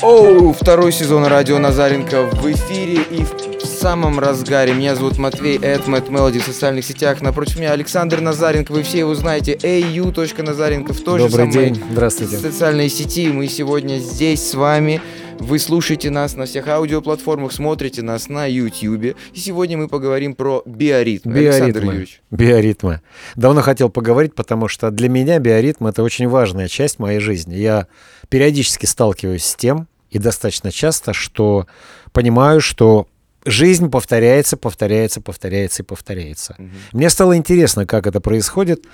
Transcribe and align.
Оу, 0.00 0.52
второй 0.52 0.92
сезон 0.92 1.26
радио 1.26 1.58
Назаренко 1.58 2.26
в 2.26 2.52
эфире 2.52 3.02
и 3.10 3.24
в 3.24 3.66
самом 3.66 4.20
разгаре. 4.20 4.72
Меня 4.72 4.94
зовут 4.94 5.18
Матвей, 5.18 5.58
Мэтт 5.58 6.08
Мелоди 6.08 6.38
в 6.38 6.44
социальных 6.44 6.84
сетях. 6.84 7.20
Напротив 7.20 7.58
меня 7.58 7.72
Александр 7.72 8.20
Назаренко, 8.20 8.70
вы 8.70 8.84
все 8.84 9.00
его 9.00 9.16
знаете. 9.16 9.54
au.назаренко 9.54 10.92
в 10.92 11.00
той 11.00 11.18
Добрый 11.18 11.46
же 11.46 11.52
самой 11.52 11.70
день, 11.70 11.82
здравствуйте. 11.90 12.38
социальной 12.38 12.88
сети. 12.88 13.28
Мы 13.28 13.48
сегодня 13.48 13.98
здесь 13.98 14.48
с 14.48 14.54
вами. 14.54 15.00
Вы 15.40 15.58
слушаете 15.58 16.10
нас 16.10 16.34
на 16.34 16.46
всех 16.46 16.68
аудиоплатформах, 16.68 17.52
смотрите 17.52 18.02
нас 18.02 18.28
на 18.28 18.46
YouTube. 18.46 19.16
И 19.32 19.38
сегодня 19.38 19.78
мы 19.78 19.88
поговорим 19.88 20.34
про 20.34 20.62
биоритм. 20.66 21.30
Александр 21.30 21.80
Биоритмы. 21.80 21.92
Юрьевич. 21.92 22.22
Биоритмы. 22.30 23.00
Давно 23.36 23.62
хотел 23.62 23.88
поговорить, 23.88 24.34
потому 24.34 24.68
что 24.68 24.90
для 24.90 25.08
меня 25.08 25.38
биоритм— 25.38 25.86
это 25.88 26.02
очень 26.02 26.28
важная 26.28 26.68
часть 26.68 26.98
моей 26.98 27.20
жизни. 27.20 27.54
Я 27.54 27.86
периодически 28.28 28.86
сталкиваюсь 28.86 29.44
с 29.44 29.54
тем, 29.54 29.88
и 30.10 30.18
достаточно 30.18 30.72
часто, 30.72 31.12
что 31.12 31.66
понимаю, 32.12 32.60
что 32.60 33.06
жизнь 33.44 33.90
повторяется, 33.90 34.56
повторяется, 34.56 35.20
повторяется 35.20 35.82
и 35.82 35.86
повторяется. 35.86 36.56
Мне 36.92 37.08
стало 37.10 37.36
интересно, 37.36 37.86
как 37.86 38.06
это 38.06 38.20
происходит. 38.20 38.84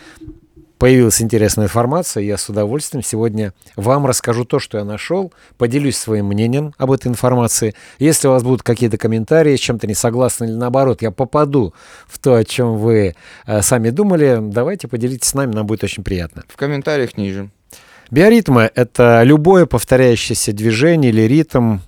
Появилась 0.85 1.23
интересная 1.23 1.65
информация, 1.65 2.25
я 2.25 2.37
с 2.37 2.47
удовольствием 2.51 3.03
сегодня 3.03 3.55
вам 3.75 4.05
расскажу 4.05 4.45
то, 4.45 4.59
что 4.59 4.77
я 4.77 4.85
нашел, 4.85 5.33
поделюсь 5.57 5.97
своим 5.97 6.27
мнением 6.27 6.75
об 6.77 6.93
этой 6.93 7.07
информации. 7.09 7.75
Если 7.99 8.29
у 8.29 8.33
вас 8.33 8.43
будут 8.43 8.63
какие-то 8.63 8.99
комментарии, 8.99 9.57
с 9.57 9.61
чем-то 9.61 9.87
не 9.87 9.95
согласны 9.95 10.45
или 10.45 10.53
наоборот, 10.53 11.01
я 11.01 11.11
попаду 11.11 11.73
в 12.07 12.19
то, 12.19 12.35
о 12.35 12.45
чем 12.45 12.77
вы 12.77 13.15
э, 13.47 13.63
сами 13.63 13.89
думали, 13.89 14.41
давайте 14.43 14.87
поделитесь 14.87 15.31
с 15.31 15.33
нами, 15.33 15.55
нам 15.55 15.67
будет 15.67 15.83
очень 15.85 16.05
приятно. 16.05 16.45
В 16.49 16.57
комментариях 16.59 17.17
ниже. 17.17 17.49
Биоритмы— 18.11 18.71
это 18.75 19.23
любое 19.23 19.65
повторяющееся 19.65 20.53
движение 20.53 21.13
или 21.13 21.23
ритм, 21.23 21.79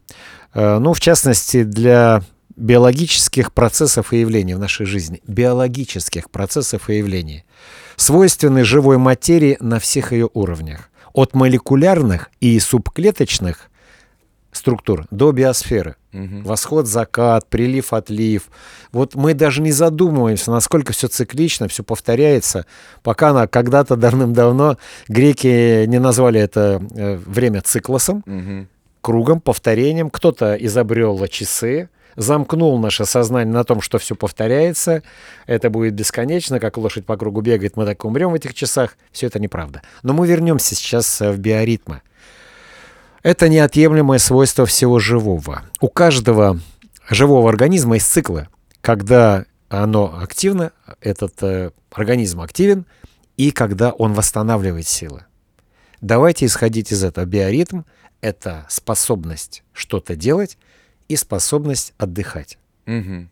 э, 0.55 0.79
ну, 0.79 0.95
в 0.95 1.01
частности, 1.01 1.65
для 1.65 2.23
биологических 2.57 3.53
процессов 3.53 4.13
и 4.13 4.21
явлений 4.21 4.55
в 4.55 4.59
нашей 4.59 4.87
жизни. 4.87 5.23
Биологических 5.27 6.31
процессов 6.31 6.89
и 6.91 6.97
явлений. 6.99 7.45
Свойственны 7.97 8.65
живой 8.65 8.99
материи 8.99 9.57
на 9.61 9.79
всех 9.79 10.13
ее 10.13 10.29
уровнях. 10.35 10.91
От 11.13 11.35
молекулярных 11.35 12.31
и 12.41 12.59
субклеточных 12.59 13.71
структур 14.53 15.07
до 15.11 15.33
биосферы. 15.33 15.97
Мгм. 16.13 16.43
Восход, 16.45 16.87
закат, 16.87 17.47
прилив, 17.47 17.93
отлив. 17.93 18.49
Вот 18.91 19.15
мы 19.15 19.35
даже 19.35 19.61
не 19.61 19.71
задумываемся, 19.73 20.51
насколько 20.51 20.95
все 20.95 21.09
циклично, 21.09 21.69
все 21.69 21.83
повторяется, 21.85 22.65
пока 23.03 23.35
на, 23.35 23.47
когда-то 23.47 23.97
давным-давно 23.97 24.79
греки 25.09 25.85
не 25.87 25.99
назвали 25.99 26.41
это 26.41 26.83
э, 26.95 27.17
время 27.17 27.61
циклосом, 27.61 28.23
Мгм. 28.25 28.69
кругом, 29.03 29.41
повторением. 29.43 30.09
Кто-то 30.09 30.55
изобрел 30.55 31.27
часы, 31.29 31.91
замкнул 32.17 32.79
наше 32.79 33.05
сознание 33.05 33.53
на 33.53 33.65
том, 33.65 33.81
что 33.81 33.99
все 33.99 34.15
повторяется, 34.15 35.03
это 35.47 35.71
будет 35.71 35.95
бесконечно, 35.95 36.59
как 36.59 36.77
лошадь 36.79 37.07
по 37.07 37.17
кругу 37.17 37.43
бегает, 37.43 37.77
мы 37.77 37.85
так 37.85 38.05
умрем 38.05 38.33
в 38.33 38.35
этих 38.35 38.55
часах. 38.55 38.97
Все 39.13 39.27
это 39.27 39.39
неправда. 39.39 39.83
Но 40.03 40.13
мы 40.13 40.27
вернемся 40.27 40.75
сейчас 40.75 41.21
э, 41.21 41.31
в 41.31 41.39
биоритмы. 41.39 42.03
Это 43.23 43.49
неотъемлемое 43.49 44.19
свойство 44.19 44.67
всего 44.67 44.99
живого. 44.99 45.63
У 45.81 45.89
каждого 45.89 46.59
живого 47.11 47.49
организма 47.49 47.97
есть 47.97 48.11
циклы, 48.11 48.49
когда 48.81 49.45
оно 49.69 50.19
активно, 50.21 50.73
этот 51.01 51.43
э, 51.43 51.71
организм 51.91 52.41
активен, 52.41 52.87
и 53.37 53.51
когда 53.51 53.91
он 53.91 54.15
восстанавливает 54.15 54.87
силы. 54.87 55.25
Давайте 56.01 56.47
исходить 56.47 56.93
из 56.93 57.03
этого. 57.03 57.25
Биоритм— 57.25 57.83
это 58.21 58.65
способность 58.69 59.65
что-то 59.73 60.15
делать 60.15 60.57
и 61.09 61.17
способность 61.17 61.95
отдыхать. 61.99 62.59
Мгм. 62.87 63.31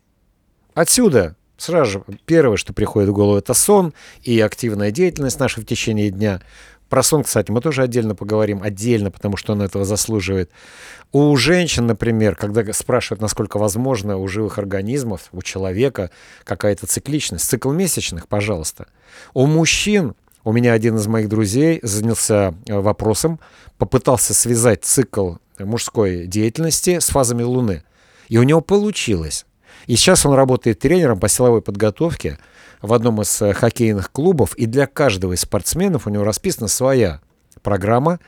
Отсюда 0.74 1.36
сразу 1.56 1.90
же 1.90 2.04
первое, 2.26 2.56
что 2.56 2.72
приходит 2.72 3.10
в 3.10 3.12
голову, 3.12 3.38
это 3.38 3.54
сон 3.54 3.94
и 4.22 4.38
активная 4.40 4.90
деятельность 4.90 5.38
наша 5.38 5.60
в 5.60 5.64
течение 5.64 6.10
дня. 6.10 6.40
Про 6.88 7.02
сон, 7.02 7.24
кстати, 7.24 7.50
мы 7.50 7.60
тоже 7.60 7.82
отдельно 7.82 8.14
поговорим, 8.14 8.62
отдельно, 8.62 9.10
потому 9.10 9.36
что 9.36 9.52
он 9.52 9.62
этого 9.62 9.84
заслуживает. 9.84 10.50
У 11.12 11.34
женщин, 11.36 11.86
например, 11.86 12.36
когда 12.36 12.70
спрашивают, 12.72 13.20
насколько 13.20 13.58
возможно 13.58 14.16
у 14.16 14.28
живых 14.28 14.58
организмов, 14.58 15.28
у 15.32 15.42
человека 15.42 16.10
какая-то 16.44 16.86
цикличность, 16.86 17.48
цикл 17.48 17.70
месячных, 17.70 18.28
пожалуйста. 18.28 18.86
У 19.32 19.46
мужчин, 19.46 20.14
у 20.44 20.52
меня 20.52 20.72
один 20.72 20.96
из 20.96 21.06
моих 21.06 21.28
друзей 21.28 21.80
занялся 21.82 22.54
э, 22.66 22.78
вопросом, 22.78 23.40
попытался 23.78 24.34
связать 24.34 24.84
цикл 24.84 25.36
мужской 25.58 26.26
деятельности 26.26 26.98
с 26.98 27.06
фазами 27.06 27.42
Луны. 27.42 27.84
И 28.28 28.38
у 28.38 28.42
него 28.42 28.60
получилось. 28.60 29.46
И 29.86 29.96
сейчас 29.96 30.24
он 30.24 30.34
работает 30.34 30.78
тренером 30.78 31.20
по 31.20 31.28
силовой 31.28 31.62
подготовке 31.62 32.38
в 32.80 32.92
одном 32.92 33.20
из 33.20 33.40
э, 33.42 33.52
хоккейных 33.52 34.10
клубов, 34.10 34.54
и 34.54 34.66
для 34.66 34.86
каждого 34.86 35.32
из 35.32 35.40
спортсменов 35.40 36.06
у 36.06 36.10
него 36.10 36.24
расписана 36.24 36.68
своя 36.68 37.20
программа, 37.62 38.20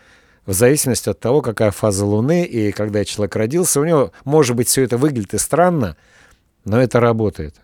в 0.44 0.52
зависимости 0.52 1.08
от 1.08 1.18
того, 1.18 1.42
какая 1.42 1.72
фаза 1.72 2.06
Луны 2.06 2.44
и 2.44 2.72
когда 2.72 3.04
человек 3.04 3.34
родился. 3.36 3.80
У 3.80 3.84
него, 3.84 4.12
может 4.24 4.54
быть, 4.54 4.68
все 4.68 4.82
это 4.82 4.96
выглядит 4.96 5.34
и 5.34 5.38
странно, 5.38 5.96
но 6.64 6.80
это 6.80 7.00
работает. 7.00 7.56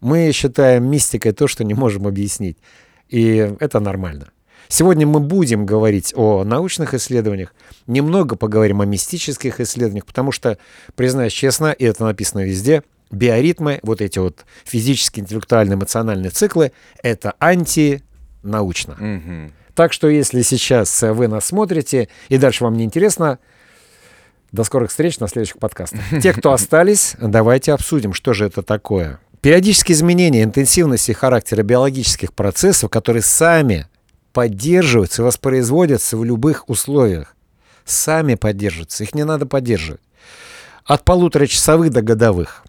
Мы 0.00 0.30
считаем 0.32 0.90
мистикой 0.90 1.32
то, 1.32 1.46
что 1.46 1.64
не 1.64 1.74
можем 1.74 2.06
объяснить. 2.06 2.58
И 3.08 3.54
это 3.60 3.80
нормально. 3.80 4.30
Сегодня 4.68 5.06
мы 5.06 5.20
будем 5.20 5.66
говорить 5.66 6.12
о 6.16 6.44
научных 6.44 6.94
исследованиях, 6.94 7.54
немного 7.86 8.36
поговорим 8.36 8.80
о 8.80 8.86
мистических 8.86 9.60
исследованиях, 9.60 10.06
потому 10.06 10.32
что, 10.32 10.58
признаюсь 10.94 11.32
честно, 11.32 11.72
и 11.72 11.84
это 11.84 12.04
написано 12.04 12.44
везде, 12.44 12.82
биоритмы, 13.10 13.80
вот 13.82 14.00
эти 14.00 14.18
вот 14.18 14.44
физические, 14.64 15.24
интеллектуальные, 15.24 15.76
эмоциональные 15.76 16.30
циклы, 16.30 16.72
это 17.02 17.34
антинаучно. 17.38 18.96
Мгм. 18.98 19.52
Так 19.74 19.92
что 19.92 20.08
если 20.08 20.42
сейчас 20.42 21.02
э, 21.02 21.12
вы 21.12 21.28
нас 21.28 21.44
смотрите 21.44 22.08
и 22.28 22.38
дальше 22.38 22.64
вам 22.64 22.74
не 22.74 22.84
интересно, 22.84 23.38
до 24.52 24.64
скорых 24.64 24.90
встреч 24.90 25.18
на 25.18 25.28
следующих 25.28 25.58
подкастах. 25.58 26.00
Те, 26.22 26.32
кто 26.32 26.52
остались, 26.52 27.14
давайте 27.20 27.72
обсудим, 27.72 28.12
что 28.12 28.32
же 28.32 28.46
это 28.46 28.62
такое. 28.62 29.20
Периодические 29.42 29.94
изменения 29.94 30.42
интенсивности 30.42 31.10
и 31.10 31.14
характера 31.14 31.62
биологических 31.62 32.32
процессов, 32.32 32.90
которые 32.90 33.22
сами 33.22 33.86
поддерживаются 34.36 35.22
и 35.22 35.24
воспроизводятся 35.24 36.18
в 36.18 36.22
любых 36.22 36.68
условиях. 36.68 37.34
Сами 37.86 38.34
поддерживаются, 38.34 39.02
их 39.02 39.14
не 39.14 39.24
надо 39.24 39.46
поддерживать. 39.46 40.02
От 40.84 41.04
полуторачасовых 41.06 41.88
до 41.90 42.02
годовых. 42.02 42.62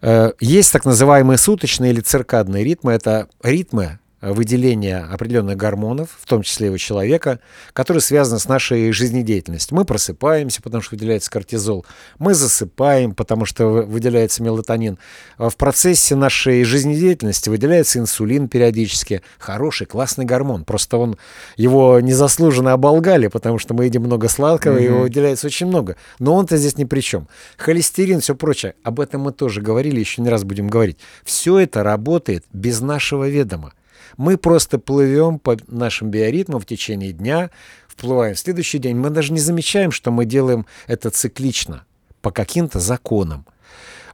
Э, 0.00 0.32
Есть 0.40 0.72
так 0.72 0.84
называемые 0.84 1.38
суточные 1.38 1.92
или 1.92 2.00
циркадные 2.00 2.64
ритмы. 2.64 2.94
Это 2.94 3.28
ритмы 3.44 4.00
выделения 4.20 4.98
определенных 4.98 5.56
гормонов, 5.56 6.10
в 6.20 6.26
том 6.26 6.42
числе 6.42 6.68
и 6.68 6.70
у 6.70 6.78
человека, 6.78 7.40
которые 7.72 8.00
связаны 8.00 8.38
с 8.40 8.48
нашей 8.48 8.90
жизнедеятельностью. 8.92 9.76
Мы 9.76 9.84
просыпаемся, 9.84 10.60
потому 10.62 10.82
что 10.82 10.96
выделяется 10.96 11.30
кортизол. 11.30 11.86
Мы 12.18 12.34
засыпаем, 12.34 13.14
потому 13.14 13.44
что 13.44 13.66
вы- 13.66 13.82
выделяется 13.84 14.42
мелатонин. 14.42 14.98
В 15.38 15.54
процессе 15.56 16.14
нашей 16.16 16.64
жизнедеятельности 16.64 17.48
выделяется 17.48 17.98
инсулин 17.98 18.48
периодически. 18.48 19.22
Хороший, 19.38 19.86
классный 19.86 20.24
гормон. 20.24 20.64
Просто 20.64 20.96
он 20.96 21.16
его 21.56 22.00
незаслуженно 22.00 22.72
оболгали, 22.72 23.28
потому 23.28 23.58
что 23.58 23.74
мы 23.74 23.84
едим 23.84 24.02
много 24.02 24.28
сладкого, 24.28 24.78
и 24.78 24.84
его 24.84 25.00
выделяется 25.00 25.46
очень 25.46 25.66
много. 25.66 25.96
Но 26.18 26.34
он-то 26.34 26.56
здесь 26.56 26.76
ни 26.76 26.84
при 26.84 27.00
чем. 27.00 27.28
Холестерин, 27.56 28.20
все 28.20 28.34
прочее. 28.34 28.74
Об 28.82 28.98
этом 29.00 29.22
мы 29.22 29.32
тоже 29.32 29.60
говорили, 29.60 30.00
еще 30.00 30.22
не 30.22 30.28
раз 30.28 30.42
будем 30.44 30.68
говорить. 30.68 30.98
Все 31.24 31.58
это 31.58 31.82
работает 31.82 32.44
без 32.52 32.80
нашего 32.80 33.28
ведома. 33.28 33.72
Мы 34.18 34.36
просто 34.36 34.80
плывем 34.80 35.38
по 35.38 35.56
нашим 35.68 36.10
биоритмам 36.10 36.60
в 36.60 36.66
течение 36.66 37.12
дня, 37.12 37.50
вплываем 37.86 38.34
в 38.34 38.38
следующий 38.38 38.78
день. 38.78 38.96
Мы 38.96 39.10
даже 39.10 39.32
не 39.32 39.38
замечаем, 39.38 39.92
что 39.92 40.10
мы 40.10 40.24
делаем 40.24 40.66
это 40.88 41.10
циклично, 41.10 41.84
по 42.20 42.32
каким-то 42.32 42.80
законам. 42.80 43.46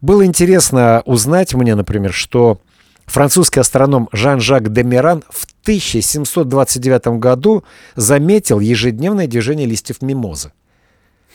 Было 0.03 0.27
интересно 0.27 1.03
узнать 1.07 1.55
мне, 1.55 1.75
например, 1.75 2.13
что 2.13 2.61
французский 3.07 3.61
астроном 3.61 4.11
Жан-Жак 4.13 4.71
Демиран 4.71 5.25
в 5.31 5.47
1729 5.63 7.19
году 7.19 7.65
заметил 7.97 8.61
ежедневное 8.61 9.27
движение 9.27 9.67
листьев 9.67 10.03
мимозы. 10.03 10.53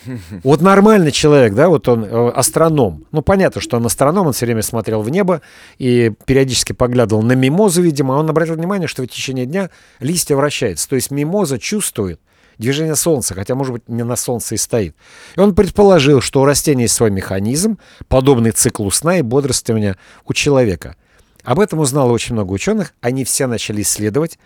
Вот 0.44 0.62
нормальный 0.62 1.12
человек, 1.12 1.54
да, 1.54 1.70
вот 1.70 1.88
он 1.88 2.06
э, 2.06 2.30
астроном. 2.30 3.06
Ну, 3.12 3.22
понятно, 3.22 3.62
что 3.62 3.78
он 3.78 3.86
астроном, 3.86 4.28
он 4.28 4.34
все 4.34 4.46
время 4.46 4.62
смотрел 4.62 5.02
в 5.02 5.10
небо 5.10 5.42
и 5.78 6.12
периодически 6.26 6.74
поглядывал 6.74 7.22
на 7.22 7.34
мимозу, 7.34 7.82
видимо, 7.82 8.16
а 8.16 8.20
он 8.20 8.30
обратил 8.30 8.56
внимание, 8.56 8.88
что 8.88 9.04
в 9.04 9.08
течение 9.08 9.46
дня 9.46 9.70
листья 10.00 10.36
вращаются. 10.36 10.88
То 10.88 10.96
есть 10.96 11.12
мимоза 11.12 11.60
чувствует 11.60 12.20
движение 12.58 12.96
Солнца, 12.96 13.34
хотя, 13.34 13.56
может 13.56 13.74
быть, 13.74 13.88
не 13.88 14.04
на 14.04 14.16
Солнце 14.16 14.56
и 14.56 14.58
стоит. 14.58 14.96
И 15.36 15.40
он 15.40 15.56
предположил, 15.56 16.22
что 16.22 16.42
у 16.42 16.46
растения 16.46 16.84
есть 16.84 16.94
свой 16.96 17.10
механизм, 17.10 17.80
подобный 18.08 18.52
циклу 18.52 18.92
сна 18.92 19.18
и 19.18 19.22
бодрствования 19.22 19.98
у 20.26 20.34
человека. 20.34 20.96
Об 21.44 21.60
этом 21.60 21.80
узнало 21.80 22.12
очень 22.12 22.34
много 22.34 22.52
ученых, 22.52 22.94
они 23.02 23.24
все 23.24 23.48
начали 23.48 23.82
исследовать 23.82 24.38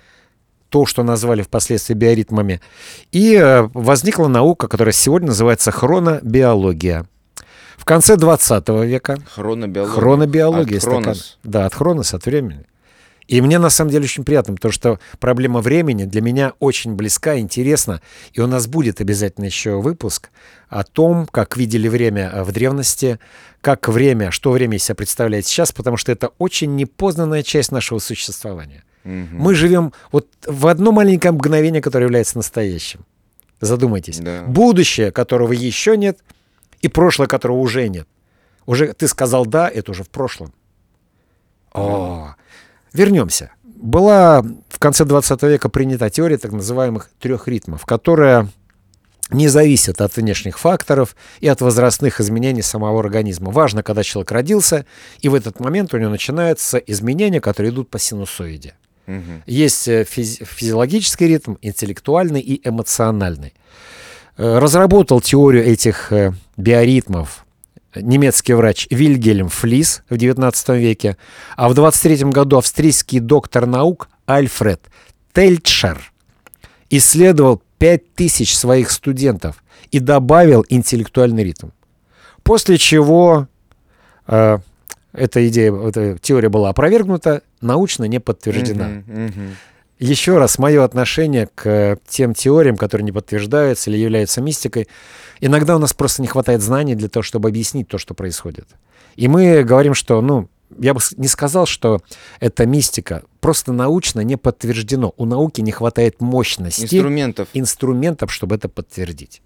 то, 0.73 0.87
что 0.87 1.03
назвали 1.03 1.43
впоследствии 1.43 1.93
биоритмами. 1.93 2.59
И 3.11 3.35
э, 3.35 3.69
возникла 3.75 4.27
наука, 4.27 4.67
которая 4.67 4.91
сегодня 4.91 5.27
называется 5.27 5.69
хронобиология. 5.71 7.05
В 7.77 7.85
конце 7.85 8.15
20 8.17 8.67
века 8.83 9.19
Хронобиология. 9.35 9.93
хронобиология. 9.93 10.77
От 10.79 10.83
такая- 10.83 11.01
Хронос. 11.03 11.37
да, 11.43 11.67
от 11.67 11.75
хронос, 11.75 12.15
от 12.15 12.25
времени. 12.25 12.65
И 13.27 13.39
мне 13.41 13.59
на 13.59 13.69
самом 13.69 13.91
деле 13.91 14.05
очень 14.05 14.23
приятно, 14.23 14.55
потому 14.55 14.71
что 14.71 14.99
проблема 15.19 15.61
времени 15.61 16.05
для 16.05 16.21
меня 16.21 16.53
очень 16.59 16.95
близка, 16.95 17.37
интересна. 17.37 18.01
И 18.33 18.41
у 18.41 18.47
нас 18.47 18.65
будет 18.65 18.99
обязательно 18.99 19.45
еще 19.45 19.79
выпуск 19.79 20.31
о 20.69 20.83
том, 20.83 21.27
как 21.27 21.55
видели 21.55 21.87
время 21.87 22.31
э, 22.33 22.43
в 22.43 22.51
древности, 22.51 23.19
как 23.61 23.87
время, 23.89 24.31
что 24.31 24.49
время 24.49 24.77
из 24.77 24.85
себя 24.85 24.95
представляет 24.95 25.45
сейчас, 25.45 25.71
потому 25.71 25.97
что 25.97 26.11
это 26.11 26.31
очень 26.39 26.75
непознанная 26.75 27.43
часть 27.43 27.71
нашего 27.71 27.99
существования. 27.99 28.83
Мгм. 29.03 29.37
Мы 29.37 29.55
живем 29.55 29.93
вот 30.11 30.27
в 30.45 30.67
одно 30.67 30.91
маленькое 30.91 31.31
мгновение, 31.31 31.81
которое 31.81 32.05
является 32.05 32.37
настоящим. 32.37 33.05
Задумайтесь. 33.59 34.19
Да. 34.19 34.43
Будущее, 34.43 35.11
которого 35.11 35.53
еще 35.53 35.97
нет, 35.97 36.19
и 36.81 36.87
прошлое, 36.87 37.27
которого 37.27 37.57
уже 37.57 37.87
нет. 37.87 38.07
Уже 38.65 38.93
ты 38.93 39.07
сказал 39.07 39.45
да, 39.45 39.69
это 39.69 39.91
уже 39.91 40.03
в 40.03 40.09
прошлом. 40.09 40.53
О, 41.73 42.35
вернемся. 42.93 43.51
Была 43.63 44.43
в 44.69 44.79
конце 44.79 45.05
20 45.05 45.43
века 45.43 45.69
принята 45.69 46.09
теория 46.09 46.37
так 46.37 46.51
называемых 46.51 47.09
трех 47.19 47.47
ритмов, 47.47 47.85
которая 47.85 48.47
не 49.29 49.47
зависит 49.47 50.01
от 50.01 50.15
внешних 50.15 50.59
факторов 50.59 51.15
и 51.39 51.47
от 51.47 51.61
возрастных 51.61 52.21
изменений 52.21 52.61
самого 52.61 52.99
организма. 52.99 53.51
Важно, 53.51 53.83
когда 53.83 54.03
человек 54.03 54.31
родился, 54.31 54.85
и 55.19 55.29
в 55.29 55.35
этот 55.35 55.59
момент 55.59 55.93
у 55.93 55.97
него 55.97 56.11
начинаются 56.11 56.77
изменения, 56.77 57.41
которые 57.41 57.73
идут 57.73 57.89
по 57.89 57.99
синусоиде. 57.99 58.75
Мгм. 59.05 59.43
Есть 59.45 59.87
э, 59.87 60.03
физи- 60.03 60.45
физиологический 60.45 61.27
ритм, 61.27 61.55
интеллектуальный 61.61 62.39
и 62.41 62.61
эмоциональный. 62.67 63.53
Э, 64.37 64.59
Разработал 64.59 65.19
теорию 65.21 65.65
этих 65.65 66.11
э, 66.11 66.33
биоритмов 66.57 67.45
немецкий 67.95 68.53
врач 68.53 68.87
Вильгельм 68.89 69.49
Флис 69.49 70.03
в 70.09 70.15
XIX 70.15 70.79
веке, 70.79 71.17
а 71.55 71.69
в 71.69 71.73
23 71.75 72.31
году 72.31 72.57
австрийский 72.57 73.19
доктор 73.19 73.65
наук 73.67 74.09
Альфред 74.25 74.81
Тельтшер 75.33 76.11
исследовал 76.89 77.61
5000 77.77 78.55
своих 78.55 78.89
студентов 78.91 79.63
и 79.91 79.99
добавил 79.99 80.65
интеллектуальный 80.69 81.43
ритм. 81.43 81.69
После 82.43 82.77
чего 82.77 83.47
э, 84.27 84.57
эта 85.13 85.47
идея, 85.47 85.73
эта 85.73 86.17
теория 86.19 86.49
была 86.49 86.69
опровергнута, 86.69 87.41
научно 87.63 88.05
не 88.05 88.19
подтверждена. 88.19 88.87
Мгм, 88.87 89.25
мгм. 89.25 89.55
Еще 89.99 90.37
раз, 90.37 90.59
мое 90.59 90.83
отношение 90.83 91.47
к 91.55 91.97
тем 92.07 92.33
теориям, 92.33 92.75
которые 92.77 93.05
не 93.05 93.11
подтверждаются 93.11 93.89
или 93.89 93.97
являются 93.97 94.41
мистикой, 94.41 94.87
иногда 95.39 95.75
у 95.75 95.79
нас 95.79 95.93
просто 95.93 96.21
не 96.21 96.27
хватает 96.27 96.61
знаний 96.61 96.95
для 96.95 97.07
того, 97.09 97.23
чтобы 97.23 97.49
объяснить 97.49 97.87
то, 97.87 97.97
что 97.97 98.13
происходит. 98.13 98.67
И 99.15 99.27
мы 99.27 99.63
говорим, 99.63 99.93
что, 99.93 100.21
ну, 100.21 100.49
я 100.79 100.93
бы 100.93 100.99
не 101.17 101.27
сказал, 101.27 101.65
что 101.65 102.01
это 102.39 102.65
мистика, 102.65 103.23
просто 103.39 103.71
научно 103.71 104.21
не 104.21 104.35
подтверждено. 104.35 105.13
У 105.17 105.25
науки 105.25 105.61
не 105.61 105.71
хватает 105.71 106.19
мощности 106.19 106.83
Инструментов. 106.83 107.47
инструментов, 107.53 108.33
чтобы 108.33 108.55
это 108.55 108.69
подтвердить. 108.69 109.41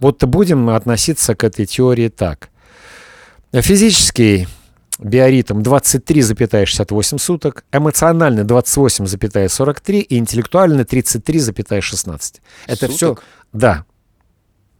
Вот 0.00 0.24
будем 0.24 0.70
относиться 0.70 1.34
к 1.34 1.44
этой 1.44 1.66
теории 1.66 2.08
так. 2.08 2.48
Физический 3.52 4.48
биоритм 4.98 5.60
23,68 5.60 7.18
суток, 7.18 7.64
эмоциональный 7.72 8.44
28,43 8.44 10.00
и 10.00 10.18
интеллектуальный 10.18 10.84
33,16. 10.84 12.40
Это 12.66 12.88
все... 12.88 13.08
Суток? 13.08 13.24
Да, 13.52 13.84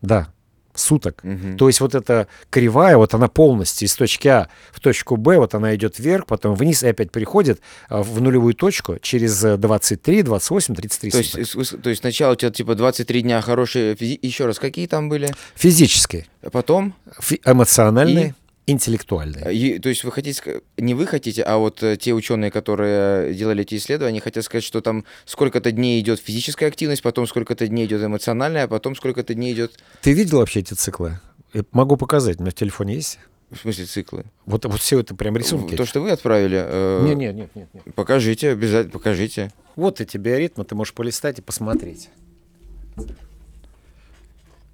да, 0.02 0.28
суток. 0.74 1.22
Мгм. 1.22 1.56
То 1.56 1.68
есть 1.68 1.80
вот 1.80 1.94
эта 1.94 2.26
кривая, 2.50 2.96
вот 2.96 3.14
она 3.14 3.28
полностью 3.28 3.86
из 3.86 3.94
точки 3.94 4.26
А 4.28 4.48
в 4.72 4.80
точку 4.80 5.16
Б, 5.16 5.38
вот 5.38 5.54
она 5.54 5.74
идет 5.76 5.98
вверх, 5.98 6.26
потом 6.26 6.54
вниз 6.56 6.82
и 6.82 6.88
опять 6.88 7.10
переходит 7.12 7.60
а, 7.88 8.02
в 8.02 8.20
нулевую 8.20 8.54
точку 8.54 8.98
через 9.00 9.42
э, 9.44 9.56
23, 9.56 10.22
28, 10.24 10.74
33 10.74 11.10
То 11.10 11.18
есть, 11.18 11.30
суток. 11.48 11.66
с- 11.66 11.76
то 11.82 11.90
есть 11.90 12.00
сначала 12.00 12.32
у 12.32 12.36
тебя 12.36 12.50
типа 12.50 12.74
23 12.74 13.22
дня 13.22 13.40
хорошие. 13.40 13.96
Еще 14.00 14.46
раз, 14.46 14.58
какие 14.58 14.86
там 14.88 15.08
были? 15.08 15.28
Физический, 15.54 16.26
А 16.42 16.50
потом? 16.50 16.94
фи- 17.20 17.40
эмоциональный, 17.44 18.34
интеллектуальный. 18.66 19.42
э, 19.44 19.52
и- 19.54 19.78
то 19.78 19.88
есть 19.88 20.04
вы 20.04 20.12
хотите, 20.12 20.62
не 20.76 20.94
вы 20.94 21.06
хотите, 21.06 21.42
а 21.42 21.58
вот 21.58 21.82
э, 21.82 21.96
те 21.96 22.12
ученые, 22.14 22.50
которые 22.50 23.34
делали 23.34 23.62
эти 23.62 23.74
исследования, 23.76 24.10
они 24.10 24.20
хотят 24.20 24.44
сказать, 24.44 24.64
что 24.64 24.80
там 24.80 25.04
сколько-то 25.26 25.70
дней 25.70 26.00
идет 26.00 26.20
физическая 26.20 26.68
активность, 26.68 27.02
потом 27.02 27.26
сколько-то 27.26 27.66
дней 27.66 27.86
идет 27.86 28.02
эмоциональная, 28.02 28.64
а 28.64 28.68
потом 28.68 28.96
сколько-то 28.96 29.34
дней 29.34 29.52
идет, 29.54 29.78
Ты 30.02 30.12
видел 30.12 30.38
вообще 30.38 30.60
эти 30.60 30.74
циклы? 30.74 31.20
Я 31.52 31.64
могу 31.72 31.96
показать, 31.96 32.38
у 32.38 32.42
меня 32.42 32.50
в 32.50 32.54
телефоне 32.54 32.94
есть. 32.94 33.18
в 33.50 33.56
смысле 33.58 33.84
циклы. 33.84 34.24
Вот, 34.46 34.64
вот 34.64 34.80
все 34.80 34.98
это 35.00 35.14
прям 35.14 35.36
рисунки. 35.36 35.76
То, 35.76 35.84
что 35.86 36.00
вы 36.00 36.10
отправили, 36.10 36.60
э, 36.66 37.02
Нет, 37.06 37.16
нет, 37.16 37.34
нет, 37.36 37.50
нет, 37.54 37.68
нет. 37.74 37.94
покажите, 37.94 38.50
обязательно 38.50 38.90
покажите. 38.92 39.52
Вот 39.76 40.00
эти 40.00 40.16
биоритмы, 40.16 40.64
ты 40.64 40.74
можешь 40.74 40.94
полистать 40.94 41.38
и 41.38 41.42
посмотреть. 41.42 42.08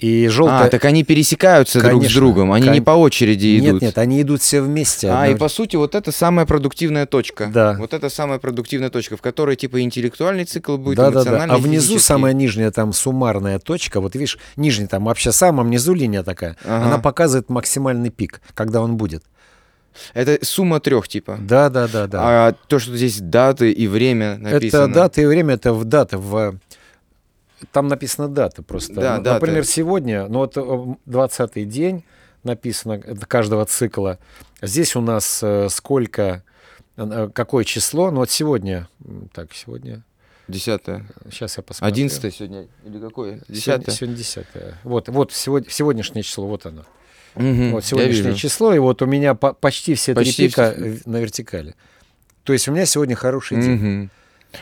И 0.00 0.28
желтая... 0.28 0.64
А, 0.64 0.68
так 0.68 0.84
они 0.86 1.04
пересекаются 1.04 1.78
друг 1.80 1.92
с 1.92 1.96
Конечно, 2.06 2.20
другом, 2.20 2.52
они 2.52 2.64
кон- 2.64 2.74
не 2.74 2.80
по 2.80 2.92
очереди 2.92 3.58
Нет, 3.60 3.70
идут. 3.70 3.82
нет, 3.82 3.98
они 3.98 4.22
идут 4.22 4.40
все 4.40 4.62
вместе. 4.62 5.08
А, 5.10 5.28
и 5.28 5.34
по 5.34 5.48
сути, 5.48 5.76
вот 5.76 5.94
это 5.94 6.10
самая 6.10 6.46
продуктивная 6.46 7.04
точка. 7.04 7.50
Да. 7.52 7.76
Вот 7.78 7.92
это 7.92 8.08
самая 8.08 8.38
продуктивная 8.38 8.88
точка, 8.88 9.18
в 9.18 9.20
которой 9.22 9.56
типа 9.56 9.82
интеллектуальный 9.82 10.44
цикл 10.46 10.78
будет, 10.78 10.96
Да, 10.96 11.10
да, 11.10 11.12
да. 11.12 11.20
эмоциональный, 11.20 11.54
А 11.54 11.58
внизу 11.58 11.82
физический. 11.88 12.06
самая 12.06 12.32
нижняя 12.32 12.70
там 12.70 12.92
суммарная 12.94 13.58
точка, 13.58 14.00
вот 14.00 14.14
видишь, 14.14 14.38
нижняя 14.56 14.88
там 14.88 15.04
вообще 15.04 15.32
в 15.32 15.34
самом 15.34 15.68
низу 15.68 15.92
линия 15.92 16.22
такая, 16.22 16.56
Ага. 16.64 16.86
она 16.86 16.98
показывает 16.98 17.50
максимальный 17.50 18.08
пик, 18.10 18.40
когда 18.54 18.80
он 18.80 18.96
будет. 18.96 19.22
Это 20.14 20.38
сумма 20.42 20.80
трех 20.80 21.08
типа. 21.08 21.36
Да, 21.40 21.68
да, 21.68 21.88
да, 21.88 22.06
да. 22.06 22.20
А 22.22 22.54
то, 22.68 22.78
что 22.78 22.96
здесь 22.96 23.18
даты 23.20 23.70
и 23.70 23.86
время 23.86 24.38
написано. 24.38 24.84
Это 24.84 24.94
дата 24.94 25.20
и 25.20 25.26
время, 25.26 25.54
это 25.54 25.72
в 25.74 25.84
дата, 25.84 26.16
в... 26.16 26.54
Там 27.72 27.88
написано 27.88 28.28
дата 28.28 28.62
просто. 28.62 28.94
Да, 28.94 29.16
Ну, 29.18 29.22
дата. 29.22 29.34
Например, 29.34 29.64
сегодня, 29.64 30.26
ну 30.28 30.38
вот 30.40 30.56
20-й 30.56 31.64
день 31.64 32.04
написано 32.42 32.98
каждого 33.00 33.64
цикла. 33.66 34.18
Здесь 34.62 34.96
у 34.96 35.00
нас 35.00 35.40
э, 35.42 35.68
сколько, 35.70 36.42
э, 36.96 37.28
какое 37.34 37.64
число, 37.64 38.10
ну 38.10 38.18
вот 38.18 38.30
сегодня, 38.30 38.88
так, 39.32 39.52
сегодня, 39.52 40.02
Десятое. 40.48 41.06
сейчас 41.30 41.56
я 41.58 41.62
посмотрю. 41.62 41.92
Одиннадцатое 41.92 42.30
сегодня. 42.30 42.66
Или 42.84 42.98
какое? 42.98 43.40
Десятое. 43.48 43.94
сегодня 43.94 44.16
10 44.16 44.46
Вот, 44.84 45.08
вот 45.08 45.32
сегодня, 45.32 45.70
сегодняшнее 45.70 46.22
число, 46.22 46.46
вот 46.46 46.66
оно. 46.66 46.84
Мгм, 47.36 47.72
Вот 47.72 47.84
сегодняшнее 47.84 48.34
число, 48.34 48.74
и 48.74 48.78
вот 48.78 49.02
у 49.02 49.06
меня 49.06 49.34
по- 49.34 49.52
почти 49.52 49.94
все 49.94 50.14
Почти 50.14 50.34
три 50.36 50.48
пика 50.48 50.72
все. 50.72 50.84
э, 50.94 50.96
на 51.04 51.18
вертикали. 51.18 51.74
То 52.42 52.52
есть 52.52 52.66
у 52.68 52.72
меня 52.72 52.86
сегодня 52.86 53.14
хороший 53.14 53.60
день. 53.60 53.70
Мгм. 53.74 54.10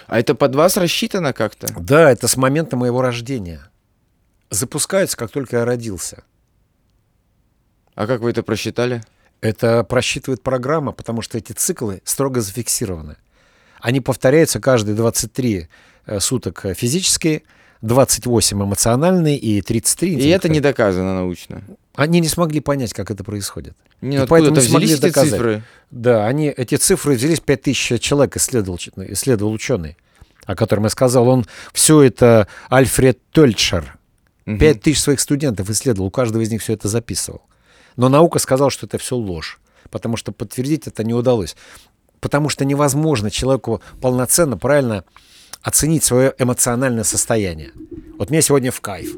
А 0.06 0.18
это 0.18 0.34
под 0.34 0.54
вас 0.54 0.76
рассчитано 0.76 1.32
как-то? 1.32 1.68
Да, 1.78 2.10
это 2.10 2.28
с 2.28 2.36
момента 2.36 2.76
моего 2.76 3.02
рождения. 3.02 3.70
Запускается, 4.50 5.16
как 5.16 5.30
только 5.30 5.58
я 5.58 5.64
родился. 5.64 6.24
А 7.94 8.06
как 8.06 8.20
вы 8.20 8.30
это 8.30 8.42
просчитали? 8.42 9.02
Это 9.40 9.84
просчитывает 9.84 10.42
программа, 10.42 10.92
потому 10.92 11.22
что 11.22 11.38
эти 11.38 11.52
циклы 11.52 12.00
строго 12.04 12.40
зафиксированы. 12.40 13.16
Они 13.80 14.00
повторяются 14.00 14.60
каждые 14.60 14.94
23 14.96 15.68
э, 16.06 16.20
суток 16.20 16.64
э, 16.64 16.74
физические, 16.74 17.42
28 17.82 18.62
эмоциональные 18.62 19.38
и 19.38 19.60
33 19.62 20.08
И 20.08 20.12
это 20.14 20.48
не 20.48 20.58
интеллектуальные. 20.58 20.60
доказано 20.60 21.14
научно. 21.14 21.62
Они 21.98 22.20
не 22.20 22.28
смогли 22.28 22.60
понять, 22.60 22.92
как 22.92 23.10
это 23.10 23.24
происходит. 23.24 23.76
Не, 24.00 24.22
И 24.22 24.26
поэтому 24.28 24.54
не 24.54 24.62
смогли 24.62 24.92
эти 24.92 25.00
доказать. 25.00 25.32
цифры? 25.32 25.64
Да, 25.90 26.28
они, 26.28 26.46
эти 26.46 26.76
цифры 26.76 27.16
взялись, 27.16 27.40
5000 27.40 28.00
человек 28.00 28.36
исследовал, 28.36 28.78
исследовал 29.08 29.52
ученый, 29.52 29.96
о 30.46 30.54
котором 30.54 30.84
я 30.84 30.90
сказал. 30.90 31.26
Он 31.26 31.44
все 31.72 32.02
это 32.02 32.46
Альфред 32.70 33.18
Тольчер. 33.32 33.98
Пять 34.44 34.80
тысяч 34.80 35.00
своих 35.00 35.18
студентов 35.18 35.70
исследовал, 35.70 36.06
у 36.06 36.10
каждого 36.12 36.40
из 36.40 36.52
них 36.52 36.62
все 36.62 36.74
это 36.74 36.86
записывал. 36.86 37.42
Но 37.96 38.08
наука 38.08 38.38
сказала, 38.38 38.70
что 38.70 38.86
это 38.86 38.96
все 38.98 39.16
ложь, 39.16 39.58
потому 39.90 40.16
что 40.16 40.30
подтвердить 40.30 40.86
это 40.86 41.02
не 41.02 41.14
удалось. 41.14 41.56
Потому 42.20 42.48
что 42.48 42.64
невозможно 42.64 43.28
человеку 43.28 43.82
полноценно, 44.00 44.56
правильно 44.56 45.02
оценить 45.62 46.04
свое 46.04 46.32
эмоциональное 46.38 47.02
состояние. 47.02 47.72
Вот 48.18 48.30
мне 48.30 48.40
сегодня 48.40 48.70
в 48.70 48.80
кайф 48.80 49.16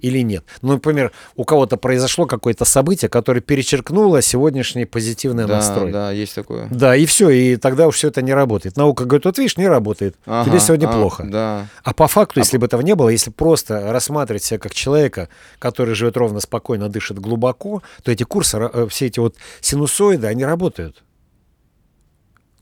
или 0.00 0.20
нет. 0.20 0.44
Ну, 0.62 0.72
например, 0.74 1.12
у 1.36 1.44
кого-то 1.44 1.76
произошло 1.76 2.26
какое-то 2.26 2.64
событие, 2.64 3.08
которое 3.08 3.40
перечеркнуло 3.40 4.22
сегодняшний 4.22 4.84
позитивный 4.84 5.46
Да, 5.46 5.56
настрой. 5.56 5.92
да, 5.92 6.10
есть 6.12 6.34
такое. 6.34 6.68
Да, 6.70 6.94
и 6.96 7.06
все, 7.06 7.30
и 7.30 7.56
тогда 7.56 7.86
уж 7.86 7.96
все 7.96 8.08
это 8.08 8.22
не 8.22 8.32
работает. 8.34 8.76
Наука 8.76 9.04
говорит, 9.04 9.24
вот 9.24 9.38
видишь, 9.38 9.56
не 9.56 9.68
работает. 9.68 10.14
Тебе 10.24 10.32
Ага, 10.34 10.58
сегодня 10.60 10.88
а, 10.88 10.92
плохо. 10.92 11.24
Да. 11.28 11.66
А 11.82 11.94
по 11.94 12.08
факту, 12.08 12.40
если 12.40 12.56
бы 12.58 12.66
этого 12.66 12.80
не 12.80 12.94
было, 12.94 13.08
если 13.08 13.30
просто 13.30 13.92
рассматривать 13.92 14.42
себя 14.44 14.58
как 14.58 14.74
человека, 14.74 15.28
который 15.58 15.94
живет 15.94 16.16
ровно, 16.16 16.40
спокойно, 16.40 16.88
дышит 16.88 17.18
глубоко, 17.18 17.82
то 18.02 18.12
эти 18.12 18.22
курсы, 18.24 18.58
э, 18.58 18.86
все 18.88 19.06
эти 19.06 19.18
вот 19.18 19.36
синусоиды, 19.60 20.26
они 20.26 20.44
работают. 20.44 21.02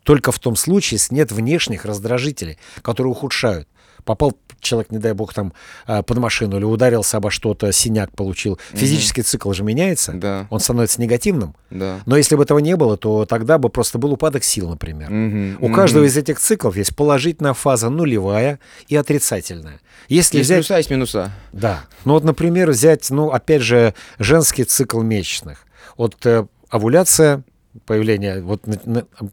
Только 0.02 0.30
в 0.30 0.38
том 0.38 0.54
случае, 0.54 0.98
если 0.98 1.14
нет 1.16 1.32
внешних 1.32 1.84
раздражителей, 1.84 2.58
которые 2.82 3.10
ухудшают. 3.10 3.68
Попал 4.06 4.32
человек, 4.60 4.90
не 4.90 4.98
дай 4.98 5.12
бог, 5.12 5.34
там 5.34 5.52
а, 5.86 6.02
под 6.02 6.16
машину 6.18 6.56
или 6.56 6.64
ударился 6.64 7.18
обо 7.18 7.30
что-то, 7.30 7.70
синяк 7.72 8.10
получил. 8.12 8.58
Физический 8.72 9.20
цикл 9.22 9.52
же 9.52 9.62
меняется, 9.62 10.12
Да. 10.14 10.46
он 10.48 10.60
становится 10.60 11.00
негативным. 11.02 11.54
Да. 11.70 12.00
Но 12.06 12.16
если 12.16 12.36
бы 12.36 12.44
этого 12.44 12.58
не 12.60 12.74
было, 12.76 12.96
то 12.96 13.26
тогда 13.26 13.58
бы 13.58 13.68
просто 13.68 13.98
был 13.98 14.12
упадок 14.12 14.42
сил, 14.44 14.70
например. 14.70 15.10
Мгм, 15.10 15.58
У 15.60 15.66
мгм. 15.66 15.74
каждого 15.74 16.04
из 16.04 16.16
этих 16.16 16.38
циклов 16.40 16.76
есть 16.76 16.96
положительная 16.96 17.52
фаза, 17.52 17.90
нулевая 17.90 18.58
и 18.88 18.96
отрицательная. 18.96 19.80
Если 20.08 20.38
Есть 20.38 20.48
взять 20.48 20.58
плюса, 20.60 20.76
есть 20.78 20.90
минуса. 20.90 21.32
да. 21.52 21.84
Ну 22.04 22.14
вот, 22.14 22.24
например, 22.24 22.70
взять, 22.70 23.10
ну, 23.10 23.30
опять 23.30 23.62
же, 23.62 23.92
женский 24.18 24.64
цикл 24.64 25.00
месячных. 25.02 25.66
Вот 25.96 26.24
э, 26.24 26.46
овуляция, 26.70 27.42
появление, 27.84 28.40
вот 28.40 28.62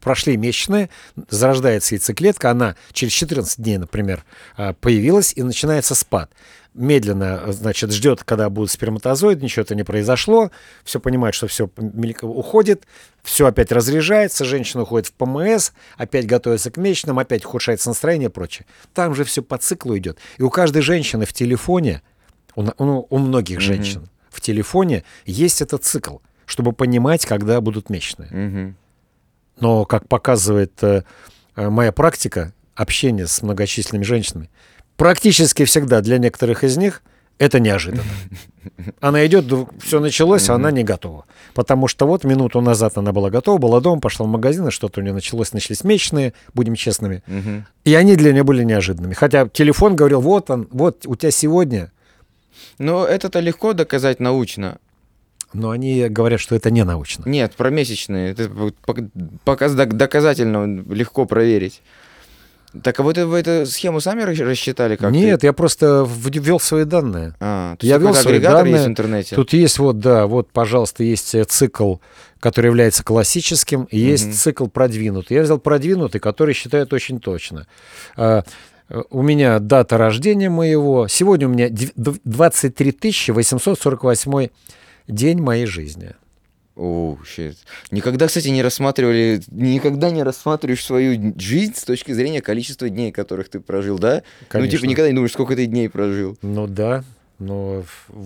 прошли 0.01 0.37
месячные, 0.37 0.89
зарождается 1.29 1.95
яйцеклетка, 1.95 2.51
она 2.51 2.75
через 2.91 3.13
14 3.13 3.57
дней, 3.63 3.77
например, 3.77 4.25
а, 4.57 4.73
появилась, 4.73 5.33
и 5.35 5.43
начинается 5.43 5.95
спад. 5.95 6.31
Медленно, 6.73 7.43
значит, 7.53 7.91
ждет, 7.91 8.23
когда 8.23 8.49
будут 8.49 8.71
сперматозоиды, 8.71 9.43
ничего 9.43 9.61
это 9.61 9.75
не 9.75 9.83
произошло, 9.83 10.49
все 10.83 10.99
понимает, 10.99 11.35
что 11.35 11.45
все 11.47 11.69
уходит, 12.21 12.87
все 13.21 13.45
опять 13.45 13.71
разряжается, 13.71 14.43
женщина 14.43 14.81
уходит 14.81 15.07
в 15.07 15.13
ПМС, 15.13 15.71
опять 15.97 16.25
готовится 16.25 16.71
к 16.71 16.77
месячным, 16.77 17.19
опять 17.19 17.45
ухудшается 17.45 17.89
настроение 17.89 18.29
и 18.29 18.31
прочее. 18.31 18.65
Там 18.95 19.13
же 19.13 19.23
все 19.23 19.43
по 19.43 19.59
циклу 19.59 19.95
идет. 19.97 20.17
И 20.39 20.41
у 20.41 20.49
каждой 20.49 20.81
женщины 20.81 21.25
в 21.27 21.33
телефоне, 21.33 22.01
у, 22.55 22.63
на- 22.63 22.73
ну, 22.79 23.05
у 23.07 23.17
многих 23.19 23.59
женщин 23.61 24.09
в 24.31 24.41
телефоне 24.41 25.03
есть 25.27 25.61
этот 25.61 25.83
цикл, 25.83 26.17
чтобы 26.45 26.73
понимать, 26.73 27.25
когда 27.25 27.59
будут 27.61 27.89
месячные. 27.89 28.29
Мгм. 28.31 28.75
Но, 29.59 29.85
как 29.85 30.07
показывает 30.07 30.73
э, 30.81 31.03
э, 31.55 31.69
моя 31.69 31.91
практика 31.91 32.53
общения 32.75 33.27
с 33.27 33.41
многочисленными 33.41 34.03
женщинами, 34.03 34.49
практически 34.97 35.65
всегда 35.65 36.01
для 36.01 36.17
некоторых 36.17 36.63
из 36.63 36.77
них 36.77 37.03
это 37.39 37.59
неожиданно. 37.59 38.03
Она 39.01 39.25
идет, 39.25 39.45
все 39.81 39.99
началось, 39.99 40.49
а 40.49 40.55
она 40.55 40.71
не 40.71 40.83
готова. 40.83 41.25
Потому 41.53 41.87
что 41.87 42.07
вот 42.07 42.23
минуту 42.23 42.61
назад 42.61 42.97
она 42.97 43.11
была 43.11 43.29
готова, 43.29 43.57
была 43.57 43.81
дома, 43.81 43.99
пошла 43.99 44.25
в 44.25 44.29
магазин, 44.29 44.67
и 44.67 44.71
что-то 44.71 45.01
у 45.01 45.03
нее 45.03 45.13
началось, 45.13 45.51
начались 45.51 45.83
месячные, 45.83 46.33
будем 46.53 46.75
честными. 46.75 47.21
И 47.83 47.93
они 47.93 48.15
для 48.15 48.31
нее 48.31 48.43
были 48.43 48.63
неожиданными. 48.63 49.13
Хотя 49.13 49.47
телефон 49.49 49.95
говорил, 49.95 50.21
вот 50.21 50.49
он, 50.49 50.67
вот 50.71 51.05
у 51.05 51.15
тебя 51.15 51.31
сегодня. 51.31 51.91
Но 52.77 53.05
это-то 53.05 53.39
легко 53.41 53.73
доказать 53.73 54.19
научно. 54.19 54.77
Но 55.53 55.69
они 55.69 56.07
говорят, 56.09 56.39
что 56.39 56.55
это 56.55 56.71
не 56.71 56.83
научно. 56.83 57.23
Нет, 57.27 57.53
про 57.55 57.69
месячные. 57.69 58.31
Это 58.31 58.49
вот 58.49 58.75
пок- 58.85 59.09
показ- 59.45 59.73
док- 59.75 59.93
доказательно 59.93 60.83
легко 60.93 61.25
проверить. 61.25 61.81
Так 62.81 62.99
а 62.99 63.03
вот 63.03 63.19
вы 63.19 63.37
эту 63.37 63.67
схему 63.69 64.01
сами 64.01 64.23
рас- 64.23 64.39
рассчитали 64.39 64.95
как 64.95 65.11
Нет, 65.11 65.43
я 65.43 65.53
просто 65.53 66.07
ввел 66.09 66.59
свои 66.59 66.85
данные. 66.85 67.35
А, 67.39 67.75
то 67.75 67.85
Я 67.85 67.97
ввел 67.99 68.15
свои 68.15 68.33
агрегатор 68.37 68.65
есть 68.65 68.71
данные. 68.73 68.87
в 68.87 68.89
интернете. 68.91 69.35
Тут 69.35 69.53
есть 69.53 69.77
вот, 69.77 69.99
да, 69.99 70.25
вот, 70.25 70.49
пожалуйста, 70.51 71.03
есть 71.03 71.35
э, 71.35 71.43
цикл, 71.43 71.97
который 72.39 72.65
является 72.67 73.03
классическим, 73.03 73.83
и 73.91 73.99
есть 73.99 74.39
цикл 74.41 74.65
продвинутый. 74.65 75.37
Я 75.37 75.43
взял 75.43 75.59
продвинутый, 75.59 76.19
который 76.19 76.55
считает 76.55 76.93
очень 76.93 77.19
точно. 77.19 77.67
А, 78.17 78.43
У 79.11 79.21
меня 79.21 79.59
дата 79.59 79.97
рождения 79.99 80.49
моего. 80.49 81.07
Сегодня 81.07 81.47
у 81.47 81.51
меня 81.51 81.67
дв- 81.69 81.93
дв- 81.95 82.19
23 82.25 83.31
848 83.31 84.49
день 85.07 85.41
моей 85.41 85.65
жизни. 85.65 86.11
О, 86.75 87.17
щит. 87.23 87.57
Никогда, 87.91 88.27
кстати, 88.27 88.47
не 88.47 88.63
рассматривали, 88.63 89.41
никогда 89.51 90.09
не 90.09 90.23
рассматриваешь 90.23 90.83
свою 90.83 91.33
жизнь 91.37 91.75
с 91.75 91.83
точки 91.83 92.11
зрения 92.13 92.41
количества 92.41 92.89
дней, 92.89 93.11
которых 93.11 93.49
ты 93.49 93.59
прожил, 93.59 93.99
да? 93.99 94.23
Ну, 94.41 94.47
Конечно. 94.49 94.77
типа, 94.77 94.89
никогда 94.89 95.09
не 95.09 95.13
думаешь, 95.15 95.33
сколько 95.33 95.55
ты 95.55 95.67
дней 95.67 95.87
прожил. 95.87 96.35
Ну 96.41 96.65
да, 96.65 97.03
но, 97.43 97.83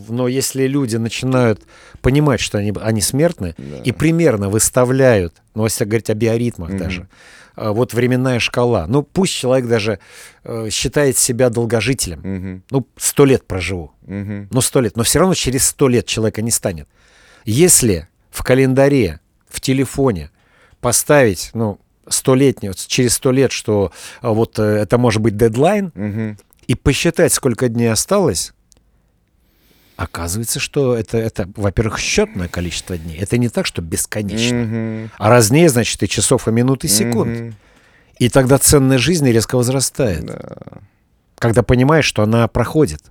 но 0.09 0.27
если 0.27 0.67
люди 0.67 0.95
начинают 0.97 1.62
понимать, 2.01 2.39
что 2.39 2.57
они, 2.57 2.74
они 2.81 3.01
смертны, 3.01 3.55
Да. 3.57 3.81
и 3.83 3.91
примерно 3.91 4.50
выставляют, 4.50 5.33
ну, 5.55 5.63
если 5.65 5.86
говорить 5.86 6.09
о 6.09 6.13
биоритмах 6.13 6.69
Мгм. 6.69 6.77
даже, 6.79 7.07
а, 7.55 7.71
вот 7.71 7.93
временная 7.93 8.39
шкала, 8.39 8.86
ну, 8.88 9.03
пусть 9.03 9.33
человек 9.33 9.67
даже 9.67 10.00
э, 10.43 10.69
считает 10.69 11.17
себя 11.17 11.50
долгожителем, 11.50 12.19
Мгм, 12.24 12.63
ну, 12.71 12.88
сто 12.97 13.25
лет 13.25 13.45
проживу, 13.45 13.91
мгм. 14.05 14.47
ну, 14.51 14.62
сто 14.62 14.79
лет, 14.81 14.95
но 14.95 15.03
все 15.03 15.19
равно 15.19 15.33
через 15.33 15.65
сто 15.67 15.88
лет 15.88 16.05
человека 16.05 16.41
не 16.41 16.51
станет. 16.51 16.88
Если 17.45 18.07
в 18.29 18.43
календаре, 18.43 19.19
в 19.50 19.59
телефоне 19.62 20.29
поставить, 20.79 21.50
ну, 21.53 21.79
столетний, 22.07 22.69
вот 22.69 22.77
через 22.77 23.15
сто 23.15 23.31
лет, 23.31 23.51
что 23.51 23.91
а, 24.21 24.31
вот 24.31 24.59
э, 24.59 24.63
это 24.63 24.97
может 24.97 25.21
быть 25.21 25.36
дедлайн, 25.36 25.91
Мгм. 25.95 26.38
и 26.67 26.75
посчитать, 26.75 27.33
сколько 27.33 27.67
дней 27.69 27.91
осталось, 27.91 28.53
оказывается, 29.97 30.59
что 30.59 30.95
это, 30.95 31.17
это 31.17 31.49
во-первых, 31.55 31.99
счетное 31.99 32.47
количество 32.47 32.97
дней. 32.97 33.17
Это 33.17 33.37
не 33.37 33.49
так, 33.49 33.65
что 33.65 33.81
бесконечно. 33.81 34.57
Мгм. 34.57 35.11
А 35.17 35.29
раз 35.29 35.49
дней, 35.49 35.67
значит, 35.67 36.01
и 36.03 36.07
часов, 36.07 36.47
и 36.47 36.51
минут, 36.51 36.85
и 36.85 36.87
секунд. 36.87 37.39
Мгм. 37.39 37.55
И 38.19 38.29
тогда 38.29 38.57
ценность 38.59 39.03
жизни 39.03 39.29
резко 39.29 39.57
возрастает. 39.57 40.25
Да. 40.25 40.57
Когда 41.39 41.63
понимаешь, 41.63 42.05
что 42.05 42.23
она 42.23 42.47
проходит. 42.47 43.01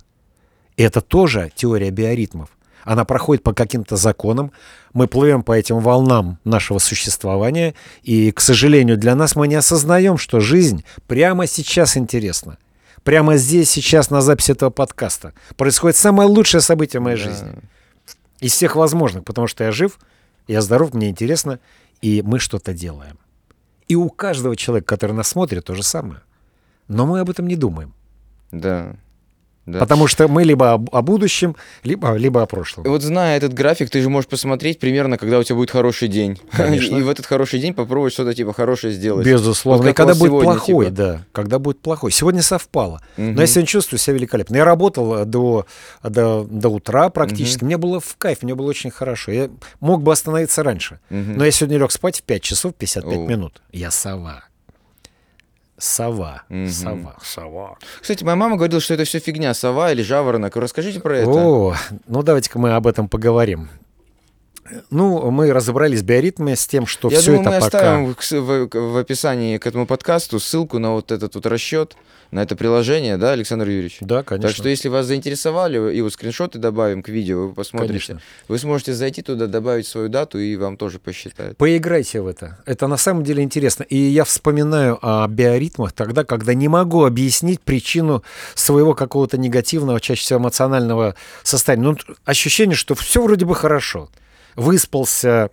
И 0.77 0.83
это 0.83 1.01
тоже 1.01 1.51
теория 1.55 1.91
биоритмов. 1.91 2.49
Она 2.83 3.03
проходит 3.03 3.43
по 3.43 3.53
каким-то 3.53 3.97
законам. 3.97 4.53
Мы 4.93 5.07
плывем 5.07 5.43
по 5.43 5.51
этим 5.51 5.79
волнам 5.79 6.39
нашего 6.45 6.79
существования. 6.79 7.75
И, 8.03 8.31
к 8.31 8.39
сожалению, 8.39 8.97
для 8.97 9.13
нас 9.15 9.35
мы 9.35 9.49
не 9.49 9.55
осознаем, 9.55 10.17
что 10.17 10.39
жизнь 10.39 10.85
прямо 11.05 11.47
сейчас 11.47 11.97
интересна. 11.97 12.57
Прямо 13.07 13.37
здесь, 13.37 13.69
сейчас, 13.69 14.09
на 14.09 14.19
записи 14.19 14.51
этого 14.51 14.69
подкаста, 14.69 15.33
происходит 15.55 15.95
самое 15.95 16.27
лучшее 16.27 16.59
событие 16.59 16.99
в 16.99 17.03
моей 17.05 17.15
Да. 17.15 17.23
жизни. 17.23 17.53
Из 18.41 18.51
всех 18.51 18.75
возможных, 18.75 19.23
потому 19.23 19.47
что 19.47 19.63
я 19.63 19.71
жив, 19.71 19.97
я 20.45 20.61
здоров, 20.61 20.93
мне 20.93 21.07
интересно, 21.09 21.61
и 22.01 22.21
мы 22.21 22.39
что-то 22.39 22.73
делаем. 22.73 23.17
И 23.87 23.95
у 23.95 24.09
каждого 24.09 24.57
человека, 24.57 24.87
который 24.87 25.13
нас 25.13 25.29
смотрит, 25.29 25.63
то 25.63 25.73
же 25.73 25.83
самое. 25.83 26.19
Но 26.89 27.05
мы 27.05 27.21
об 27.21 27.29
этом 27.29 27.47
не 27.47 27.55
думаем. 27.55 27.93
Да. 28.51 28.97
Да. 29.67 29.79
Потому 29.79 30.07
что 30.07 30.29
мы 30.29 30.45
либо 30.45 30.73
о 30.73 31.01
будущем, 31.01 31.57
либо, 31.83 32.15
либо 32.15 32.41
о 32.41 32.45
прошлом. 32.45 32.85
Вот 32.85 33.01
зная 33.01 33.35
этот 33.35 33.53
график, 33.53 33.89
ты 33.89 34.01
же 34.01 34.09
можешь 34.09 34.29
посмотреть 34.29 34.79
примерно, 34.79 35.17
когда 35.17 35.39
у 35.39 35.43
тебя 35.43 35.55
будет 35.55 35.71
хороший 35.71 36.07
день. 36.07 36.39
Конечно. 36.51 36.95
И 36.95 37.01
в 37.01 37.09
этот 37.09 37.25
хороший 37.25 37.59
день 37.59 37.73
попробовать 37.73 38.13
что-то 38.13 38.33
типа 38.33 38.53
хорошее 38.53 38.93
сделать. 38.93 39.27
Безусловно. 39.27 39.83
Вот 39.83 39.89
и 39.89 39.93
когда 39.93 40.13
будет 40.15 40.29
сегодня, 40.29 40.51
плохой, 40.53 40.85
типа. 40.85 40.97
да. 40.97 41.25
Когда 41.33 41.59
будет 41.59 41.81
плохой. 41.81 42.11
Сегодня 42.11 42.41
совпало. 42.41 43.01
Мгм. 43.17 43.35
Но 43.35 43.41
я 43.41 43.47
сегодня 43.47 43.67
чувствую 43.67 43.99
себя 43.99 44.15
великолепно. 44.15 44.55
Я 44.55 44.63
работал 44.63 45.15
э, 45.15 45.25
до, 45.25 45.65
до, 46.01 46.47
до 46.49 46.69
утра 46.69 47.09
практически. 47.09 47.65
Мне 47.65 47.75
было 47.75 47.99
в 47.99 48.15
кайф, 48.17 48.43
мне 48.43 48.55
было 48.55 48.67
очень 48.67 48.89
хорошо. 48.89 49.33
Я 49.33 49.49
мог 49.81 50.01
бы 50.01 50.13
остановиться 50.13 50.63
раньше. 50.63 51.01
Мгм. 51.09 51.37
Но 51.37 51.43
я 51.45 51.51
сегодня 51.51 51.77
лег 51.77 51.91
спать 51.91 52.19
в 52.19 52.23
5 52.23 52.41
часов 52.41 52.73
55 52.73 53.17
О. 53.17 53.25
минут. 53.25 53.61
Я 53.73 53.91
сова. 53.91 54.46
Сова. 55.77 56.43
Мгм. 56.49 56.69
Сова. 56.69 57.15
Сова. 57.21 57.77
Кстати, 58.01 58.23
моя 58.23 58.35
мама 58.35 58.55
говорила, 58.55 58.81
что 58.81 58.93
это 58.93 59.03
все 59.03 59.19
фигня, 59.19 59.53
сова 59.53 59.91
или 59.91 60.01
жаворонок. 60.01 60.55
Расскажите 60.55 60.99
про 60.99 61.17
это. 61.19 61.29
О, 61.29 61.75
ну 62.07 62.23
давайте-ка 62.23 62.57
мы 62.59 62.73
об 62.73 62.87
этом 62.87 63.07
поговорим. 63.07 63.69
Ну, 64.89 65.31
мы 65.31 65.51
разобрались 65.53 65.99
с 65.99 66.03
биоритмами, 66.03 66.55
с 66.55 66.67
тем, 66.67 66.85
что 66.85 67.09
Я 67.09 67.19
все 67.19 67.35
думаю, 67.35 67.41
это 67.41 67.49
мы 67.51 67.59
пока... 67.59 67.77
оставим 67.77 68.15
в, 68.15 68.67
в- 68.67 68.93
в 68.93 68.97
описании 68.97 69.57
к 69.57 69.67
этому 69.67 69.85
подкасту 69.85 70.39
ссылку 70.39 70.79
на 70.79 70.91
вот 70.93 71.11
этот 71.11 71.35
вот 71.35 71.45
расчет, 71.45 71.95
на 72.29 72.41
это 72.43 72.57
приложение, 72.57 73.15
да, 73.15 73.31
Александр 73.31 73.67
Юрьевич? 73.69 73.99
Да, 74.01 74.21
конечно. 74.21 74.49
Так 74.49 74.55
что 74.57 74.67
если 74.67 74.89
вас 74.89 75.05
заинтересовали, 75.05 75.93
и 75.95 76.01
вот 76.01 76.11
скриншоты 76.11 76.59
добавим 76.59 77.01
к 77.01 77.07
видео, 77.07 77.47
вы 77.47 77.53
посмотрите. 77.53 77.93
Конечно. 78.07 78.21
Вы 78.49 78.59
сможете 78.59 78.93
зайти 78.93 79.21
туда, 79.21 79.47
добавить 79.47 79.87
свою 79.87 80.09
дату, 80.09 80.37
и 80.37 80.57
вам 80.57 80.75
тоже 80.75 80.99
посчитают. 80.99 81.57
Поиграйте 81.57 82.19
в 82.19 82.27
это. 82.27 82.57
Это 82.65 82.87
на 82.87 82.97
самом 82.97 83.23
деле 83.23 83.43
интересно. 83.43 83.83
И 83.83 83.95
я 83.95 84.25
вспоминаю 84.25 84.99
о 85.01 85.25
биоритмах 85.29 85.93
тогда, 85.93 86.25
когда 86.25 86.53
не 86.53 86.67
могу 86.67 87.05
объяснить 87.05 87.61
причину 87.61 88.23
своего 88.55 88.93
какого-то 88.93 89.37
негативного, 89.37 90.01
чаще 90.01 90.21
всего 90.23 90.39
эмоционального 90.39 91.15
состояния. 91.43 91.83
Ну, 91.83 91.97
ощущение, 92.25 92.75
что 92.75 92.93
все 92.95 93.21
вроде 93.23 93.45
бы 93.45 93.55
хорошо. 93.55 94.09
Выспался, 94.57 95.49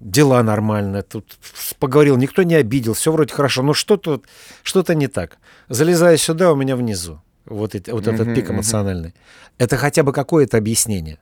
дела 0.00 0.42
нормально, 0.42 1.02
тут 1.02 1.38
поговорил, 1.78 2.16
никто 2.16 2.42
не 2.42 2.54
обидел, 2.54 2.94
все 2.94 3.12
вроде 3.12 3.32
хорошо, 3.32 3.62
но 3.62 3.74
что-то 3.74 4.22
что 4.62 4.82
не 4.94 5.06
так. 5.06 5.38
Залезая 5.68 6.16
сюда, 6.16 6.50
у 6.52 6.56
меня 6.56 6.74
внизу 6.74 7.20
вот, 7.44 7.74
эти- 7.74 7.90
вот 7.90 8.06
этот 8.06 8.34
пик 8.34 8.50
эмоциональный. 8.50 9.14
Это 9.58 9.76
хотя 9.76 10.02
бы 10.02 10.12
какое-то 10.12 10.56
объяснение. 10.56 11.18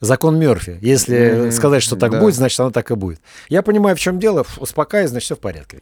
Закон 0.00 0.38
Мерфи. 0.38 0.78
Если 0.80 1.50
сказать, 1.50 1.82
что 1.82 1.94
так 1.94 2.10
да. 2.10 2.20
будет, 2.20 2.34
значит, 2.34 2.58
оно 2.58 2.70
так 2.70 2.90
и 2.90 2.94
будет. 2.94 3.20
Я 3.48 3.62
понимаю, 3.62 3.94
в 3.94 4.00
чем 4.00 4.18
дело, 4.18 4.44
успокаиваюсь, 4.56 5.10
значит, 5.10 5.26
все 5.26 5.36
в 5.36 5.40
порядке. 5.40 5.80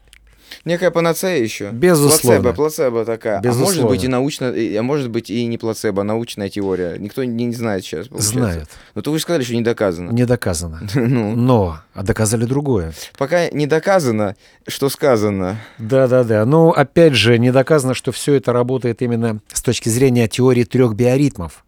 Некая 0.66 0.90
панацея 0.90 1.42
еще. 1.42 1.70
Безусловно. 1.70 2.52
Плацебо, 2.52 2.52
плацебо 2.54 3.04
такая. 3.06 3.38
А 3.38 3.42
может 3.42 3.60
Безусловно. 3.60 3.88
быть 3.90 4.04
и 4.04 4.08
научно, 4.08 4.48
а 4.54 4.82
может 4.82 5.10
быть 5.10 5.30
и 5.30 5.46
не 5.46 5.56
плацебо, 5.56 6.02
а 6.02 6.04
научная 6.04 6.50
теория. 6.50 6.96
Никто 6.98 7.24
не, 7.24 7.46
не 7.46 7.54
знает 7.54 7.82
сейчас. 7.84 8.08
получается. 8.08 8.32
Знают. 8.38 8.68
Но 8.94 9.00
то 9.00 9.10
вы 9.10 9.18
же 9.18 9.22
сказали, 9.22 9.42
что 9.42 9.54
не 9.54 9.62
доказано. 9.62 10.10
Не 10.10 10.26
доказано. 10.26 10.80
Ну, 10.94 11.34
Но 11.34 11.78
а 11.94 12.02
доказали 12.02 12.44
другое. 12.44 12.92
пока 13.16 13.48
не 13.50 13.66
доказано, 13.66 14.36
что 14.68 14.90
сказано. 14.90 15.56
Да-да-да. 15.78 16.44
Но 16.44 16.70
опять 16.72 17.14
же, 17.14 17.38
не 17.38 17.52
доказано, 17.52 17.94
что 17.94 18.12
все 18.12 18.34
это 18.34 18.52
работает 18.52 19.00
именно 19.02 19.40
с 19.52 19.62
точки 19.62 19.88
зрения 19.88 20.28
теории 20.28 20.64
трех 20.64 20.94
биоритмов. 20.94 21.64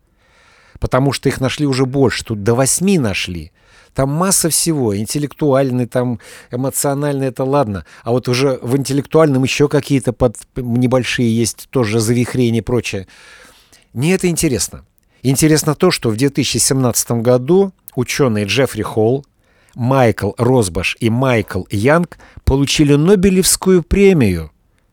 Потому 0.79 1.13
что 1.13 1.29
их 1.29 1.41
нашли 1.41 1.67
уже 1.67 1.87
больше. 1.87 2.25
Тут 2.25 2.43
до 2.43 2.55
восьми 2.55 2.99
нашли. 2.99 3.53
Там 3.95 4.11
масса 4.11 4.49
всего. 4.49 4.97
Интеллектуальный, 4.97 5.87
там 5.87 6.19
эмоциональный, 6.51 7.27
это 7.27 7.45
ладно. 7.45 7.85
А 8.03 8.13
вот 8.13 8.29
уже 8.29 8.59
в 8.63 8.77
интеллектуальном 8.77 9.43
еще 9.43 9.69
какие-то 9.69 10.13
под... 10.13 10.37
небольшие 10.57 11.35
есть 11.35 11.69
тоже 11.71 12.01
завихрения 12.01 12.61
и 12.61 12.63
прочее. 12.63 13.07
Не 13.93 14.13
это 14.13 14.29
интересно. 14.29 14.85
Интересно 15.23 15.75
то, 15.75 15.91
что 15.91 16.11
в 16.11 16.17
2017 16.17 17.11
году 17.23 17.73
ученые 17.95 18.47
Джеффри 18.47 18.83
Холл, 18.83 19.27
Майкл 19.75 20.33
Росбаш 20.39 20.97
и 21.01 21.11
Майкл 21.11 21.65
Янг 21.71 22.19
получили 22.45 22.95
Нобелевскую 22.95 23.83
премию. 23.83 24.51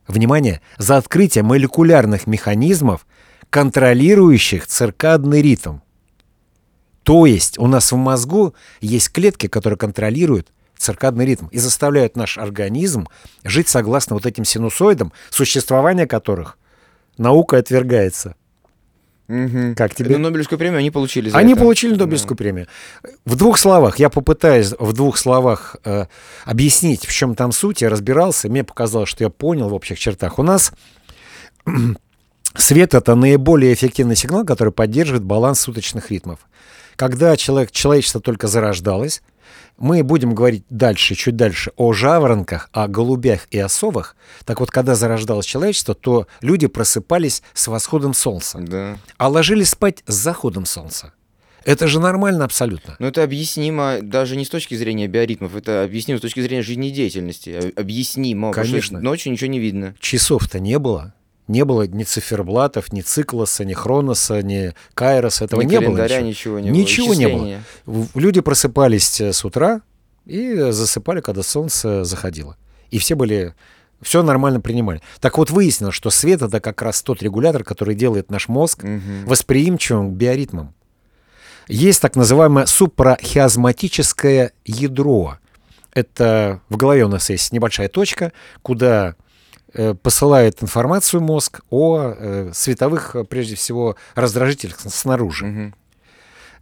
Внимание! 0.07 0.61
За 0.77 0.97
открытие 0.97 1.43
молекулярных 1.43 2.27
механизмов, 2.27 3.05
контролирующих 3.49 4.67
циркадный 4.67 5.41
ритм. 5.41 5.77
То 7.03 7.25
есть 7.25 7.57
у 7.57 7.67
нас 7.67 7.91
в 7.91 7.95
мозгу 7.95 8.53
есть 8.81 9.11
клетки, 9.11 9.47
которые 9.47 9.77
контролируют 9.77 10.51
циркадный 10.77 11.25
ритм 11.25 11.47
и 11.47 11.59
заставляют 11.59 12.15
наш 12.15 12.37
организм 12.37 13.07
жить 13.43 13.67
согласно 13.67 14.15
вот 14.15 14.25
этим 14.25 14.45
синусоидам, 14.45 15.11
существование 15.29 16.07
которых 16.07 16.57
наукой 17.17 17.59
отвергается. 17.59 18.35
Мгм. 19.27 19.75
Как 19.75 19.93
тебе? 19.93 20.17
Ну, 20.17 20.23
Нобелевскую 20.23 20.57
премию 20.57 20.79
они 20.79 20.89
получили 20.89 21.29
за 21.29 21.37
Они 21.37 21.53
это. 21.53 21.61
получили 21.61 21.95
Нобелевскую 21.95 22.35
премию. 22.35 22.67
В 23.25 23.35
двух 23.35 23.59
словах, 23.59 23.99
я 23.99 24.09
попытаюсь 24.09 24.73
в 24.79 24.93
двух 24.93 25.17
словах 25.17 25.75
э, 25.85 26.05
объяснить, 26.45 27.05
в 27.05 27.13
чем 27.13 27.35
там 27.35 27.51
суть. 27.51 27.83
Я 27.83 27.89
разбирался, 27.89 28.49
мне 28.49 28.63
показалось, 28.63 29.07
что 29.07 29.23
я 29.23 29.29
понял 29.29 29.69
в 29.69 29.73
общих 29.75 29.99
чертах. 29.99 30.39
У 30.39 30.43
нас 30.43 30.71
свет 32.55 32.95
это 32.95 33.13
наиболее 33.13 33.71
эффективный 33.71 34.15
сигнал, 34.15 34.45
который 34.45 34.73
поддерживает 34.73 35.23
баланс 35.23 35.59
суточных 35.59 36.09
ритмов. 36.09 36.39
Когда 36.99 37.37
человек, 37.37 37.71
человечество 37.71 38.19
только 38.19 38.47
зарождалось, 38.47 39.21
мы 39.77 40.03
будем 40.03 40.35
говорить 40.35 40.65
дальше, 40.69 41.15
чуть 41.15 41.37
дальше, 41.37 41.71
о 41.77 41.93
жаворонках, 41.93 42.69
о 42.73 42.89
голубях 42.89 43.47
и 43.51 43.57
о 43.57 43.69
совах. 43.69 44.17
Так 44.43 44.59
вот, 44.59 44.69
когда 44.69 44.95
зарождалось 44.95 45.45
человечество, 45.45 45.95
то 45.95 46.27
люди 46.41 46.67
просыпались 46.67 47.41
с 47.53 47.69
восходом 47.69 48.13
солнца, 48.13 48.59
Да. 48.59 48.97
а 49.17 49.29
ложились 49.29 49.69
спать 49.69 50.03
с 50.07 50.13
заходом 50.13 50.65
солнца. 50.65 51.13
Это 51.63 51.87
же 51.87 52.01
нормально 52.01 52.43
абсолютно. 52.43 52.97
Но 52.99 53.07
это 53.07 53.23
объяснимо 53.23 53.99
даже 54.01 54.35
не 54.35 54.43
с 54.43 54.49
точки 54.49 54.75
зрения 54.75 55.07
биоритмов, 55.07 55.55
это 55.55 55.83
объяснимо 55.83 56.19
с 56.19 56.21
точки 56.21 56.41
зрения 56.41 56.63
жизнедеятельности. 56.63 57.49
Об- 57.51 57.79
Объяснимо. 57.79 58.51
Конечно. 58.51 58.99
Ночью 58.99 59.31
ничего 59.31 59.49
не 59.49 59.59
видно. 59.59 59.95
Часов-то 60.01 60.59
не 60.59 60.77
было. 60.79 61.13
Не 61.49 61.65
было 61.65 61.87
ни 61.87 62.03
циферблатов, 62.03 62.93
ни 62.93 63.01
циклоса, 63.01 63.65
ни 63.65 63.73
хроноса, 63.73 64.43
ни 64.43 64.73
кайроса. 64.93 65.45
Этого 65.45 65.61
Ни 65.61 65.65
не 65.71 65.79
было. 65.81 65.97
ничего. 66.21 66.59
ничего 66.59 66.59
не 66.59 66.69
было. 66.69 66.75
Ничего 66.75 67.13
не 67.15 67.61
было. 67.87 68.07
Люди 68.13 68.39
просыпались 68.39 69.19
э, 69.19 69.33
с 69.33 69.43
утра 69.43 69.81
и 70.27 70.55
засыпали, 70.69 71.21
когда 71.21 71.41
солнце 71.41 72.03
заходило. 72.03 72.55
И 72.91 72.99
все 72.99 73.15
были... 73.15 73.55
Все 74.01 74.21
нормально 74.23 74.61
принимали. 74.61 75.01
Так 75.19 75.37
вот, 75.39 75.49
выяснилось, 75.49 75.95
что 75.95 76.09
свет— 76.11 76.41
это 76.43 76.61
как 76.61 76.81
раз 76.83 77.01
тот 77.01 77.21
регулятор, 77.23 77.63
который 77.63 77.95
делает 77.95 78.29
наш 78.31 78.47
мозг 78.47 78.83
Мгм. 78.83 79.25
восприимчивым 79.25 80.11
к 80.13 80.17
биоритмам. 80.17 80.73
Есть 81.67 81.99
так 82.01 82.15
называемое 82.15 82.65
супрахиазматическое 82.67 84.53
ядро. 84.65 85.37
Это 85.93 86.61
в 86.69 86.77
голове 86.77 87.05
у 87.05 87.09
нас 87.09 87.29
есть 87.29 87.51
небольшая 87.51 87.89
точка, 87.89 88.31
куда 88.61 89.15
посылает 90.01 90.63
информацию 90.63 91.21
мозг 91.21 91.61
о 91.69 92.13
э, 92.17 92.51
световых, 92.53 93.15
э, 93.15 93.23
прежде 93.23 93.55
всего, 93.55 93.95
раздражителях 94.15 94.79
снаружи. 94.79 95.73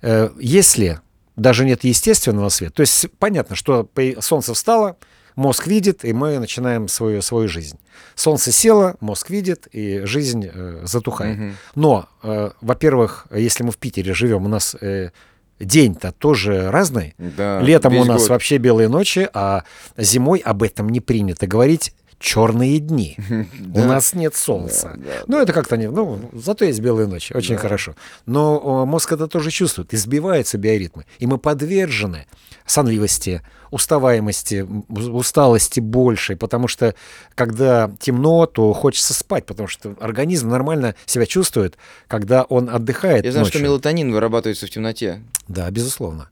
Э, 0.01 0.29
Если 0.39 0.99
даже 1.35 1.65
нет 1.65 1.83
естественного 1.83 2.49
света, 2.49 2.73
то 2.75 2.81
есть 2.81 3.07
понятно, 3.19 3.55
что 3.55 3.89
солнце 4.19 4.53
встало, 4.53 4.97
мозг 5.35 5.67
видит, 5.67 6.03
и 6.03 6.11
мы 6.13 6.39
начинаем 6.39 6.87
свою, 6.87 7.21
свою 7.21 7.47
жизнь. 7.47 7.79
Солнце 8.15 8.51
село, 8.51 8.95
мозг 8.99 9.29
видит, 9.29 9.67
и 9.71 10.01
жизнь 10.03 10.49
э, 10.51 10.81
затухает. 10.83 11.37
Мгм. 11.37 11.57
Но, 11.75 12.09
э, 12.23 12.49
во-первых, 12.61 13.27
если 13.31 13.63
мы 13.63 13.71
в 13.71 13.77
Питере 13.77 14.13
живем, 14.13 14.45
у 14.45 14.49
нас 14.49 14.75
э, 14.81 15.11
день-то 15.59 16.11
тоже 16.11 16.69
разный. 16.71 17.15
Да, 17.17 17.59
Летом 17.61 17.95
у 17.95 18.03
нас 18.05 18.21
год. 18.21 18.29
вообще 18.29 18.57
белые 18.57 18.89
ночи, 18.89 19.29
а 19.33 19.63
зимой 19.95 20.39
об 20.39 20.63
этом 20.63 20.89
не 20.89 20.99
принято 20.99 21.47
говорить. 21.47 21.93
Черные 22.19 22.79
дни. 22.79 23.15
У 23.75 23.79
нас 23.79 24.13
нет 24.13 24.35
солнца. 24.35 24.97
Ну, 25.27 25.39
это 25.39 25.53
как-то 25.53 25.77
не... 25.77 25.89
Ну, 25.89 26.29
зато 26.33 26.65
есть 26.65 26.79
белые 26.79 27.07
ночи. 27.07 27.33
Очень 27.33 27.57
хорошо. 27.57 27.95
Но 28.25 28.85
мозг 28.85 29.11
это 29.11 29.27
тоже 29.27 29.51
чувствует. 29.51 29.93
Избиваются 29.93 30.57
биоритмы. 30.57 31.05
И 31.19 31.27
мы 31.27 31.37
подвержены 31.37 32.25
сонливости, 32.65 33.43
уставаемости, 33.69 34.67
усталости 34.89 35.79
большей. 35.79 36.35
Потому 36.35 36.67
что, 36.67 36.95
когда 37.35 37.91
темно, 37.99 38.47
то 38.47 38.73
хочется 38.73 39.13
спать. 39.13 39.45
Потому 39.45 39.67
что 39.67 39.95
организм 39.99 40.49
нормально 40.49 40.95
себя 41.05 41.27
чувствует, 41.27 41.77
когда 42.07 42.43
он 42.43 42.69
отдыхает 42.69 43.25
Я 43.25 43.31
знаю, 43.31 43.45
ночью. 43.45 43.59
что 43.59 43.63
мелатонин 43.67 44.11
вырабатывается 44.11 44.65
в 44.65 44.69
темноте. 44.71 45.21
Да, 45.47 45.69
безусловно. 45.69 46.29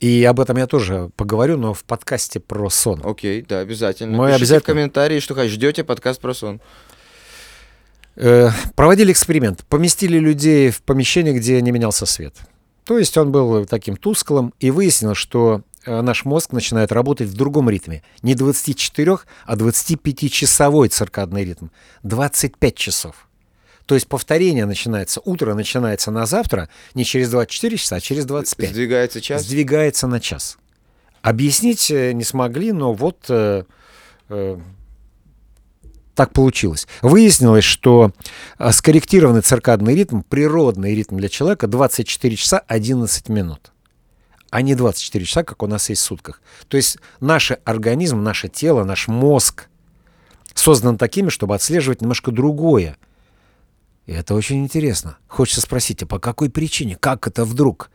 И 0.00 0.24
об 0.24 0.38
этом 0.40 0.56
я 0.56 0.66
тоже 0.66 1.10
поговорю, 1.16 1.56
но 1.56 1.74
в 1.74 1.84
подкасте 1.84 2.40
про 2.40 2.70
сон. 2.70 3.00
Окей, 3.04 3.42
да, 3.42 3.60
обязательно. 3.60 4.16
Мы 4.16 4.26
Пишите 4.26 4.36
обязательно- 4.36 4.60
в 4.60 4.66
комментарии, 4.66 5.20
что 5.20 5.48
ждете 5.48 5.84
подкаст 5.84 6.20
про 6.20 6.34
сон. 6.34 6.60
Э, 8.16 8.50
проводили 8.74 9.12
эксперимент. 9.12 9.64
Поместили 9.68 10.18
людей 10.18 10.70
в 10.70 10.82
помещение, 10.82 11.32
где 11.34 11.60
не 11.60 11.70
менялся 11.70 12.04
свет. 12.06 12.34
То 12.84 12.98
есть 12.98 13.16
он 13.16 13.30
был 13.30 13.64
таким 13.66 13.96
тусклым, 13.96 14.54
и 14.60 14.70
выяснилось, 14.70 15.18
что 15.18 15.62
э, 15.84 16.00
наш 16.00 16.24
мозг 16.24 16.52
начинает 16.52 16.90
работать 16.90 17.28
в 17.28 17.34
другом 17.34 17.68
ритме. 17.70 18.02
Не 18.22 18.34
24, 18.34 19.18
а 19.44 19.56
25-часовой 19.56 20.88
циркадный 20.88 21.44
ритм. 21.44 21.66
25 22.02 22.74
часов. 22.74 23.27
То 23.88 23.94
есть 23.94 24.06
повторение 24.06 24.66
начинается, 24.66 25.22
утро 25.24 25.54
начинается 25.54 26.10
на 26.10 26.26
завтра 26.26 26.68
не 26.92 27.06
через 27.06 27.30
24 27.30 27.78
часа, 27.78 27.96
а 27.96 28.00
через 28.00 28.26
25. 28.26 28.68
Сдвигается 28.68 29.22
час. 29.22 29.42
Сдвигается 29.44 30.06
на 30.06 30.20
час. 30.20 30.58
Объяснить 31.22 31.90
э, 31.90 32.12
не 32.12 32.22
смогли, 32.22 32.72
но 32.72 32.92
вот 32.92 33.24
э, 33.30 33.64
э, 34.28 34.58
так 36.14 36.34
получилось. 36.34 36.86
Выяснилось, 37.00 37.64
что 37.64 38.12
э, 38.58 38.72
скорректированный 38.72 39.40
циркадный 39.40 39.94
ритм, 39.94 40.20
природный 40.20 40.94
ритм 40.94 41.16
для 41.16 41.30
человека 41.30 41.66
24 41.66 42.36
часа 42.36 42.58
11 42.58 43.30
минут, 43.30 43.72
а 44.50 44.60
не 44.60 44.74
24 44.74 45.24
часа, 45.24 45.44
как 45.44 45.62
у 45.62 45.66
нас 45.66 45.88
есть 45.88 46.02
в 46.02 46.04
сутках. 46.04 46.42
То 46.68 46.76
есть 46.76 46.98
наш 47.20 47.52
организм, 47.64 48.22
наше 48.22 48.48
тело, 48.48 48.84
наш 48.84 49.08
мозг 49.08 49.68
создан 50.52 50.98
такими, 50.98 51.30
чтобы 51.30 51.54
отслеживать 51.54 52.02
немножко 52.02 52.30
другое. 52.32 52.98
И 54.08 54.12
это 54.12 54.34
очень 54.34 54.64
интересно. 54.64 55.18
Хочется 55.28 55.60
спросить, 55.60 56.02
а 56.02 56.06
по 56.06 56.18
какой 56.18 56.48
причине? 56.48 56.96
Как 56.98 57.26
это 57.26 57.44
вдруг? 57.44 57.90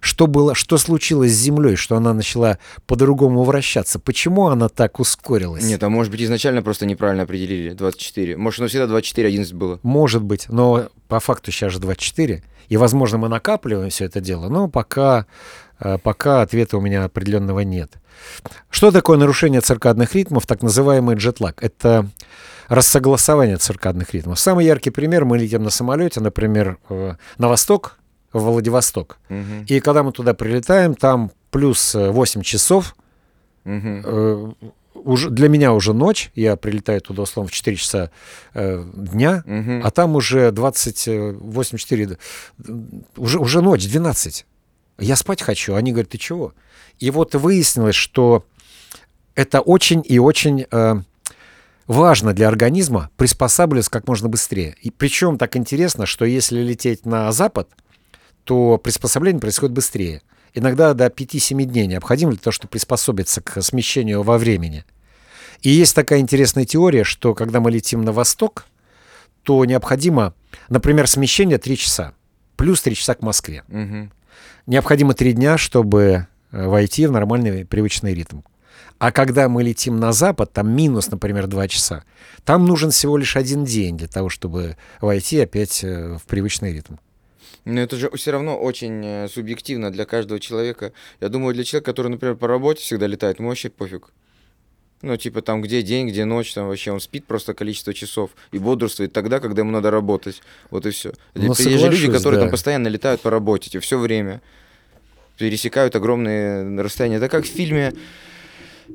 Что 0.00 0.26
было, 0.26 0.54
что 0.54 0.78
случилось 0.78 1.32
с 1.32 1.36
Землей, 1.36 1.76
что 1.76 1.94
она 1.94 2.14
начала 2.14 2.58
по-другому 2.86 3.44
вращаться? 3.44 3.98
Почему 3.98 4.46
она 4.46 4.70
так 4.70 4.98
ускорилась? 4.98 5.64
Нет, 5.64 5.82
а 5.82 5.90
может 5.90 6.10
быть 6.10 6.22
изначально 6.22 6.62
просто 6.62 6.86
неправильно 6.86 7.24
определили 7.24 7.74
24. 7.74 8.38
Может, 8.38 8.60
оно 8.60 8.68
всегда 8.68 8.86
24-11 8.86 9.54
было. 9.54 9.78
Может 9.82 10.22
быть, 10.22 10.46
но 10.48 10.88
по 11.06 11.20
факту 11.20 11.50
сейчас 11.52 11.74
же 11.74 11.80
24. 11.80 12.42
И, 12.70 12.76
возможно, 12.78 13.18
мы 13.18 13.28
накапливаем 13.28 13.90
все 13.90 14.06
это 14.06 14.22
дело, 14.22 14.48
но 14.48 14.68
пока, 14.68 15.26
э, 15.80 15.98
пока 15.98 16.40
ответа 16.40 16.78
у 16.78 16.80
меня 16.80 17.04
определенного 17.04 17.60
нет. 17.60 17.92
Что 18.70 18.90
такое 18.90 19.18
нарушение 19.18 19.60
циркадных 19.60 20.14
ритмов, 20.14 20.46
так 20.46 20.62
называемый 20.62 21.16
джетлаг? 21.16 21.62
Это 21.62 22.08
рассогласование 22.68 23.56
циркадных 23.56 24.12
ритмов. 24.14 24.38
Самый 24.38 24.66
яркий 24.66 24.90
пример, 24.90 25.24
мы 25.24 25.38
летим 25.38 25.62
на 25.62 25.70
самолете, 25.70 26.20
например, 26.20 26.78
э, 26.90 27.14
на 27.38 27.48
восток, 27.48 27.98
в 28.32 28.40
Владивосток. 28.40 29.18
Мгм. 29.30 29.64
И 29.66 29.80
когда 29.80 30.02
мы 30.02 30.12
туда 30.12 30.34
прилетаем, 30.34 30.94
там 30.94 31.30
плюс 31.50 31.94
э, 31.94 32.10
8 32.10 32.42
часов, 32.42 32.94
Мгм. 33.64 34.02
э, 34.04 34.52
уже, 34.94 35.30
для 35.30 35.48
меня 35.48 35.72
уже 35.72 35.94
ночь, 35.94 36.30
я 36.34 36.56
прилетаю 36.56 37.00
туда, 37.00 37.22
условно, 37.22 37.48
в 37.48 37.52
4 37.52 37.76
часа 37.76 38.10
э, 38.54 38.84
дня, 38.94 39.42
Мгм. 39.46 39.80
а 39.84 39.90
там 39.90 40.14
уже 40.16 40.50
28-4, 40.50 42.18
уже, 43.16 43.38
уже 43.38 43.62
ночь, 43.62 43.86
12. 43.86 44.44
Я 44.98 45.16
спать 45.16 45.42
хочу. 45.42 45.74
Они 45.74 45.92
говорят, 45.92 46.10
ты 46.10 46.18
чего? 46.18 46.52
И 46.98 47.10
вот 47.10 47.34
выяснилось, 47.34 47.94
что 47.94 48.44
это 49.34 49.60
очень 49.60 50.02
и 50.04 50.18
очень 50.18 50.66
э, 50.70 50.96
важно 51.88 52.34
для 52.34 52.46
организма 52.46 53.10
приспосабливаться 53.16 53.90
как 53.90 54.06
можно 54.06 54.28
быстрее. 54.28 54.76
И 54.80 54.90
причем 54.90 55.38
так 55.38 55.56
интересно, 55.56 56.06
что 56.06 56.24
если 56.24 56.60
лететь 56.60 57.04
на 57.04 57.32
запад, 57.32 57.68
то 58.44 58.78
приспособление 58.78 59.40
происходит 59.40 59.74
быстрее. 59.74 60.22
Иногда 60.54 60.94
до 60.94 61.06
5-7 61.06 61.64
дней 61.64 61.86
необходимо 61.86 62.32
для 62.32 62.40
того, 62.40 62.52
чтобы 62.52 62.70
приспособиться 62.70 63.40
к 63.40 63.60
смещению 63.62 64.22
во 64.22 64.38
времени. 64.38 64.84
И 65.62 65.70
есть 65.70 65.94
такая 65.94 66.20
интересная 66.20 66.64
теория, 66.64 67.04
что 67.04 67.34
когда 67.34 67.60
мы 67.60 67.70
летим 67.70 68.02
на 68.02 68.12
восток, 68.12 68.66
то 69.42 69.64
необходимо, 69.64 70.34
например, 70.68 71.06
смещение 71.08 71.58
3 71.58 71.76
часа, 71.76 72.12
плюс 72.56 72.82
3 72.82 72.94
часа 72.94 73.14
к 73.14 73.22
Москве. 73.22 73.64
Мгм. 73.68 74.12
Необходимо 74.66 75.14
3 75.14 75.32
дня, 75.32 75.58
чтобы 75.58 76.26
э, 76.52 76.66
войти 76.66 77.06
в 77.06 77.12
нормальный 77.12 77.64
привычный 77.64 78.14
ритм. 78.14 78.40
А 78.98 79.12
когда 79.12 79.48
мы 79.48 79.62
летим 79.62 79.98
на 79.98 80.12
запад, 80.12 80.52
там 80.52 80.70
минус, 80.70 81.10
например, 81.10 81.46
2 81.46 81.68
часа, 81.68 82.04
там 82.44 82.66
нужен 82.66 82.90
всего 82.90 83.16
лишь 83.16 83.36
один 83.36 83.64
день 83.64 83.96
для 83.96 84.08
того, 84.08 84.28
чтобы 84.28 84.76
войти 85.00 85.40
опять 85.40 85.84
э, 85.84 86.16
в 86.16 86.26
привычный 86.26 86.72
ритм. 86.72 86.94
Но 87.64 87.80
это 87.80 87.96
же 87.96 88.10
все 88.16 88.30
равно 88.30 88.58
очень 88.58 89.04
э, 89.04 89.28
субъективно 89.28 89.90
для 89.90 90.04
каждого 90.04 90.40
человека. 90.40 90.92
Я 91.20 91.28
думаю, 91.28 91.54
для 91.54 91.64
человека, 91.64 91.90
который, 91.90 92.08
например, 92.08 92.36
по 92.36 92.48
работе 92.48 92.82
всегда 92.82 93.06
летает, 93.06 93.38
ему 93.38 93.48
вообще 93.48 93.68
пофиг. 93.68 94.10
Ну, 95.00 95.16
типа 95.16 95.42
там, 95.42 95.62
где 95.62 95.82
день, 95.82 96.08
где 96.08 96.24
ночь, 96.24 96.52
там 96.54 96.66
вообще 96.66 96.90
он 96.90 97.00
спит 97.00 97.24
просто 97.24 97.54
количество 97.54 97.94
часов 97.94 98.30
и 98.50 98.58
бодрствует 98.58 99.12
тогда, 99.12 99.38
когда 99.38 99.62
ему 99.62 99.70
надо 99.70 99.90
работать. 99.90 100.42
Вот 100.70 100.86
и 100.86 100.90
все. 100.90 101.12
Ну, 101.34 101.48
есть 101.48 101.62
же 101.62 101.90
люди, 101.90 102.10
которые 102.10 102.40
там 102.40 102.48
да. 102.48 102.52
постоянно 102.52 102.88
летают 102.88 103.20
по 103.20 103.30
работе, 103.30 103.78
все 103.78 103.98
время. 103.98 104.40
Пересекают 105.36 105.94
огромные 105.94 106.80
расстояния. 106.82 107.16
Это 107.16 107.28
как 107.28 107.44
в 107.44 107.48
фильме. 107.48 107.92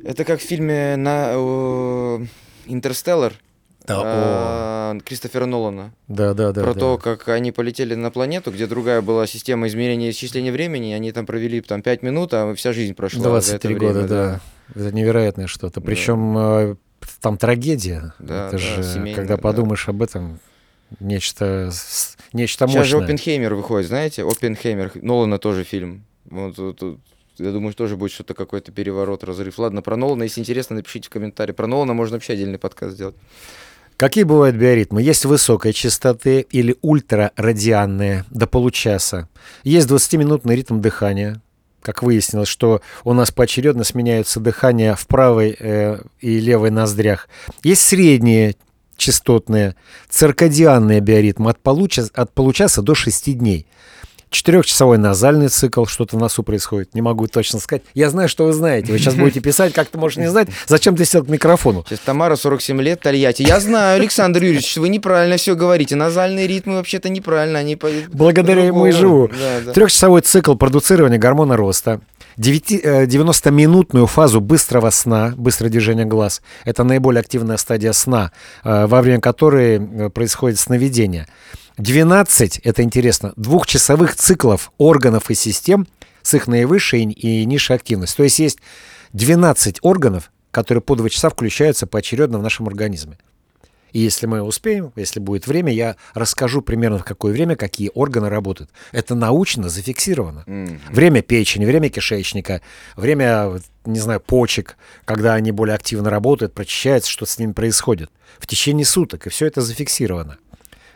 Это 0.03 0.25
как 0.25 0.39
в 0.39 0.43
фильме 0.43 0.95
на 0.95 1.33
о, 1.35 2.21
Интерстеллар 2.65 3.33
а, 3.87 4.97
Кристофера 5.05 5.45
Нолана. 5.45 5.93
Да, 6.07 6.33
да, 6.33 6.51
да. 6.51 6.63
про 6.63 6.73
да. 6.73 6.79
то, 6.79 6.97
как 6.97 7.27
они 7.29 7.51
полетели 7.51 7.95
на 7.95 8.11
планету, 8.11 8.51
где 8.51 8.67
другая 8.67 9.01
была 9.01 9.27
система 9.27 9.67
измерения 9.67 10.07
и 10.07 10.11
исчисления 10.11 10.51
времени, 10.51 10.93
они 10.93 11.11
там 11.11 11.25
провели 11.25 11.61
там 11.61 11.81
5 11.81 12.01
минут, 12.03 12.33
а 12.33 12.53
вся 12.55 12.73
жизнь 12.73 12.93
прошла. 12.93 13.21
за 13.21 13.29
23 13.29 13.75
это 13.75 13.79
года, 13.79 13.93
время, 13.93 14.07
да. 14.07 14.41
Это 14.75 14.95
невероятное 14.95 15.47
что-то. 15.47 15.81
Да. 15.81 15.85
Причем 15.85 16.37
э, 16.37 16.75
там 17.21 17.37
трагедия. 17.37 18.13
Да, 18.19 18.47
Это 18.47 18.51
да, 18.53 18.57
же, 18.57 18.83
семейная, 18.83 19.15
когда 19.15 19.35
да. 19.35 19.41
подумаешь 19.41 19.87
об 19.89 20.01
этом, 20.01 20.39
нечто, 20.99 21.71
нечто 22.31 22.67
Сейчас 22.67 22.87
же 22.87 22.97
мощное. 22.97 23.03
Оппенхеймер 23.03 23.53
выходит, 23.55 23.87
знаете? 23.87 24.23
Оппенхеймер, 24.23 24.91
Нолана 24.95 25.39
тоже 25.39 25.63
фильм. 25.63 26.05
Вот, 26.25 26.57
вот, 26.57 26.81
вот. 26.81 26.99
Я 27.37 27.51
думаю, 27.51 27.73
тоже 27.73 27.97
будет 27.97 28.11
что-то 28.11 28.33
какой-то 28.33 28.71
переворот, 28.71 29.23
разрыв. 29.23 29.57
Ладно, 29.57 29.81
про 29.81 29.95
Нолана, 29.95 30.23
если 30.23 30.39
интересно, 30.41 30.75
напишите 30.75 31.07
в 31.07 31.11
комментарии. 31.11 31.51
Про 31.51 31.67
Нолана 31.67 31.93
можно 31.93 32.17
вообще 32.17 32.33
отдельный 32.33 32.59
подкаст 32.59 32.93
сделать. 32.95 33.15
Какие 33.97 34.23
бывают 34.23 34.55
биоритмы? 34.55 35.01
Есть 35.01 35.25
высокой 35.25 35.73
частоты 35.73 36.45
или 36.51 36.75
ультрарадианные 36.81 38.25
до 38.29 38.47
получаса. 38.47 39.29
Есть 39.63 39.87
20-минутный 39.87 40.55
ритм 40.55 40.81
дыхания. 40.81 41.41
Как 41.81 42.01
выяснилось, 42.01 42.47
что 42.47 42.81
у 43.03 43.13
нас 43.13 43.31
поочередно 43.31 43.83
сменяются 43.83 44.39
дыхания 44.39 44.95
в 44.95 45.05
правой 45.05 45.55
э, 45.59 45.99
и 46.21 46.39
левой 46.39 46.71
ноздрях. 46.71 47.27
Есть 47.63 47.81
средние 47.81 48.55
частотные, 48.95 49.75
циркадианные 50.09 51.01
биоритмы 51.01 51.51
от, 51.51 51.59
получа- 51.61 52.09
от 52.13 52.31
получаса 52.33 52.81
до 52.81 52.95
6 52.95 53.37
дней. 53.37 53.67
Четырехчасовой 54.33 54.97
назальный 54.97 55.47
цикл, 55.47 55.85
что-то 55.85 56.17
в 56.17 56.19
носу 56.19 56.41
происходит, 56.41 56.95
не 56.95 57.03
могу 57.03 57.27
точно 57.27 57.59
сказать. 57.59 57.83
Я 57.93 58.09
знаю, 58.09 58.27
что 58.27 58.45
вы 58.45 58.53
знаете. 58.53 58.91
Вы 58.91 58.97
сейчас 58.97 59.13
будете 59.13 59.41
писать, 59.41 59.73
как 59.73 59.89
ты 59.89 59.99
можешь 59.99 60.17
не 60.17 60.27
знать. 60.27 60.47
Зачем 60.65 60.95
ты 60.95 61.05
сел 61.05 61.23
к 61.23 61.29
микрофону? 61.29 61.85
Сейчас 61.87 61.99
Тамара, 61.99 62.35
47 62.35 62.81
лет, 62.81 62.99
Тольятти. 62.99 63.43
Я 63.43 63.59
знаю, 63.59 63.97
Александр 64.01 64.41
Юрьевич, 64.41 64.75
вы 64.77 64.89
неправильно 64.89 65.37
все 65.37 65.55
говорите. 65.55 65.95
Назальные 65.95 66.47
ритмы 66.47 66.77
вообще-то 66.77 67.09
неправильно. 67.09 67.59
Они 67.59 67.77
Благодаря 68.11 68.65
ему 68.65 68.87
и 68.87 68.91
живу. 68.91 69.27
Да, 69.27 69.61
да. 69.67 69.71
Трехчасовой 69.71 70.21
цикл 70.21 70.55
продуцирования 70.55 71.19
гормона 71.19 71.55
роста. 71.55 72.01
Девяти- 72.35 72.81
э, 72.83 73.05
90-минутную 73.05 74.07
фазу 74.07 74.41
быстрого 74.41 74.89
сна, 74.89 75.35
быстрое 75.37 75.69
движение 75.69 76.05
глаз. 76.05 76.41
Это 76.65 76.83
наиболее 76.83 77.19
активная 77.19 77.57
стадия 77.57 77.93
сна, 77.93 78.31
э, 78.63 78.87
во 78.87 79.03
время 79.03 79.21
которой 79.21 79.77
э, 79.77 80.09
происходит 80.09 80.57
сновидение. 80.57 81.27
12, 81.77 82.59
это 82.59 82.83
интересно, 82.83 83.33
двухчасовых 83.35 84.15
циклов 84.15 84.71
органов 84.77 85.29
и 85.29 85.35
систем 85.35 85.87
с 86.21 86.33
их 86.33 86.47
наивысшей 86.47 87.03
и 87.03 87.45
низшей 87.45 87.75
активностью. 87.75 88.17
То 88.17 88.23
есть 88.23 88.39
есть 88.39 88.59
12 89.13 89.79
органов, 89.81 90.31
которые 90.51 90.81
по 90.81 90.95
2 90.95 91.09
часа 91.09 91.29
включаются 91.29 91.87
поочередно 91.87 92.37
в 92.37 92.43
нашем 92.43 92.67
организме. 92.67 93.17
И 93.91 93.99
если 93.99 94.25
мы 94.25 94.41
успеем, 94.41 94.91
если 94.95 95.19
будет 95.19 95.45
время, 95.45 95.71
я 95.71 95.95
расскажу 96.15 96.63
примерно 96.63 96.97
в 96.97 97.03
какое 97.03 97.31
время 97.31 97.55
какие 97.55 97.91
органы 97.93 98.27
работают. 98.27 98.71
Это 98.91 99.13
научно 99.13 99.69
зафиксировано. 99.69 100.43
М. 100.47 100.81
Время 100.89 101.21
печени, 101.21 101.65
время 101.65 101.89
кишечника, 101.89 102.61
время, 102.95 103.61
не 103.85 103.99
знаю, 103.99 104.19
почек, 104.19 104.77
когда 105.05 105.35
они 105.35 105.51
более 105.51 105.75
активно 105.75 106.09
работают, 106.09 106.55
прочищаются, 106.55 107.11
что 107.11 107.27
с 107.27 107.37
ними 107.37 107.51
происходит. 107.51 108.09
В 108.39 108.47
течение 108.47 108.85
суток, 108.85 109.27
и 109.27 109.29
все 109.29 109.45
это 109.45 109.61
зафиксировано. 109.61 110.39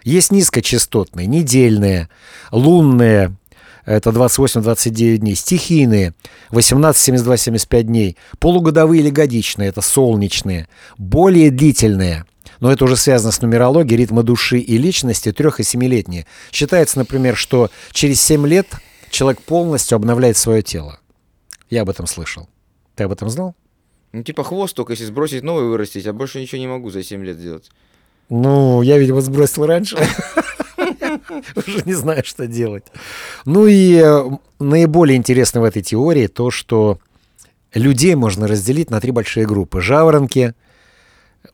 Есть 0.08 0.32
низкочастотные, 0.32 1.28
недельные, 1.28 2.08
лунные, 2.52 3.36
это 3.84 4.12
28-29 4.12 5.18
дней, 5.18 5.36
стихийные, 5.36 6.14
18-72-75 6.52 7.84
дней, 7.84 8.18
полугодовые 8.40 9.02
или 9.02 9.10
годичные, 9.10 9.68
это 9.68 9.82
солнечные, 9.82 10.70
более 10.98 11.52
длительные, 11.52 12.24
но 12.62 12.72
это 12.72 12.86
уже 12.86 12.96
связано 12.96 13.34
с 13.34 13.42
нумерологией, 13.42 13.98
ритма 13.98 14.24
души 14.24 14.60
и 14.60 14.78
личности, 14.78 15.34
трех- 15.34 15.60
и 15.60 15.64
семилетние. 15.64 16.26
Считается, 16.54 17.00
например, 17.00 17.36
что 17.36 17.70
через 17.92 18.22
7 18.22 18.48
лет 18.48 18.68
человек 19.10 19.42
полностью 19.42 19.98
обновляет 19.98 20.38
свое 20.38 20.62
тело. 20.62 21.02
Я 21.70 21.82
об 21.82 21.90
этом 21.90 22.08
слышал. 22.08 22.48
Ты 22.96 23.04
об 23.04 23.12
этом 23.12 23.30
знал? 23.30 23.56
Ну, 24.14 24.24
типа 24.24 24.46
хвост 24.46 24.74
только 24.74 24.94
если 24.94 25.04
сбросить 25.04 25.44
новый 25.44 25.66
вырастить, 25.66 26.08
а 26.08 26.14
больше 26.14 26.40
ничего 26.40 26.60
не 26.60 26.68
могу 26.68 26.92
за 26.92 27.04
7 27.04 27.22
лет 27.26 27.38
сделать. 27.38 27.70
Ну, 28.30 28.82
я, 28.82 28.98
видимо, 28.98 29.22
сбросил 29.22 29.66
раньше. 29.66 29.98
Уже 31.56 31.84
не 31.86 31.94
знаю, 31.94 32.24
что 32.26 32.48
делать. 32.48 32.86
Ну 33.46 33.68
и 33.68 33.96
э, 33.96 34.24
наиболее 34.60 35.18
интересно 35.18 35.62
в 35.62 35.64
этой 35.64 35.82
теории 35.82 36.28
то, 36.28 36.52
что 36.52 37.00
людей 37.74 38.16
можно 38.16 38.48
разделить 38.48 38.90
на 38.90 39.00
три 39.00 39.12
большие 39.12 39.46
группы. 39.46 39.82
Жаворонки, 39.82 40.54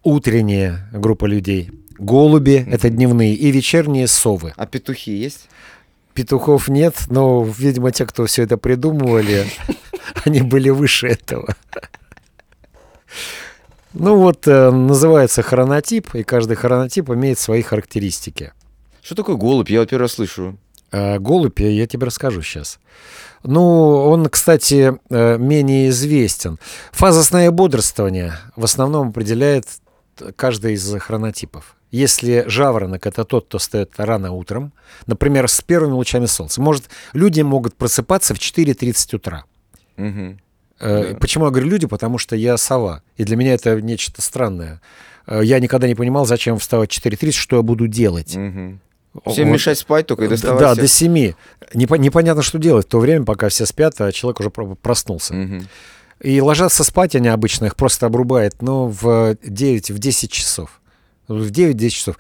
утренняя 0.03 0.89
группа 0.91 1.25
людей, 1.25 1.71
голуби, 1.97 2.65
это 2.69 2.89
дневные, 2.89 3.36
и 3.36 3.51
вечерние 3.51 4.07
совы. 4.07 4.53
А 4.55 4.65
петухи 4.65 5.12
есть? 5.12 5.49
Петухов 6.13 6.67
нет, 6.67 6.95
но, 7.09 7.43
видимо, 7.43 7.91
те, 7.91 8.05
кто 8.05 8.25
все 8.25 8.43
это 8.43 8.57
придумывали, 8.57 9.45
они 10.25 10.41
были 10.41 10.69
выше 10.69 11.07
этого. 11.07 11.55
Ну 13.93 14.17
вот, 14.17 14.47
э, 14.47 14.71
называется 14.71 15.41
хронотип, 15.43 16.15
и 16.15 16.23
каждый 16.23 16.56
хронотип 16.56 17.10
имеет 17.12 17.38
свои 17.39 17.62
характеристики. 17.62 18.53
Что 19.01 19.15
такое 19.15 19.36
голубь? 19.36 19.69
Я 19.69 19.82
вот 19.82 19.89
первый 19.89 20.03
раз 20.03 20.13
слышу. 20.13 20.58
А 20.91 21.19
голубь, 21.19 21.60
я- 21.60 21.88
тебе 21.88 22.06
расскажу 22.06 22.41
сейчас. 22.41 22.79
Ну, 23.43 23.62
он, 23.62 24.29
кстати, 24.29 24.97
э, 25.10 25.38
менее 25.38 25.89
известен. 25.89 26.60
И 26.93 27.49
бодрствования 27.51 28.39
в 28.56 28.63
основном 28.63 29.10
определяет 29.10 29.65
каждый 30.36 30.73
из 30.73 30.93
хронотипов. 31.01 31.75
Если 31.91 32.45
жаворонок— 32.47 33.06
это 33.08 33.23
тот, 33.25 33.45
кто 33.45 33.58
встает 33.60 33.91
рано 33.97 34.32
утром, 34.32 34.71
например, 35.06 35.47
с 35.47 35.62
первыми 35.62 35.91
лучами 35.93 36.25
солнца, 36.25 36.62
может, 36.62 36.86
люди 37.13 37.41
могут 37.41 37.75
просыпаться 37.75 38.34
в 38.34 38.39
4.30 38.39 39.13
утра. 39.13 39.43
Мгм. 39.97 40.39
Э, 40.84 41.13
Да. 41.13 41.17
Почему 41.19 41.46
я 41.46 41.52
говорю 41.52 41.67
люди? 41.69 41.88
Потому 41.88 42.17
что 42.17 42.36
я 42.36 42.58
сова. 42.58 43.02
И 43.17 43.24
для 43.24 43.36
меня 43.38 43.54
это 43.54 43.82
нечто 43.82 44.22
странное. 44.22 44.82
Э, 45.28 45.41
Я 45.43 45.60
никогда 45.60 45.88
не 45.88 45.96
понимал, 45.96 46.26
зачем 46.26 46.60
вставать 46.60 46.91
в 46.91 46.93
4.30, 46.93 47.32
что 47.38 47.56
я 47.58 47.62
буду 47.62 47.88
делать. 47.88 48.36
Мгм. 48.36 48.80
Всем 49.28 49.48
Вот. 49.48 49.54
мешать 49.54 49.78
спать 49.78 50.08
только 50.08 50.26
и 50.26 50.28
доставать 50.28 50.60
Да, 50.60 50.72
всех. 50.74 50.84
до 50.84 50.88
7. 50.88 51.34
Непо- 51.76 51.98
непонятно, 52.00 52.41
что 52.41 52.58
делать 52.58 52.88
в 52.88 52.89
то 52.89 53.00
время, 53.00 53.24
пока 53.26 53.48
все 53.50 53.65
спят, 53.65 54.00
а 54.02 54.12
человек 54.12 54.39
уже 54.39 54.50
про- 54.50 54.76
проснулся. 54.76 55.34
Мгм. 55.36 55.67
И 56.22 56.41
ложатся 56.41 56.84
спать 56.84 57.15
они 57.15 57.28
обычно, 57.28 57.65
их 57.65 57.76
просто 57.76 58.06
обрубает, 58.08 58.62
ну, 58.62 58.88
в 58.88 59.36
9, 59.43 59.91
в 59.91 60.00
10 60.00 60.32
часов. 60.32 60.82
В 61.28 61.52
9-10 61.52 61.93
часов. 61.96 62.19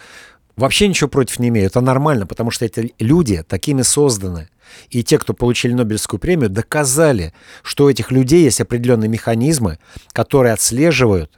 Вообще 0.55 0.87
ничего 0.87 1.09
против 1.09 1.39
не 1.39 1.49
имею. 1.49 1.65
Это 1.67 1.81
нормально, 1.81 2.27
потому 2.27 2.51
что 2.51 2.65
эти 2.65 2.93
люди 2.99 3.43
такими 3.47 3.81
созданы. 3.81 4.49
И 4.89 5.03
те, 5.03 5.17
кто 5.17 5.33
получили 5.33 5.73
Нобелевскую 5.73 6.19
премию, 6.19 6.49
доказали, 6.49 7.33
что 7.63 7.85
у 7.85 7.89
этих 7.89 8.11
людей 8.11 8.43
есть 8.43 8.61
определенные 8.61 9.09
механизмы, 9.09 9.79
которые 10.13 10.53
отслеживают 10.53 11.31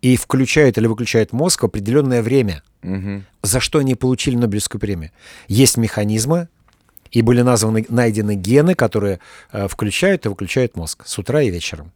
и 0.00 0.16
включают 0.16 0.78
или 0.78 0.86
выключают 0.86 1.32
мозг 1.32 1.62
в 1.62 1.66
определенное 1.66 2.22
время 2.22 2.62
Мгм. 2.82 3.24
за 3.42 3.60
что 3.60 3.78
они 3.78 3.94
получили 3.94 4.36
Нобелевскую 4.36 4.80
премию. 4.80 5.10
Есть 5.48 5.76
механизмы, 5.76 6.48
и 7.12 7.22
были 7.22 7.42
названы, 7.42 7.84
найдены 7.88 8.34
гены, 8.34 8.74
которые 8.74 9.20
э, 9.52 9.68
включают 9.68 10.24
и 10.26 10.28
выключают 10.28 10.76
мозг 10.76 11.02
с 11.06 11.18
утра 11.18 11.42
и 11.42 11.50
вечером. 11.50 11.92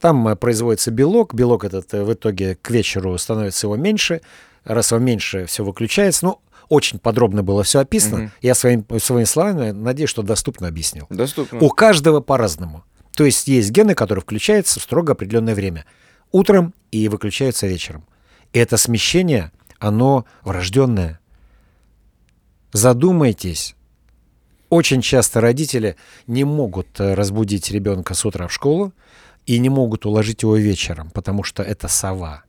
Там 0.00 0.26
э, 0.28 0.34
производится 0.34 0.90
белок, 0.90 1.34
белок 1.34 1.64
этот 1.64 1.92
э, 1.94 2.02
в 2.02 2.12
итоге 2.12 2.56
к 2.60 2.70
вечеру 2.70 3.16
становится 3.18 3.66
его 3.66 3.76
меньше, 3.76 4.22
раз 4.66 4.92
его 4.92 5.00
меньше, 5.00 5.46
все 5.46 5.64
выключается. 5.64 6.26
Ну, 6.26 6.40
очень 6.68 6.98
подробно 6.98 7.42
было 7.42 7.62
все 7.62 7.80
описано. 7.80 8.16
Мгм. 8.18 8.32
Я 8.42 8.54
своим, 8.54 8.84
своими 8.98 9.24
словами 9.24 9.70
надеюсь, 9.70 10.10
что 10.10 10.22
доступно 10.22 10.68
объяснил. 10.68 11.06
Доступно. 11.10 11.60
У 11.60 11.70
каждого 11.70 12.20
по-разному. 12.20 12.84
То 13.14 13.24
есть 13.24 13.48
есть 13.48 13.70
гены, 13.70 13.94
которые 13.94 14.22
включаются 14.22 14.80
в 14.80 14.82
строго 14.82 15.12
определенное 15.12 15.54
время. 15.54 15.86
Утром 16.32 16.74
и 16.90 17.08
выключаются 17.08 17.66
вечером. 17.66 18.04
И 18.52 18.58
это 18.58 18.76
смещение, 18.76 19.52
оно 19.78 20.26
врожденное. 20.42 21.20
Задумайтесь. 22.72 23.74
Очень 24.68 25.00
часто 25.00 25.40
родители 25.40 25.96
не 26.26 26.44
могут 26.44 26.98
э, 26.98 27.14
разбудить 27.14 27.70
ребенка 27.70 28.14
с 28.14 28.24
утра 28.24 28.48
в 28.48 28.52
школу 28.52 28.92
и 29.46 29.58
не 29.58 29.68
могут 29.68 30.04
уложить 30.04 30.42
его 30.42 30.56
вечером, 30.56 31.10
потому 31.10 31.44
что 31.44 31.62
это 31.62 31.86
сова. 31.86 32.42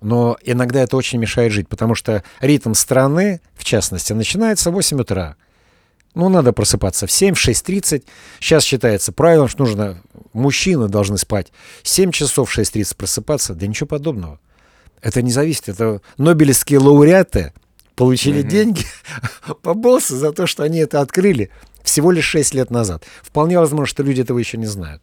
Но 0.00 0.36
иногда 0.42 0.80
это 0.80 0.96
очень 0.96 1.18
мешает 1.18 1.52
жить, 1.52 1.68
потому 1.68 1.94
что 1.94 2.24
ритм 2.40 2.72
страны, 2.74 3.40
в 3.54 3.64
частности, 3.64 4.12
начинается 4.12 4.70
в 4.70 4.74
8 4.74 5.00
утра. 5.00 5.36
Ну, 6.14 6.28
надо 6.28 6.52
просыпаться 6.52 7.06
в 7.06 7.12
7, 7.12 7.34
в 7.34 7.38
6.30. 7.38 8.04
Сейчас 8.40 8.64
считается 8.64 9.12
правилом, 9.12 9.48
что 9.48 9.64
нужно, 9.64 10.02
мужчины 10.32 10.88
должны 10.88 11.18
спать 11.18 11.52
7 11.82 12.10
часов 12.10 12.50
в 12.50 12.58
6.30 12.58 12.96
просыпаться. 12.96 13.54
Да 13.54 13.66
ничего 13.66 13.86
подобного. 13.86 14.40
Это 15.02 15.22
не 15.22 15.30
зависит. 15.30 15.68
Это 15.68 16.00
нобелевские 16.18 16.80
лауреаты 16.80 17.52
получили 17.94 18.40
Мгм. 18.40 18.48
деньги 18.48 18.86
по 19.62 19.74
боссу 19.74 20.16
за 20.16 20.32
то, 20.32 20.46
что 20.46 20.62
они 20.62 20.78
это 20.78 21.00
открыли 21.00 21.50
всего 21.84 22.10
лишь 22.10 22.24
6 22.26 22.54
лет 22.54 22.70
назад. 22.70 23.04
Вполне 23.22 23.58
возможно, 23.58 23.86
что 23.86 24.02
люди 24.02 24.22
этого 24.22 24.38
еще 24.38 24.56
не 24.56 24.66
знают. 24.66 25.02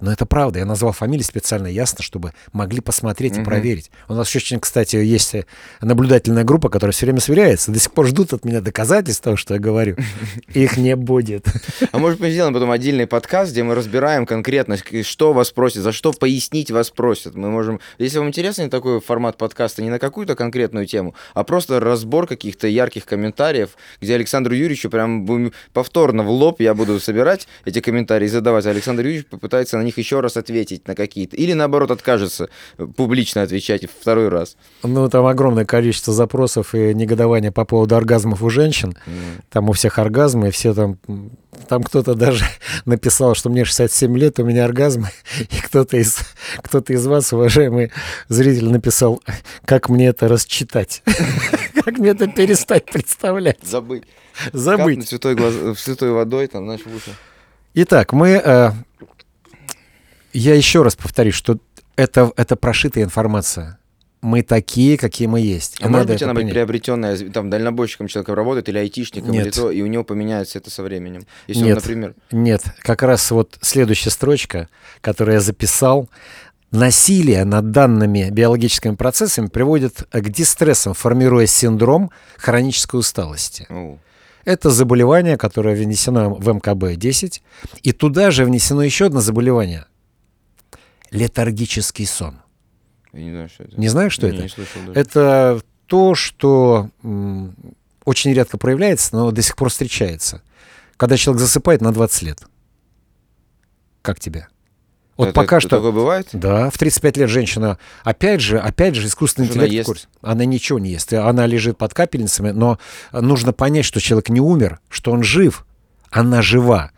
Но 0.00 0.12
это 0.12 0.26
правда. 0.26 0.58
Я 0.58 0.64
назвал 0.66 0.92
фамилии 0.92 1.22
специально 1.22 1.66
ясно, 1.66 2.02
чтобы 2.02 2.32
могли 2.52 2.80
посмотреть 2.80 3.32
и 3.36 3.40
Мгм. 3.40 3.44
проверить. 3.46 3.90
У 4.08 4.14
нас 4.14 4.28
еще 4.28 4.38
очень, 4.38 4.60
кстати, 4.60 4.96
есть 4.96 5.34
э, 5.34 5.44
наблюдательная 5.80 6.44
группа, 6.44 6.68
которая 6.68 6.92
все 6.92 7.06
время 7.06 7.20
сверяется. 7.20 7.72
До 7.72 7.78
сих 7.78 7.92
пор 7.92 8.06
ждут 8.06 8.32
от 8.32 8.44
меня 8.44 8.60
доказательств 8.60 9.22
того, 9.22 9.36
что 9.36 9.54
я 9.54 9.60
говорю. 9.60 9.96
Их 10.54 10.76
не 10.76 10.96
будет. 10.96 11.46
А 11.92 11.98
может 11.98 12.20
мы 12.20 12.30
сделаем 12.30 12.52
потом 12.52 12.70
отдельный 12.70 13.06
подкаст, 13.06 13.52
где 13.52 13.62
мы 13.62 13.74
разбираем 13.74 14.26
конкретно, 14.26 14.76
что 15.02 15.32
вас 15.32 15.50
просят, 15.50 15.82
за 15.82 15.92
что 15.92 16.12
пояснить 16.12 16.70
вас 16.70 16.90
просят. 16.90 17.34
Мы 17.34 17.48
можем, 17.50 17.80
если 17.98 18.18
вам 18.18 18.28
интересен 18.28 18.68
такой 18.68 19.00
формат 19.00 19.36
подкаста, 19.38 19.82
не 19.82 19.88
на 19.90 19.98
какую-то 19.98 20.34
конкретную 20.34 20.86
тему, 20.86 21.14
а 21.32 21.44
просто 21.44 21.80
разбор 21.80 22.26
каких-то 22.26 22.66
ярких 22.68 23.06
комментариев, 23.06 23.70
где 24.00 24.14
Александру 24.14 24.54
Юрьевичу 24.54 24.90
прям 24.90 25.52
повторно 25.72 26.22
в 26.22 26.28
лоб 26.30 26.60
я 26.60 26.74
буду 26.74 27.00
собирать 27.00 27.48
эти 27.64 27.80
комментарии 27.80 28.26
и 28.26 28.28
задавать, 28.28 28.66
а 28.66 28.70
Александр 28.70 29.02
Юрьевич 29.04 29.26
попытается 29.26 29.78
на 29.78 29.82
них 29.86 29.96
еще 29.96 30.20
раз 30.20 30.36
ответить 30.36 30.86
на 30.86 30.94
какие-то. 30.94 31.36
Или 31.36 31.54
наоборот 31.54 31.90
откажется 31.90 32.48
э, 32.76 32.84
публично 32.86 33.42
отвечать 33.42 33.86
второй 33.88 34.28
раз. 34.28 34.56
Ну, 34.82 35.08
там 35.08 35.24
огромное 35.24 35.64
количество 35.64 36.12
запросов 36.12 36.74
и 36.74 36.92
негодования 36.92 37.50
по 37.52 37.64
поводу 37.64 37.96
оргазмов 37.96 38.42
у 38.42 38.50
женщин. 38.50 38.94
М. 39.06 39.14
Там 39.50 39.68
у 39.70 39.72
всех 39.72 39.98
оргазмы, 39.98 40.48
и 40.48 40.50
все 40.50 40.74
там... 40.74 40.98
Там 41.68 41.82
кто-то 41.82 42.14
даже 42.14 42.44
написал, 42.84 43.34
что 43.34 43.48
мне 43.48 43.64
67 43.64 44.18
лет, 44.18 44.38
у 44.38 44.44
меня 44.44 44.66
оргазмы. 44.66 45.08
И 45.40 45.56
кто-то 45.62 45.96
из, 45.96 46.18
кто-то 46.58 46.92
из 46.92 47.06
вас, 47.06 47.32
уважаемый 47.32 47.92
зритель, 48.28 48.68
написал, 48.68 49.22
как 49.64 49.88
мне 49.88 50.08
это 50.08 50.28
расчитать. 50.28 51.02
Как 51.86 51.98
мне 51.98 52.10
это 52.10 52.26
перестать 52.26 52.84
представлять. 52.86 53.58
Забыть. 53.62 54.02
Забыть. 54.52 54.78
Капнуть 54.96 55.08
святой, 55.08 55.34
глаз- 55.36 55.78
святой 55.78 56.10
водой, 56.10 56.48
там, 56.48 56.64
знаешь, 56.64 56.80
в 56.84 56.94
уши. 56.94 57.14
Итак, 57.74 58.12
мы... 58.12 58.30
э, 58.44 58.72
я 60.38 60.54
еще 60.54 60.82
раз 60.82 60.96
повторюсь, 60.96 61.34
что 61.34 61.58
это, 61.96 62.32
это 62.36 62.56
прошитая 62.56 63.04
информация. 63.04 63.78
Мы 64.22 64.42
такие, 64.42 64.98
какие 64.98 65.28
мы 65.28 65.40
есть. 65.40 65.78
И 65.80 65.84
А 65.84 65.88
может 65.88 66.06
надо 66.08 66.12
быть, 66.14 66.22
она 66.22 66.32
быть 66.32 66.40
принять. 66.40 66.54
приобретенная, 66.54 67.16
там, 67.30 67.48
дальнобойщиком 67.48 68.08
человека 68.08 68.34
работает 68.34 68.68
или 68.68 68.78
айтишником, 68.78 69.30
Нет. 69.30 69.44
или 69.46 69.50
то, 69.52 69.70
и 69.70 69.82
у 69.82 69.86
него 69.86 70.04
поменяется 70.04 70.58
это 70.58 70.70
со 70.70 70.82
временем. 70.82 71.26
Если 71.46 71.62
он, 71.62 71.68
Нет. 71.68 71.76
например... 71.76 72.14
Нет, 72.32 72.62
как 72.82 73.02
раз 73.02 73.30
вот 73.30 73.56
следующая 73.60 74.10
строчка, 74.10 74.68
которую 75.00 75.34
я 75.34 75.40
записал. 75.40 76.08
Насилие 76.72 77.44
над 77.44 77.70
данными 77.70 78.28
биологическими 78.30 78.96
процессами 78.96 79.46
приводит 79.46 80.02
к 80.10 80.28
дистрессам, 80.28 80.94
формируя 80.94 81.46
синдром 81.46 82.10
хронической 82.36 82.98
усталости. 82.98 83.66
О, 83.70 83.98
Это 84.44 84.70
заболевание, 84.70 85.36
которое 85.38 85.76
внесено 85.76 86.34
в 86.34 86.48
МКБ-10, 86.48 87.40
и 87.82 87.92
туда 87.92 88.30
же 88.32 88.44
внесено 88.44 88.82
еще 88.82 89.06
одно 89.06 89.20
заболевание– 89.20 89.86
летаргический 91.10 92.06
сон. 92.06 92.38
я 93.12 93.22
не 93.22 93.30
знаю, 93.30 93.48
что 93.48 93.64
это. 93.64 93.80
Не 93.80 93.88
знаешь, 93.88 94.12
что 94.12 94.28
Не, 94.28 94.34
это? 94.34 94.42
Не 94.44 94.48
слышал 94.48 94.80
даже. 94.86 94.98
Это 95.00 95.60
то, 95.86 96.14
что 96.14 96.90
очень 98.04 98.32
редко 98.32 98.58
проявляется, 98.58 99.14
но 99.16 99.30
до 99.30 99.42
сих 99.42 99.56
пор 99.56 99.68
встречается. 99.70 100.42
Когда 100.96 101.16
человек 101.16 101.40
засыпает 101.40 101.80
на 101.80 101.92
20 101.92 102.22
лет. 102.22 102.42
Как 104.02 104.20
тебе? 104.20 104.48
Вот 105.16 105.28
Это- 105.28 105.34
пока 105.34 105.56
это 105.56 105.66
что... 105.66 105.76
Такое 105.76 105.92
бывает? 105.92 106.28
Да, 106.32 106.68
в 106.70 106.76
35 106.78 107.16
лет 107.16 107.30
женщина, 107.30 107.78
опять 108.04 108.40
же, 108.42 108.58
опять 108.58 108.94
же, 108.94 109.06
искусственный 109.06 109.48
она 109.48 109.54
интеллект 109.64 109.72
в 109.72 109.74
ест? 109.74 109.86
курсе. 109.86 110.06
Она 110.20 110.44
ничего 110.44 110.78
не 110.78 110.90
ест. 110.90 111.12
Она 111.14 111.46
лежит 111.46 111.78
под 111.78 111.94
капельницами, 111.94 112.50
но 112.50 112.78
нужно 113.12 113.52
понять, 113.52 113.84
что 113.86 114.00
человек 114.00 114.28
не 114.28 114.40
умер, 114.40 114.80
что 114.90 115.12
он 115.12 115.22
жив. 115.22 115.66
Она 116.10 116.42
жива. 116.42 116.90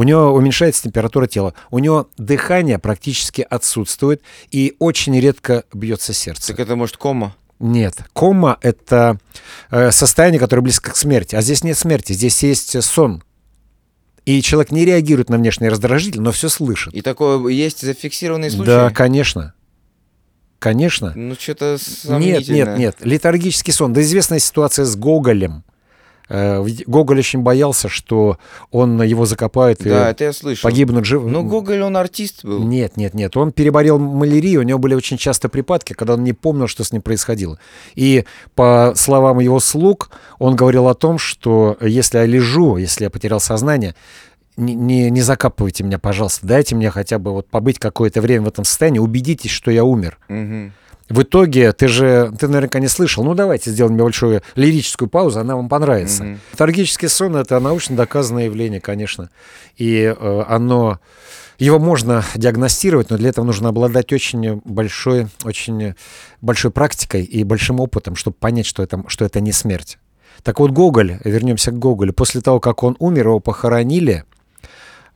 У 0.00 0.02
него 0.02 0.32
уменьшается 0.32 0.84
температура 0.84 1.26
тела. 1.26 1.52
У 1.70 1.78
него 1.78 2.08
дыхание 2.16 2.78
практически 2.78 3.46
отсутствует 3.50 4.22
и 4.50 4.74
очень 4.78 5.20
редко 5.20 5.64
бьется 5.74 6.14
сердце. 6.14 6.46
Так 6.46 6.60
это 6.60 6.74
может 6.74 6.96
кома? 6.96 7.36
Нет, 7.58 7.96
кома— 8.14 8.56
это 8.62 9.18
э, 9.70 9.90
состояние, 9.90 10.40
которое 10.40 10.62
близко 10.62 10.90
к 10.90 10.96
смерти. 10.96 11.36
А 11.36 11.42
здесь 11.42 11.62
нет 11.64 11.76
смерти, 11.76 12.14
здесь 12.14 12.42
есть 12.42 12.82
сон. 12.82 13.22
И 14.24 14.40
человек 14.40 14.72
не 14.72 14.86
реагирует 14.86 15.28
на 15.28 15.36
внешний 15.36 15.68
раздражитель, 15.68 16.22
но 16.22 16.32
все 16.32 16.48
слышит. 16.48 16.94
И 16.94 17.02
такое 17.02 17.48
есть 17.48 17.82
зафиксированные 17.82 18.50
случаи? 18.50 18.70
Да, 18.70 18.88
конечно. 18.88 19.52
Конечно. 20.58 21.12
Ну, 21.14 21.34
что-то 21.34 21.72
Нет, 21.72 21.80
сомнительно. 21.82 22.54
нет, 22.56 22.78
нет. 22.78 22.96
Летаргический 23.00 23.74
сон. 23.74 23.92
Да 23.92 24.00
известная 24.00 24.38
ситуация 24.38 24.86
с 24.86 24.96
Гоголем. 24.96 25.62
Э, 26.32 26.64
Гоголь 26.86 27.18
очень 27.18 27.40
боялся, 27.40 27.88
что 27.88 28.38
он 28.70 29.02
его 29.02 29.26
закопает 29.26 29.82
Да, 29.82 30.08
и 30.08 30.10
это 30.12 30.24
я 30.24 30.32
слышал. 30.32 30.62
погибнут 30.70 31.04
живым. 31.04 31.32
Ну, 31.32 31.42
Гоголь, 31.42 31.82
он 31.82 31.96
артист 31.96 32.44
был. 32.44 32.60
Нет, 32.60 32.96
нет, 32.96 33.14
нет. 33.14 33.36
Он 33.36 33.50
переболел 33.50 33.98
малярией, 33.98 34.58
у 34.58 34.62
него 34.62 34.78
были 34.78 34.94
очень 34.94 35.16
часто 35.16 35.48
припадки, 35.48 35.92
когда 35.92 36.14
он 36.14 36.22
не 36.22 36.32
помнил, 36.32 36.68
что 36.68 36.84
с 36.84 36.92
ним 36.92 37.02
происходило. 37.02 37.58
И 37.96 38.24
по 38.54 38.92
словам 38.94 39.40
его 39.40 39.58
слуг, 39.58 40.10
он 40.38 40.54
говорил 40.54 40.86
о 40.86 40.94
том, 40.94 41.18
что 41.18 41.76
если 41.80 42.18
я 42.18 42.26
лежу, 42.26 42.76
если 42.76 43.04
я 43.04 43.10
потерял 43.10 43.40
сознание, 43.40 43.96
не, 44.56 44.74
не, 44.74 45.10
не 45.10 45.22
закапывайте 45.22 45.82
меня, 45.82 45.98
пожалуйста, 45.98 46.46
дайте 46.46 46.76
мне 46.76 46.90
хотя 46.90 47.18
бы 47.18 47.32
вот 47.32 47.48
побыть 47.48 47.80
какое-то 47.80 48.20
время 48.20 48.44
в 48.44 48.48
этом 48.48 48.64
состоянии, 48.64 49.00
убедитесь, 49.00 49.50
что 49.50 49.72
я 49.72 49.84
умер. 49.84 50.18
Мгм. 50.28 50.72
В 51.10 51.22
итоге, 51.22 51.72
ты 51.72 51.88
же, 51.88 52.32
ты 52.38 52.46
наверняка 52.46 52.78
не 52.78 52.86
слышал, 52.86 53.24
ну 53.24 53.34
давайте 53.34 53.70
сделаем 53.72 53.96
небольшую 53.96 54.42
лирическую 54.54 55.08
паузу, 55.08 55.40
она 55.40 55.56
вам 55.56 55.68
понравится. 55.68 56.22
Мгм. 56.22 56.40
Таргический 56.56 57.08
сон— 57.08 57.34
это 57.36 57.58
научно 57.58 57.96
доказанное 57.96 58.44
явление, 58.44 58.80
конечно. 58.80 59.28
И 59.76 60.14
э, 60.16 60.44
оно, 60.46 61.00
его 61.58 61.80
можно 61.80 62.24
диагностировать, 62.36 63.10
но 63.10 63.18
для 63.18 63.30
этого 63.30 63.44
нужно 63.44 63.70
обладать 63.70 64.12
очень 64.12 64.62
большой, 64.64 65.26
очень 65.42 65.94
большой 66.40 66.70
практикой 66.70 67.24
и 67.24 67.42
большим 67.42 67.80
опытом, 67.80 68.14
чтобы 68.14 68.36
понять, 68.38 68.66
что 68.66 68.84
это, 68.84 69.02
что 69.08 69.24
это 69.24 69.40
не 69.40 69.50
смерть. 69.50 69.98
Так 70.44 70.60
вот, 70.60 70.70
Гоголь, 70.70 71.18
вернемся 71.24 71.72
к 71.72 71.78
Гоголю, 71.78 72.12
после 72.12 72.40
того, 72.40 72.60
как 72.60 72.84
он 72.84 72.94
умер, 73.00 73.26
его 73.26 73.40
похоронили, 73.40 74.24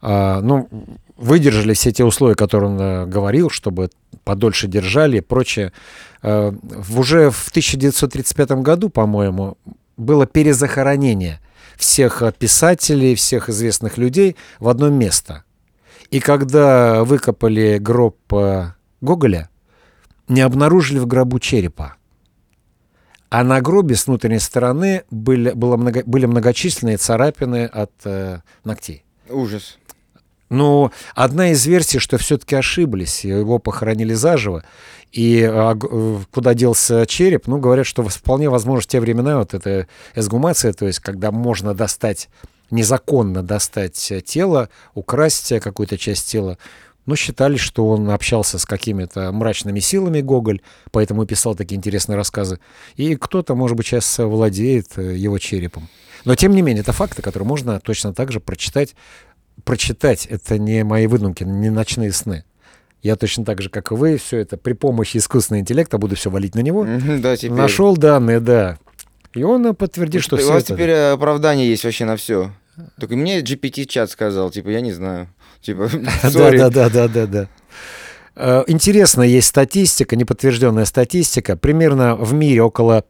а, 0.03 0.41
ну, 0.41 0.69
выдержали 1.17 1.75
все 1.75 1.93
те 1.93 2.05
условия, 2.05 2.35
которые 2.35 2.71
он 2.71 2.81
э, 2.81 3.07
говорил, 3.07 3.51
чтобы 3.51 3.91
подольше 4.25 4.69
держали 4.69 5.19
и 5.19 5.21
прочее. 5.21 5.73
Э, 6.23 6.53
уже 6.97 7.31
в 7.31 7.49
1935 7.49 8.51
году, 8.63 8.89
по-моему, 8.89 9.57
было 9.97 10.27
перезахоронение 10.27 11.41
всех 11.77 12.23
э, 12.23 12.33
писателей, 12.33 13.15
всех 13.15 13.49
известных 13.49 13.99
людей 13.99 14.37
в 14.59 14.69
одно 14.69 14.89
место. 14.89 15.45
И 16.11 16.21
когда 16.21 17.05
выкопали 17.05 17.79
гроб 17.79 18.17
Гоголя, 19.01 19.51
не 20.29 20.41
обнаружили 20.41 20.99
в 20.99 21.07
гробу 21.07 21.39
черепа. 21.39 21.97
А 23.31 23.43
на 23.43 23.61
гробе 23.61 23.97
с 23.97 24.07
внутренней 24.07 24.39
стороны 24.39 25.03
были, 25.11 25.51
было 25.51 25.77
много, 25.77 26.03
были 26.07 26.27
многочисленные 26.27 26.99
царапины 26.99 27.67
от 27.67 27.91
э, 28.05 28.39
ногтей. 28.63 29.05
Ужас. 29.29 29.79
Ну, 30.55 30.93
одна 31.17 31.51
из 31.51 31.67
версий, 31.67 31.99
что 31.99 32.17
все-таки 32.17 32.55
ошиблись, 32.55 33.25
его 33.25 33.59
похоронили 33.59 34.15
заживо. 34.15 34.63
И 35.11 35.43
а, 35.43 35.77
э, 35.77 36.19
куда 36.33 36.55
делся 36.55 37.07
череп, 37.07 37.49
ну, 37.49 37.59
говорят, 37.59 37.87
что 37.87 38.05
вполне 38.05 38.49
возможно 38.49 38.83
в 38.83 38.87
те 38.87 39.01
времена 39.01 39.39
вот 39.39 39.53
эта 39.53 39.89
эсгумация, 40.15 40.73
то 40.73 40.87
есть 40.87 41.01
когда 41.01 41.33
можно 41.33 41.75
достать, 41.75 42.29
незаконно 42.71 43.43
достать 43.43 44.13
э, 44.13 44.21
тело, 44.21 44.69
украсть 44.95 45.51
э, 45.51 45.59
какую-то 45.59 45.99
часть 45.99 46.31
тела, 46.31 46.57
но 47.07 47.17
считали, 47.17 47.57
что 47.57 47.89
он 47.89 48.11
общался 48.11 48.59
с 48.59 48.65
какими-то 48.65 49.33
мрачными 49.33 49.81
силами 49.81 50.21
Гоголь, 50.21 50.63
поэтому 50.93 51.25
и 51.25 51.27
писал 51.27 51.57
такие 51.57 51.77
интересные 51.77 52.17
рассказы. 52.17 52.61
И 52.95 53.17
кто-то, 53.17 53.57
может 53.57 53.77
быть, 53.77 53.87
сейчас 53.87 54.19
владеет 54.19 54.97
его 54.97 55.39
черепом. 55.39 55.89
Но, 56.25 56.35
тем 56.35 56.53
не 56.53 56.63
менее, 56.63 56.81
это 56.81 56.93
факты, 56.93 57.23
которые 57.23 57.47
можно 57.47 57.79
точно 57.81 58.15
так 58.15 58.33
же 58.33 58.41
прочитать. 58.41 58.95
Прочитать— 59.63 60.27
это 60.31 60.59
не 60.59 60.85
мои 60.85 61.07
выдумки, 61.07 61.45
не 61.45 61.71
ночные 61.71 62.13
сны. 62.13 62.45
Я 63.03 63.17
точно 63.17 63.45
так 63.45 63.61
же, 63.63 63.69
как 63.69 63.93
и 63.93 63.95
вы, 63.95 64.17
все 64.17 64.39
это 64.39 64.57
при 64.57 64.73
помощи 64.73 65.19
искусственного 65.19 65.61
интеллекта 65.61 65.99
буду 65.99 66.17
все 66.17 66.31
валить 66.31 66.55
на 66.55 66.61
него. 66.61 66.87
Да, 67.19 67.37
теперь. 67.37 67.53
Нашел 67.53 67.97
данные, 67.97 68.41
да. 68.41 68.79
И 69.35 69.43
он 69.43 69.67
э, 69.67 69.75
подтвердит, 69.75 70.23
что 70.23 70.37
У 70.37 70.39
все 70.39 70.53
вас 70.53 70.65
это... 70.65 70.75
теперь 70.75 70.91
э, 70.91 71.13
оправдание 71.13 71.69
есть 71.69 71.85
вообще 71.85 72.05
на 72.05 72.17
все. 72.17 72.53
Только 72.99 73.17
мне 73.17 73.41
GPT-чат 73.41 74.11
сказал, 74.11 74.51
типа, 74.51 74.69
я 74.69 74.81
не 74.81 74.93
знаю. 74.93 75.29
Типа, 75.61 75.89
Да, 76.23 76.51
да, 76.51 76.71
да, 76.71 76.89
да, 76.89 77.09
да, 77.09 77.27
да. 77.27 77.49
Э, 78.37 78.65
Интересная 78.67 79.27
есть 79.27 79.49
статистика, 79.49 80.17
неподтвержденная 80.17 80.85
статистика. 80.85 81.57
Примерно 81.57 82.17
в 82.17 82.33
мире 82.33 82.63
около 82.63 83.05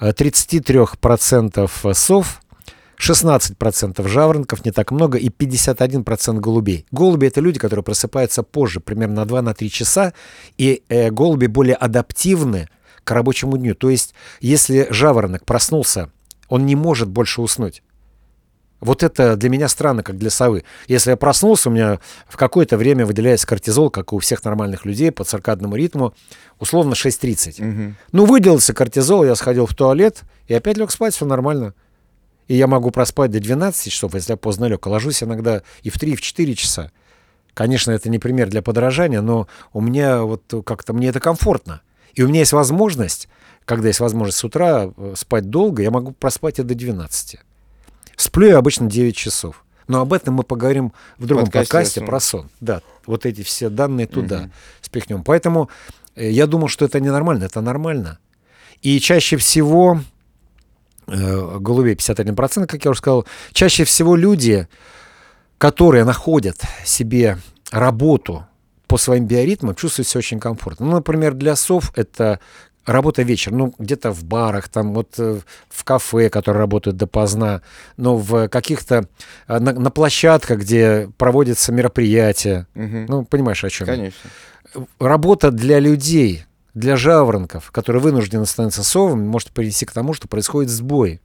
э, 0.00 0.10
33% 0.10 1.94
сов, 1.94 2.40
16% 3.00 4.06
жаворонков, 4.06 4.64
не 4.64 4.72
так 4.72 4.90
много, 4.90 5.18
и 5.18 5.28
51% 5.28 6.38
голубей. 6.38 6.86
Голуби— 6.92 7.26
это 7.28 7.40
люди, 7.40 7.58
которые 7.58 7.82
просыпаются 7.82 8.42
позже, 8.42 8.80
примерно 8.80 9.24
на 9.24 9.28
2-3 9.28 9.68
часа, 9.68 10.12
и 10.58 10.82
э, 10.88 11.10
голуби 11.10 11.46
более 11.46 11.76
адаптивны 11.76 12.68
к 13.02 13.10
рабочему 13.10 13.56
дню. 13.56 13.74
То 13.74 13.88
есть, 13.88 14.14
если 14.40 14.86
жаворонок 14.90 15.46
проснулся, 15.46 16.10
он 16.48 16.66
не 16.66 16.76
может 16.76 17.08
больше 17.08 17.40
уснуть. 17.40 17.82
Вот 18.80 19.02
это 19.02 19.36
для 19.36 19.50
меня 19.50 19.68
странно, 19.68 20.02
как 20.02 20.16
для 20.16 20.30
совы. 20.30 20.64
Если 20.88 21.10
я 21.10 21.16
проснулся, 21.16 21.68
у 21.68 21.72
меня 21.72 22.00
в 22.26 22.36
какое-то 22.36 22.76
время 22.76 23.04
выделяется 23.04 23.46
кортизол, 23.46 23.90
как 23.90 24.12
у 24.12 24.18
всех 24.18 24.42
нормальных 24.44 24.84
людей, 24.84 25.10
по 25.10 25.24
циркадному 25.24 25.76
ритму, 25.76 26.14
условно 26.58 26.94
6.30. 26.94 27.62
Мгм. 27.62 27.96
Ну, 28.12 28.24
выделился 28.24 28.72
кортизол, 28.72 29.24
я 29.24 29.34
сходил 29.34 29.66
в 29.66 29.74
туалет 29.74 30.22
и 30.48 30.54
опять 30.54 30.78
лег 30.78 30.90
спать, 30.90 31.14
все 31.14 31.26
нормально. 31.26 31.74
И 32.50 32.56
я 32.56 32.66
могу 32.66 32.90
проспать 32.90 33.30
до 33.30 33.38
12 33.38 33.92
часов, 33.92 34.12
если 34.14 34.32
я 34.32 34.36
поздно 34.36 34.64
лег. 34.64 34.84
Ложусь 34.84 35.22
иногда 35.22 35.62
и 35.84 35.88
в 35.88 36.00
3, 36.00 36.14
и 36.14 36.16
в 36.16 36.20
4 36.20 36.52
часа. 36.56 36.90
Конечно, 37.54 37.92
это 37.92 38.10
не 38.10 38.18
пример 38.18 38.48
для 38.48 38.60
подражания, 38.60 39.20
но 39.20 39.46
у 39.72 39.80
меня 39.80 40.22
вот 40.22 40.42
как-то 40.66 40.92
мне 40.92 41.10
это 41.10 41.20
комфортно. 41.20 41.80
И 42.14 42.24
у 42.24 42.28
меня 42.28 42.40
есть 42.40 42.52
возможность, 42.52 43.28
когда 43.64 43.86
есть 43.86 44.00
возможность 44.00 44.38
с 44.38 44.42
утра 44.42 44.90
э, 44.96 45.14
спать 45.16 45.48
долго, 45.48 45.84
я 45.84 45.92
могу 45.92 46.10
проспать 46.10 46.58
и 46.58 46.64
до 46.64 46.74
12. 46.74 47.36
Сплю 48.16 48.48
я 48.48 48.58
обычно 48.58 48.90
9 48.90 49.16
часов. 49.16 49.64
Но 49.86 50.00
об 50.00 50.12
этом 50.12 50.34
мы 50.34 50.42
поговорим 50.42 50.92
в 51.18 51.26
другом 51.26 51.44
Подкасте 51.44 51.70
подкасте, 51.72 52.00
про 52.00 52.18
сон. 52.18 52.50
Да, 52.58 52.82
вот 53.06 53.26
эти 53.26 53.42
все 53.42 53.68
данные 53.68 54.08
туда 54.08 54.38
Мгм. 54.40 54.52
спихнем. 54.80 55.22
Поэтому 55.22 55.70
э, 56.16 56.28
я 56.28 56.48
думал, 56.48 56.66
что 56.66 56.84
это 56.84 56.98
ненормально. 56.98 57.44
Это 57.44 57.60
нормально. 57.60 58.18
И 58.82 58.98
чаще 58.98 59.36
всего, 59.36 60.00
голубей 61.10 61.94
51%, 61.94 62.66
как 62.66 62.84
я 62.84 62.90
уже 62.90 62.98
сказал, 62.98 63.26
чаще 63.52 63.84
всего 63.84 64.16
люди, 64.16 64.68
которые 65.58 66.04
находят 66.04 66.56
себе 66.84 67.38
работу 67.70 68.46
по 68.86 68.96
своим 68.96 69.26
биоритмам, 69.26 69.74
чувствуют 69.74 70.08
себя 70.08 70.18
очень 70.18 70.40
комфортно. 70.40 70.86
Ну, 70.86 70.92
например, 70.92 71.34
для 71.34 71.54
сов 71.54 71.92
это 71.94 72.40
работа 72.86 73.22
вечером, 73.22 73.58
ну, 73.58 73.74
где-то 73.78 74.10
в 74.10 74.24
барах, 74.24 74.68
там 74.68 74.94
вот 74.94 75.14
э, 75.18 75.40
в 75.68 75.84
кафе, 75.84 76.28
которые 76.30 76.60
работают 76.60 76.96
допоздна, 76.96 77.62
но 77.96 78.16
в 78.16 78.48
каких-то, 78.48 79.06
э, 79.48 79.58
на, 79.58 79.72
на 79.72 79.90
площадках, 79.90 80.60
где 80.60 81.08
проводятся 81.16 81.72
мероприятия. 81.72 82.66
Мгм. 82.74 83.06
Ну, 83.06 83.24
понимаешь, 83.24 83.62
о 83.64 83.70
чем 83.70 83.86
я 83.86 83.94
Конечно. 83.94 84.30
работа 84.98 85.50
для 85.50 85.78
людей, 85.78 86.44
для 86.74 86.96
жаворонков, 86.96 87.70
которые 87.70 88.02
вынуждены 88.02 88.46
становиться 88.46 88.82
совами, 88.82 89.26
может 89.26 89.50
привести 89.50 89.86
к 89.86 89.92
тому, 89.92 90.14
что 90.14 90.28
происходит 90.28 90.70
сбой 90.70 91.20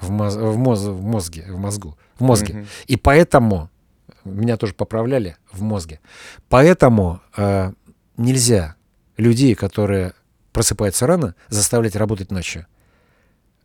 в, 0.00 0.10
моз- 0.10 0.36
в, 0.36 0.56
моз- 0.56 0.80
в 0.86 1.02
мозге, 1.02 1.46
в 1.48 1.58
мозгу, 1.58 1.96
в 2.18 2.22
мозге. 2.22 2.54
Мгм. 2.54 2.66
И 2.86 2.96
поэтому 2.96 3.70
меня 4.24 4.56
тоже 4.56 4.74
поправляли 4.74 5.36
в 5.52 5.62
мозге. 5.62 6.00
Поэтому 6.48 7.20
э, 7.36 7.72
нельзя 8.16 8.76
людей, 9.16 9.54
которые 9.54 10.14
просыпаются 10.52 11.06
рано, 11.06 11.34
заставлять 11.48 11.96
работать 11.96 12.30
ночью. 12.30 12.66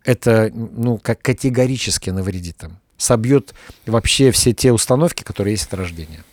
Это 0.04 0.52
ну 0.54 1.00
как 1.00 1.22
категорически 1.22 2.12
навредит 2.12 2.64
им, 2.64 2.78
собьет 2.98 3.54
вообще 3.88 4.32
все 4.32 4.54
те 4.54 4.72
установки, 4.72 5.24
которые 5.24 5.54
есть 5.54 5.66
от 5.68 5.74
рождения. 5.74 6.24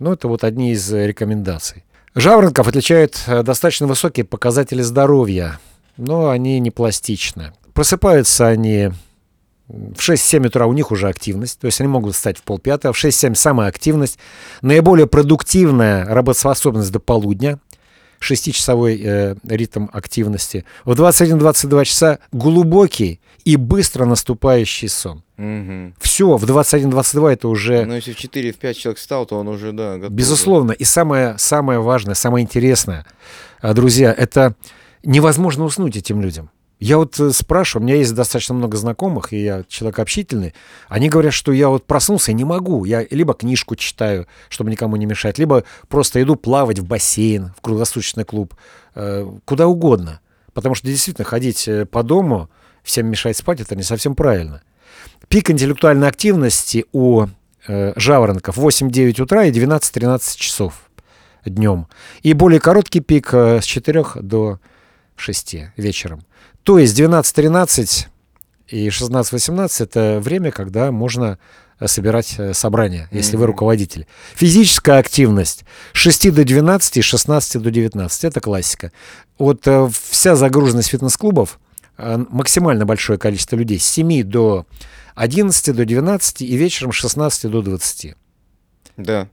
Ну, 0.00 0.12
это 0.12 0.26
вот 0.26 0.42
одни 0.42 0.72
из 0.72 0.92
рекомендаций. 0.92 1.84
Жаворонков 2.14 2.68
отличают 2.68 3.20
э, 3.26 3.42
достаточно 3.42 3.88
высокие 3.88 4.24
показатели 4.24 4.82
здоровья, 4.82 5.58
но 5.96 6.30
они 6.30 6.60
не 6.60 6.70
пластичны. 6.70 7.52
Просыпаются 7.72 8.46
они 8.46 8.90
в 9.66 9.98
6-7 9.98 10.46
утра, 10.46 10.66
у 10.66 10.72
них 10.72 10.92
уже 10.92 11.08
активность, 11.08 11.58
то 11.58 11.66
есть 11.66 11.80
они 11.80 11.88
могут 11.88 12.14
встать 12.14 12.38
в 12.38 12.42
полпятого, 12.42 12.92
в 12.92 13.02
6-7 13.02 13.34
самая 13.34 13.68
активность, 13.68 14.18
наиболее 14.62 15.06
продуктивная 15.08 16.04
работоспособность 16.04 16.92
до 16.92 17.00
полудня, 17.00 17.58
6-часовой 18.30 19.00
э, 19.02 19.34
ритм 19.48 19.86
активности. 19.92 20.64
В 20.84 20.92
21-22 20.92 21.84
часа 21.84 22.18
глубокий 22.32 23.20
и 23.44 23.56
быстро 23.56 24.04
наступающий 24.04 24.88
сон. 24.88 25.22
Мгм. 25.36 25.94
Все, 26.00 26.36
в 26.36 26.44
21-22 26.44 27.32
это 27.32 27.48
уже 27.48 27.84
Ну, 27.84 27.94
если 27.94 28.12
в 28.12 28.16
4-5 28.16 28.74
человек 28.74 28.98
встал, 28.98 29.26
то 29.26 29.38
он 29.38 29.48
уже, 29.48 29.72
да, 29.72 29.96
готов. 29.96 30.12
Безусловно. 30.12 30.72
И 30.72 30.84
самое, 30.84 31.36
самое 31.38 31.80
важное, 31.80 32.14
самое 32.14 32.44
интересное, 32.44 33.04
а, 33.60 33.74
друзья, 33.74 34.14
это 34.16 34.54
невозможно 35.02 35.64
уснуть 35.64 35.96
этим 35.96 36.20
людям. 36.20 36.50
Я 36.84 36.98
вот 36.98 37.18
э, 37.18 37.30
спрашиваю, 37.30 37.82
у 37.82 37.86
меня 37.86 37.96
есть 37.96 38.14
достаточно 38.14 38.54
много 38.54 38.76
знакомых, 38.76 39.32
и 39.32 39.42
я 39.42 39.64
человек 39.68 40.00
общительный. 40.00 40.52
Они 40.86 41.08
говорят, 41.08 41.32
что 41.32 41.50
я 41.50 41.70
вот 41.70 41.86
проснулся 41.86 42.30
и 42.30 42.34
не 42.34 42.44
могу. 42.44 42.84
Я 42.84 43.06
либо 43.10 43.32
книжку 43.32 43.74
читаю, 43.74 44.26
чтобы 44.50 44.70
никому 44.70 44.96
не 44.96 45.06
мешать, 45.06 45.38
либо 45.38 45.64
просто 45.88 46.20
иду 46.20 46.36
плавать 46.36 46.80
в 46.80 46.84
бассейн, 46.84 47.54
в 47.56 47.62
круглосуточный 47.62 48.26
клуб, 48.26 48.54
э, 48.96 49.26
куда 49.46 49.66
угодно. 49.66 50.20
Потому 50.52 50.74
что 50.74 50.86
действительно 50.86 51.24
ходить 51.24 51.66
э, 51.68 51.86
по 51.86 52.02
дому, 52.02 52.50
всем 52.82 53.06
мешать 53.06 53.38
спать, 53.38 53.62
это 53.62 53.74
не 53.76 53.82
совсем 53.82 54.14
правильно. 54.14 54.60
Пик 55.28 55.50
интеллектуальной 55.50 56.08
активности 56.08 56.84
у 56.92 57.28
жаворонков 57.66 58.58
8-9 58.58 59.22
утра 59.22 59.46
и 59.46 59.52
12-13 59.52 60.36
часов 60.36 60.90
днем. 61.46 61.86
И 62.22 62.34
более 62.34 62.60
короткий 62.60 63.00
пик 63.00 63.32
с 63.32 63.64
4 63.64 64.04
до 64.16 64.60
6 65.16 65.56
вечером. 65.78 66.26
То 66.64 66.78
есть 66.78 66.98
12-13 66.98 68.06
и 68.68 68.88
16-18 68.88 69.82
это 69.82 70.18
время, 70.22 70.50
когда 70.50 70.90
можно 70.90 71.38
э, 71.78 71.86
собирать 71.86 72.34
э, 72.38 72.54
собрания, 72.54 73.08
если 73.12 73.36
вы 73.36 73.44
Мгм. 73.44 73.52
руководитель. 73.52 74.06
Физическая 74.34 74.98
активность 74.98 75.64
с 75.92 75.98
6 75.98 76.32
до 76.32 76.44
12 76.44 76.96
и 76.96 77.02
с 77.02 77.04
16 77.04 77.60
до 77.62 77.70
19. 77.70 78.24
Это 78.24 78.40
классика. 78.40 78.92
Вот 79.38 79.66
э, 79.66 79.88
вся 80.10 80.36
загруженность 80.36 80.88
фитнес-клубов, 80.88 81.58
максимально 81.96 82.86
большое 82.86 83.18
количество 83.20 83.54
людей 83.56 83.78
с 83.78 83.84
7 83.84 84.24
до 84.24 84.66
11 85.14 85.76
до 85.76 85.84
12 85.84 86.42
и 86.42 86.56
вечером 86.56 86.92
с 86.92 86.96
16 86.96 87.50
до 87.50 87.62
20. 87.62 88.16
Да. 88.96 89.28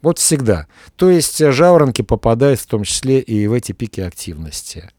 Вот 0.00 0.18
всегда. 0.18 0.68
То 0.96 1.10
есть 1.10 1.38
жаворонки 1.38 2.02
попадают 2.02 2.60
в 2.60 2.66
том 2.66 2.84
числе 2.84 3.20
и 3.20 3.46
в 3.46 3.52
эти 3.52 3.72
пики 3.72 4.00
активности. 4.00 4.90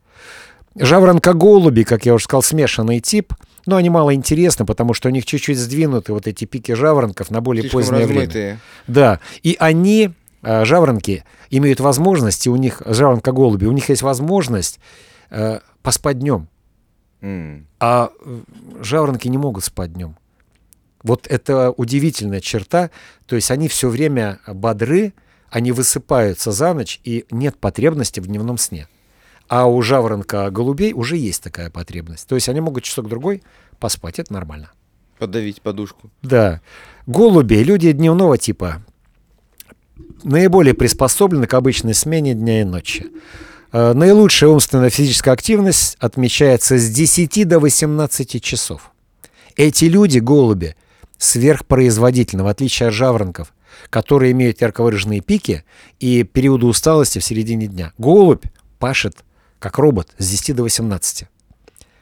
Жаворонка-голуби, 0.75 1.83
как 1.83 2.05
я 2.05 2.13
уже 2.13 2.25
сказал, 2.25 2.43
смешанный 2.43 2.99
тип, 2.99 3.33
но 3.65 3.75
они 3.75 3.89
мало 3.89 4.13
интересны, 4.13 4.65
потому 4.65 4.93
что 4.93 5.09
у 5.09 5.11
них 5.11 5.25
чуть-чуть 5.25 5.57
сдвинуты 5.57 6.13
вот 6.13 6.27
эти 6.27 6.45
пики 6.45 6.73
жаворонков 6.73 7.31
на 7.31 7.41
более 7.41 7.63
Слишком 7.63 7.79
позднее 7.79 8.05
время. 8.05 8.21
размытые. 8.21 8.59
Да, 8.87 9.19
и 9.43 9.55
они, 9.59 10.11
э, 10.43 10.65
жаворонки, 10.65 11.23
имеют 11.49 11.79
возможность, 11.79 12.45
и 12.45 12.49
у 12.49 12.55
них, 12.55 12.81
жаворонка-голуби, 12.85 13.65
у 13.65 13.71
них 13.71 13.89
есть 13.89 14.01
возможность 14.01 14.79
э, 15.29 15.59
поспать 15.81 16.19
днем. 16.19 16.47
М. 17.21 17.67
А 17.79 18.11
э, 18.23 18.39
жаворонки 18.81 19.27
не 19.27 19.37
могут 19.37 19.63
спать 19.63 19.93
днем. 19.93 20.15
Вот 21.03 21.27
это 21.27 21.71
удивительная 21.71 22.41
черта. 22.41 22.89
То 23.25 23.35
есть 23.35 23.51
они 23.51 23.67
все 23.67 23.89
время 23.89 24.39
бодры, 24.47 25.13
они 25.49 25.71
высыпаются 25.71 26.51
за 26.51 26.73
ночь, 26.73 26.99
и 27.03 27.25
нет 27.31 27.57
потребности 27.57 28.19
в 28.19 28.27
дневном 28.27 28.57
сне. 28.57 28.87
А 29.49 29.65
у 29.65 29.81
жаворонка 29.81 30.51
голубей 30.51 30.93
уже 30.93 31.17
есть 31.17 31.41
такая 31.43 31.71
потребность. 31.71 32.27
То 32.27 32.35
есть 32.35 32.47
они 32.47 32.61
могут 32.61 32.83
часок-другой 32.83 33.41
поспать, 33.79 34.19
это 34.19 34.31
нормально. 34.31 34.71
Подавить 35.17 35.61
подушку. 35.61 36.11
Да. 36.21 36.61
Голуби, 37.07 37.55
люди 37.55 37.91
дневного 37.91 38.37
типа, 38.37 38.83
наиболее 40.23 40.75
приспособлены 40.75 41.47
к 41.47 41.53
обычной 41.55 41.95
смене 41.95 42.35
дня 42.35 42.61
и 42.61 42.63
ночи. 42.63 43.07
Э, 43.71 43.93
Наилучшая 43.93 44.51
умственная 44.51 44.91
физическая 44.91 45.33
активность 45.33 45.97
отмечается 45.99 46.77
с 46.77 46.87
10 46.87 47.47
до 47.47 47.59
18 47.59 48.41
часов. 48.43 48.91
Эти 49.55 49.85
люди, 49.85 50.19
голуби, 50.19 50.75
сверхпроизводительны, 51.17 52.43
в 52.43 52.47
отличие 52.47 52.89
от 52.89 52.93
жаворонков, 52.93 53.51
которые 53.89 54.31
имеют 54.31 54.61
ярко 54.61 54.83
выраженные 54.83 55.21
пики 55.21 55.63
и 55.99 56.21
периоды 56.23 56.67
усталости 56.67 57.17
в 57.17 57.23
середине 57.23 57.65
дня. 57.65 57.93
Голубь 57.97 58.45
пашет 58.77 59.25
как 59.59 59.77
робот 59.77 60.09
с 60.17 60.29
10 60.29 60.55
до 60.55 60.63
18. 60.63 61.25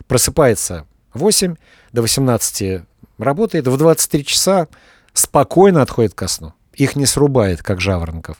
Просыпается 0.07 0.85
8 1.13 1.55
до 1.91 2.01
18 2.01 2.81
работает, 3.17 3.67
в 3.67 3.77
23 3.77 4.25
часа 4.25 4.67
спокойно 5.13 5.81
отходит 5.81 6.13
ко 6.13 6.27
сну. 6.27 6.53
Их 6.73 6.95
не 6.95 7.05
срубает, 7.05 7.63
как 7.63 7.81
жаворонков. 7.81 8.37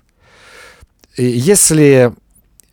И 1.16 1.26
Если 1.26 2.14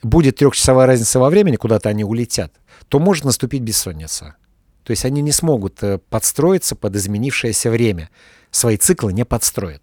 будет 0.02 0.36
трехчасовая 0.36 0.86
разница 0.86 1.18
во 1.18 1.30
времени, 1.30 1.56
куда-то 1.56 1.88
они 1.88 2.04
улетят, 2.04 2.52
то 2.88 2.98
может 2.98 3.24
наступить 3.24 3.62
бессонница. 3.62 4.36
То 4.82 4.90
есть 4.90 5.06
они 5.06 5.22
не 5.22 5.32
смогут 5.32 5.82
э, 5.82 5.98
подстроиться 6.10 6.76
под 6.76 6.94
изменившееся 6.94 7.70
время. 7.70 8.10
Свои 8.50 8.76
циклы 8.76 9.14
не 9.14 9.24
подстроят. 9.24 9.82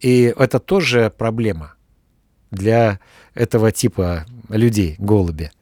И 0.00 0.34
это 0.36 0.58
тоже 0.58 1.12
проблема 1.16 1.74
для 2.50 2.98
этого 3.34 3.70
типа 3.72 4.24
людей, 4.48 4.96
голуби. 4.98 5.52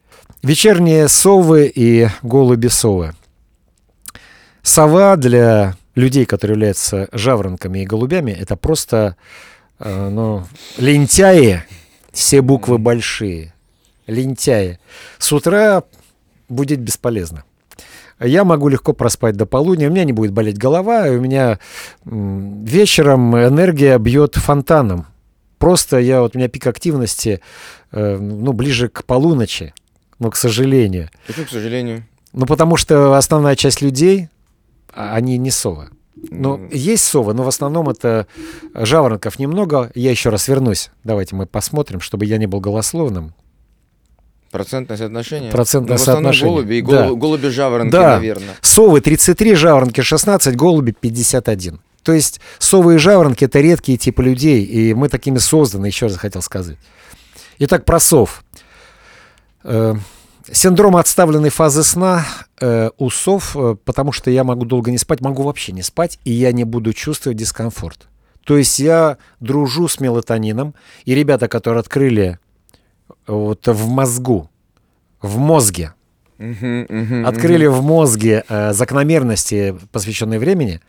Вечерние 0.43 1.07
совы 1.07 1.71
и 1.73 2.07
голуби-совы. 2.23 3.13
Сова 4.63 5.15
для 5.15 5.75
людей, 5.95 6.25
которые 6.25 6.55
являются 6.55 7.09
жаворонками 7.11 7.79
и 7.79 7.85
голубями, 7.85 8.31
это 8.31 8.55
просто 8.55 9.15
э, 9.79 10.09
ну, 10.09 10.43
лентяи, 10.77 11.63
все 12.11 12.41
буквы 12.41 12.77
большие, 12.77 13.53
лентяи. 14.07 14.79
С 15.17 15.31
утра 15.31 15.83
будет 16.49 16.79
бесполезно. 16.79 17.43
Я 18.19 18.43
могу 18.43 18.67
легко 18.67 18.93
проспать 18.93 19.35
до 19.35 19.47
полудня, 19.47 19.87
у 19.87 19.91
меня 19.91 20.03
не 20.03 20.13
будет 20.13 20.31
болеть 20.31 20.57
голова, 20.57 21.05
у 21.07 21.19
меня 21.19 21.57
вечером 22.05 23.35
энергия 23.35 23.97
бьет 23.97 24.35
фонтаном. 24.35 25.07
Просто 25.57 25.99
я, 25.99 26.21
вот 26.21 26.35
у 26.35 26.37
меня 26.37 26.47
пик 26.47 26.67
активности, 26.67 27.41
э, 27.91 28.17
ну, 28.17 28.53
ближе 28.53 28.89
к 28.89 29.03
полуночи, 29.05 29.73
но, 30.21 30.29
к 30.29 30.35
сожалению. 30.35 31.09
Почему, 31.27 31.45
к 31.45 31.49
сожалению? 31.49 32.05
Ну, 32.31 32.45
потому 32.45 32.77
что 32.77 33.15
основная 33.15 33.55
часть 33.55 33.81
людей, 33.81 34.29
а, 34.93 35.15
они 35.15 35.37
не 35.37 35.49
совы. 35.51 35.89
Ну, 36.15 36.69
есть 36.71 37.03
совы, 37.03 37.33
но 37.33 37.41
в 37.43 37.47
основном 37.47 37.89
это 37.89 38.27
жаворонков 38.75 39.39
немного. 39.39 39.91
Я 39.95 40.11
еще 40.11 40.29
раз 40.29 40.47
вернусь. 40.47 40.91
Давайте 41.03 41.35
мы 41.35 41.47
посмотрим, 41.47 41.99
чтобы 42.01 42.25
я 42.25 42.37
не 42.37 42.45
был 42.45 42.59
голословным. 42.59 43.33
Процентное 44.51 44.97
соотношение? 44.97 45.51
Процентное 45.51 45.97
Ну, 45.97 46.03
соотношение. 46.03 46.53
голуби 46.53 46.73
и 46.75 46.81
Да. 46.81 47.07
голу- 47.07 47.15
голуби-жаворонки, 47.17 47.91
Да. 47.91 48.17
наверное. 48.17 48.55
Совы 48.61 49.01
33, 49.01 49.55
жаворонки 49.55 50.01
16, 50.01 50.55
голуби 50.55 50.91
51. 50.91 51.79
То 52.03 52.11
есть 52.13 52.39
совы 52.59 52.95
и 52.95 52.97
жаворонки— 52.97 53.45
это 53.45 53.59
редкие 53.59 53.97
типы 53.97 54.21
людей, 54.23 54.63
и 54.63 54.93
мы 54.93 55.09
такими 55.09 55.37
созданы, 55.39 55.87
еще 55.87 56.07
раз 56.07 56.17
хотел 56.17 56.41
сказать. 56.41 56.77
Итак, 57.59 57.85
про 57.85 57.99
сов. 57.99 58.43
Э, 59.63 59.95
Синдром 60.51 60.97
отставленной 60.97 61.49
фазы 61.49 61.83
сна 61.83 62.25
э, 62.59 62.89
у 62.97 63.09
сов, 63.09 63.55
э, 63.55 63.75
потому 63.85 64.11
что 64.11 64.31
я 64.31 64.43
могу 64.43 64.65
долго 64.65 64.89
не 64.89 64.97
спать, 64.97 65.21
могу 65.21 65.43
вообще 65.43 65.71
не 65.71 65.83
спать, 65.83 66.19
и 66.25 66.31
я 66.31 66.51
не 66.51 66.63
буду 66.63 66.93
чувствовать 66.93 67.37
дискомфорт. 67.37 68.07
То 68.43 68.57
есть 68.57 68.79
я 68.79 69.17
дружу 69.39 69.87
с 69.87 69.99
мелатонином, 69.99 70.73
и 71.05 71.13
ребята, 71.13 71.47
которые 71.47 71.81
открыли 71.81 72.39
вот 73.27 73.67
в 73.67 73.87
мозгу, 73.87 74.49
в 75.21 75.37
мозге, 75.37 75.93
открыли 76.39 77.67
в 77.67 77.83
мозге 77.83 78.43
э, 78.49 78.73
закономерности, 78.73 79.77
посвященные 79.91 80.39
времени, 80.39 80.81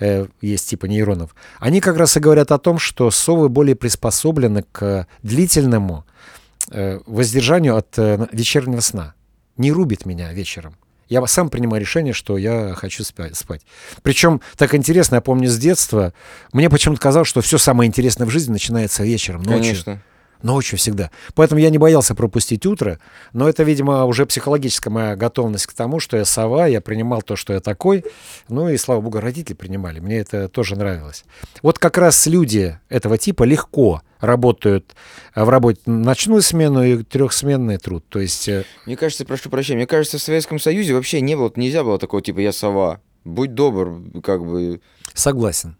э, 0.00 0.26
есть 0.40 0.70
типа 0.70 0.86
нейронов, 0.86 1.36
они 1.60 1.82
как 1.82 1.98
раз 1.98 2.16
и 2.16 2.20
говорят 2.20 2.50
о 2.52 2.58
том, 2.58 2.78
что 2.78 3.10
совы 3.10 3.50
более 3.50 3.76
приспособлены 3.76 4.64
к 4.72 5.06
длительному 5.22 6.06
э, 6.06 6.33
воздержанию 6.70 7.76
от 7.76 7.98
э, 7.98 8.26
вечернего 8.32 8.80
сна. 8.80 9.14
Не 9.56 9.72
рубит 9.72 10.06
меня 10.06 10.32
вечером. 10.32 10.76
Я 11.08 11.24
сам 11.26 11.50
принимаю 11.50 11.80
решение, 11.80 12.12
что 12.12 12.38
я 12.38 12.74
хочу 12.74 13.04
спать. 13.04 13.36
спать. 13.36 13.62
Причем 14.02 14.40
так 14.56 14.74
интересно, 14.74 15.16
я 15.16 15.20
помню 15.20 15.48
с 15.48 15.58
детства, 15.58 16.12
мне 16.52 16.70
почему-то 16.70 17.00
казалось, 17.00 17.28
что 17.28 17.40
все 17.42 17.58
самое 17.58 17.88
интересное 17.88 18.26
в 18.26 18.30
жизни 18.30 18.52
начинается 18.52 19.04
вечером, 19.04 19.42
ночью. 19.42 19.62
Конечно. 19.62 20.02
Ночью 20.42 20.78
всегда. 20.78 21.10
Поэтому 21.34 21.60
я 21.60 21.70
не 21.70 21.78
боялся 21.78 22.14
пропустить 22.14 22.66
утро, 22.66 22.98
но 23.32 23.48
это, 23.48 23.62
видимо, 23.62 24.04
уже 24.04 24.26
психологическая 24.26 24.92
моя 24.92 25.16
готовность 25.16 25.66
к 25.66 25.72
тому, 25.72 26.00
что 26.00 26.18
я 26.18 26.26
сова, 26.26 26.66
я 26.66 26.82
принимал 26.82 27.22
то, 27.22 27.34
что 27.34 27.54
я 27.54 27.60
такой. 27.60 28.04
Ну 28.48 28.68
и, 28.68 28.76
слава 28.76 29.00
богу, 29.00 29.20
родители 29.20 29.54
принимали. 29.54 30.00
Мне 30.00 30.18
это 30.18 30.48
тоже 30.48 30.76
нравилось. 30.76 31.24
Вот 31.62 31.78
как 31.78 31.96
раз 31.96 32.26
люди 32.26 32.78
этого 32.90 33.16
типа 33.16 33.44
легко 33.44 34.02
работают 34.26 34.94
э, 35.34 35.44
в 35.44 35.48
работе 35.48 35.80
ночную 35.86 36.42
смену 36.42 36.82
и 36.84 37.02
трехсменный 37.02 37.78
труд. 37.78 38.04
То 38.08 38.18
есть 38.20 38.48
э, 38.48 38.64
Мне 38.86 38.96
кажется, 38.96 39.24
прошу 39.24 39.50
прощения, 39.50 39.76
мне 39.78 39.86
кажется, 39.86 40.18
в 40.18 40.22
Советском 40.22 40.58
Союзе 40.58 40.94
вообще 40.94 41.20
не 41.20 41.36
было, 41.36 41.52
нельзя 41.56 41.84
было 41.84 41.98
такого 41.98 42.22
типа 42.22 42.40
«я 42.40 42.52
сова». 42.52 43.00
Будь 43.24 43.54
добр, 43.54 44.02
как 44.22 44.44
бы. 44.44 44.80
Согласен. 45.14 45.76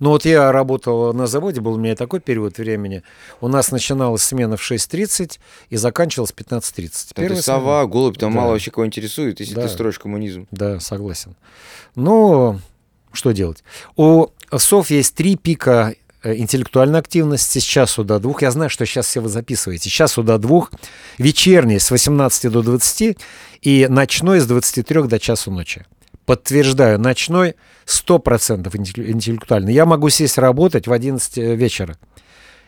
Ну 0.00 0.10
вот 0.10 0.24
я 0.24 0.50
работал 0.52 1.12
на 1.12 1.26
заводе, 1.26 1.60
был 1.60 1.74
у 1.74 1.78
меня 1.78 1.94
такой 1.96 2.20
период 2.20 2.58
времени. 2.58 3.02
У 3.40 3.48
нас 3.48 3.70
начиналась 3.70 4.22
смена 4.22 4.56
в 4.56 4.60
6.30 4.60 5.38
и 5.70 5.76
заканчивалась 5.76 6.32
в 6.32 6.34
15.30. 6.34 7.14
Там 7.14 7.28
ты 7.28 7.36
сова, 7.36 7.86
голубь, 7.86 8.18
там 8.18 8.32
Да. 8.32 8.40
мало 8.40 8.50
вообще 8.52 8.70
кого 8.70 8.86
интересует, 8.86 9.40
если 9.40 9.54
Да. 9.54 9.62
ты 9.62 9.68
строишь 9.68 9.98
коммунизм. 9.98 10.46
Да, 10.50 10.80
согласен. 10.80 11.36
Но 11.94 12.60
что 13.12 13.32
делать? 13.32 13.62
У 13.96 14.28
сов 14.56 14.90
есть 14.90 15.14
три 15.14 15.36
пика 15.36 15.94
интеллектуальной 16.36 16.98
активности 16.98 17.58
с 17.58 17.62
часу 17.62 18.04
до 18.04 18.18
двух. 18.18 18.42
Я 18.42 18.50
знаю, 18.50 18.70
что 18.70 18.84
сейчас 18.86 19.06
все 19.06 19.20
вы 19.20 19.28
записываете. 19.28 19.88
С 19.88 19.92
часу 19.92 20.22
до 20.22 20.38
двух, 20.38 20.72
вечерний 21.18 21.78
с 21.78 21.90
18 21.90 22.50
до 22.50 22.62
20 22.62 23.18
и 23.62 23.86
ночной 23.88 24.40
с 24.40 24.46
23 24.46 25.02
до 25.04 25.18
часу 25.18 25.50
ночи. 25.50 25.86
Подтверждаю, 26.26 26.98
ночной 26.98 27.54
100% 27.86 28.70
интелле- 28.76 29.10
интеллектуальный. 29.10 29.72
Я 29.72 29.86
могу 29.86 30.10
сесть 30.10 30.38
работать 30.38 30.86
в 30.86 30.92
11 30.92 31.38
вечера. 31.56 31.96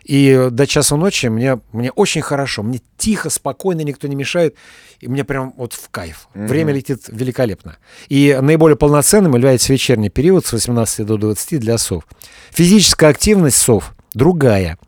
И 0.05 0.49
до 0.51 0.67
часу 0.67 0.97
ночи 0.97 1.27
мне, 1.27 1.61
мне 1.73 1.91
очень 1.93 2.23
хорошо, 2.23 2.63
мне 2.63 2.81
тихо, 2.97 3.31
спокойно, 3.31 3.83
никто 3.83 4.09
не 4.09 4.17
мешает, 4.17 4.57
и 5.01 5.09
мне 5.09 5.25
прям 5.25 5.55
вот 5.57 5.75
в 5.75 5.89
кайф. 5.91 6.29
Мгм. 6.35 6.47
Время 6.47 6.73
летит 6.73 7.05
великолепно. 7.09 7.77
И 8.09 8.37
наиболее 8.41 8.77
полноценным 8.77 9.35
является 9.35 9.73
вечерний 9.73 10.09
период 10.09 10.47
с 10.47 10.53
18 10.53 11.07
до 11.07 11.17
20 11.17 11.61
для 11.61 11.79
сов. 11.79 12.07
Физическая 12.51 13.11
активность 13.11 13.59
сов 13.59 13.95
другая, 14.15 14.79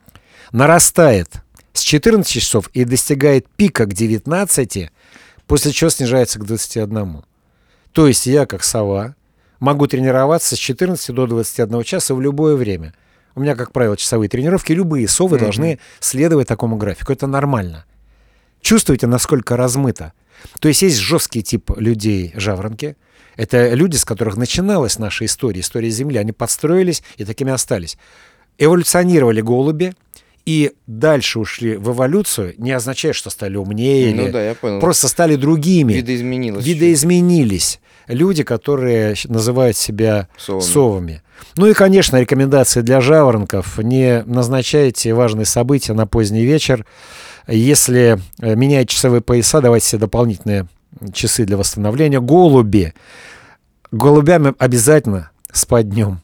нарастает 0.52 1.28
с 1.72 1.80
14 1.80 2.30
часов 2.30 2.68
и 2.72 2.84
достигает 2.84 3.48
пика 3.48 3.86
к 3.86 3.94
19, 3.94 4.90
после 5.46 5.72
чего 5.72 5.90
снижается 5.90 6.38
к 6.38 6.44
21. 6.44 7.24
То 7.92 8.06
есть 8.06 8.26
я, 8.26 8.46
как 8.46 8.64
сова, 8.64 9.14
могу 9.60 9.86
тренироваться 9.86 10.56
с 10.56 10.58
14 10.58 11.14
до 11.14 11.26
21 11.26 11.82
часа 11.84 12.14
в 12.14 12.20
любое 12.20 12.56
время. 12.56 12.94
У 13.34 13.40
меня, 13.40 13.54
как 13.56 13.72
правило, 13.72 13.96
часовые 13.96 14.28
тренировки. 14.28 14.72
Любые 14.72 15.08
совы 15.08 15.36
Мгм. 15.36 15.44
должны 15.44 15.78
следовать 16.00 16.48
такому 16.48 16.76
графику. 16.76 17.12
Это 17.12 17.26
нормально. 17.26 17.84
Чувствуете, 18.60 19.06
насколько 19.06 19.56
размыто? 19.56 20.12
То 20.60 20.68
есть 20.68 20.82
есть 20.82 20.96
жесткий 20.98 21.42
тип 21.42 21.70
людей 21.76 22.32
жаворонки. 22.36 22.96
Это 23.36 23.72
люди, 23.74 23.96
с 23.96 24.04
которых 24.04 24.36
начиналась 24.36 24.98
наша 24.98 25.24
история, 25.24 25.60
история 25.60 25.90
Земли. 25.90 26.18
Они 26.18 26.32
подстроились 26.32 27.02
и 27.16 27.24
такими 27.24 27.50
остались. 27.52 27.96
Эволюционировали 28.58 29.40
голуби 29.40 29.94
и 30.44 30.72
дальше 30.86 31.38
ушли 31.38 31.76
в 31.76 31.90
эволюцию. 31.92 32.54
Не 32.58 32.72
означает, 32.72 33.14
что 33.14 33.30
стали 33.30 33.56
умнее 33.56 34.14
Ну 34.14 34.22
или 34.24 34.30
да, 34.30 34.42
я 34.42 34.54
понял. 34.54 34.80
просто 34.80 35.08
стали 35.08 35.36
другими. 35.36 35.92
Видоизменилось. 35.92 36.64
Видоизменились 36.64 37.80
люди, 38.08 38.42
которые 38.42 39.14
называют 39.24 39.76
себя 39.76 40.28
Совами. 40.36 40.62
совами. 40.62 41.22
Ну 41.56 41.66
и, 41.66 41.74
конечно, 41.74 42.16
рекомендации 42.20 42.80
для 42.80 43.00
жаворонков. 43.00 43.78
Не 43.78 44.22
назначайте 44.26 45.14
важные 45.14 45.44
события 45.46 45.92
на 45.92 46.06
поздний 46.06 46.44
вечер. 46.44 46.86
Если 47.46 48.18
э, 48.40 48.54
меняют 48.54 48.88
часовые 48.88 49.20
пояса, 49.20 49.60
давайте 49.60 49.86
себе 49.86 50.00
дополнительные 50.00 50.66
часы 51.12 51.44
для 51.44 51.56
восстановления. 51.56 52.20
Голуби. 52.20 52.94
Голубям 53.90 54.54
обязательно 54.58 55.30
спать 55.52 55.88
днем. 55.88 56.20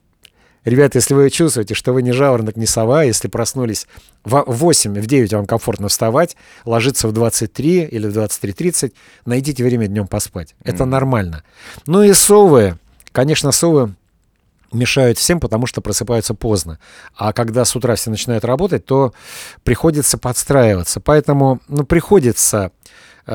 Ребята, 0.64 0.98
если 0.98 1.14
вы 1.14 1.30
чувствуете, 1.30 1.74
что 1.74 1.92
вы 1.92 2.02
не 2.02 2.12
жаворонок, 2.12 2.56
не 2.56 2.66
сова, 2.66 3.02
если 3.02 3.28
проснулись 3.28 3.86
в 4.24 4.44
8, 4.46 4.94
в 5.00 5.06
9 5.06 5.32
вам 5.34 5.46
комфортно 5.46 5.88
вставать, 5.88 6.36
ложиться 6.64 7.08
в 7.08 7.12
23 7.12 7.84
или 7.84 8.06
в 8.08 8.12
23.30, 8.12 8.92
найдите 9.24 9.64
время 9.64 9.86
днем 9.86 10.06
поспать. 10.06 10.54
Это 10.64 10.84
Мгм. 10.84 10.90
нормально. 10.90 11.44
Ну 11.86 12.02
и 12.02 12.12
совы. 12.12 12.78
Конечно, 13.12 13.52
совы 13.52 13.94
мешают 14.72 15.16
всем, 15.18 15.40
потому 15.40 15.66
что 15.66 15.80
просыпаются 15.80 16.34
поздно. 16.34 16.78
А 17.16 17.32
когда 17.32 17.64
с 17.64 17.74
утра 17.74 17.94
все 17.94 18.10
начинают 18.10 18.44
работать, 18.44 18.84
то 18.84 19.14
приходится 19.64 20.18
подстраиваться. 20.18 21.00
Поэтому, 21.00 21.60
ну, 21.68 21.84
приходится 21.84 22.70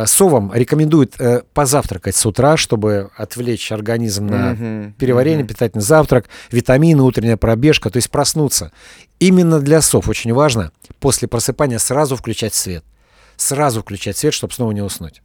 совам 0.06 0.52
рекомендуют 0.54 1.16
э, 1.20 1.44
позавтракать 1.54 2.16
с 2.16 2.26
утра, 2.26 2.58
чтобы 2.58 3.12
отвлечь 3.16 3.72
организм 3.72 4.28
на 4.28 4.54
Мгм, 4.54 4.94
переварение, 4.94 5.44
мгм. 5.44 5.48
питательный 5.48 5.84
завтрак, 5.84 6.30
витамины, 6.52 7.04
утренняя 7.04 7.38
пробежка, 7.38 7.89
то 7.89 7.98
есть 7.98 8.10
проснуться. 8.10 8.72
Именно 9.20 9.60
для 9.60 9.82
сов 9.82 10.08
очень 10.10 10.34
важно 10.34 10.72
после 11.00 11.28
просыпания 11.28 11.78
сразу 11.78 12.16
включать 12.16 12.56
свет. 12.56 12.84
Сразу 13.36 13.82
включать 13.82 14.18
свет, 14.18 14.34
чтобы 14.34 14.54
снова 14.54 14.72
не 14.72 14.82
уснуть. 14.82 15.22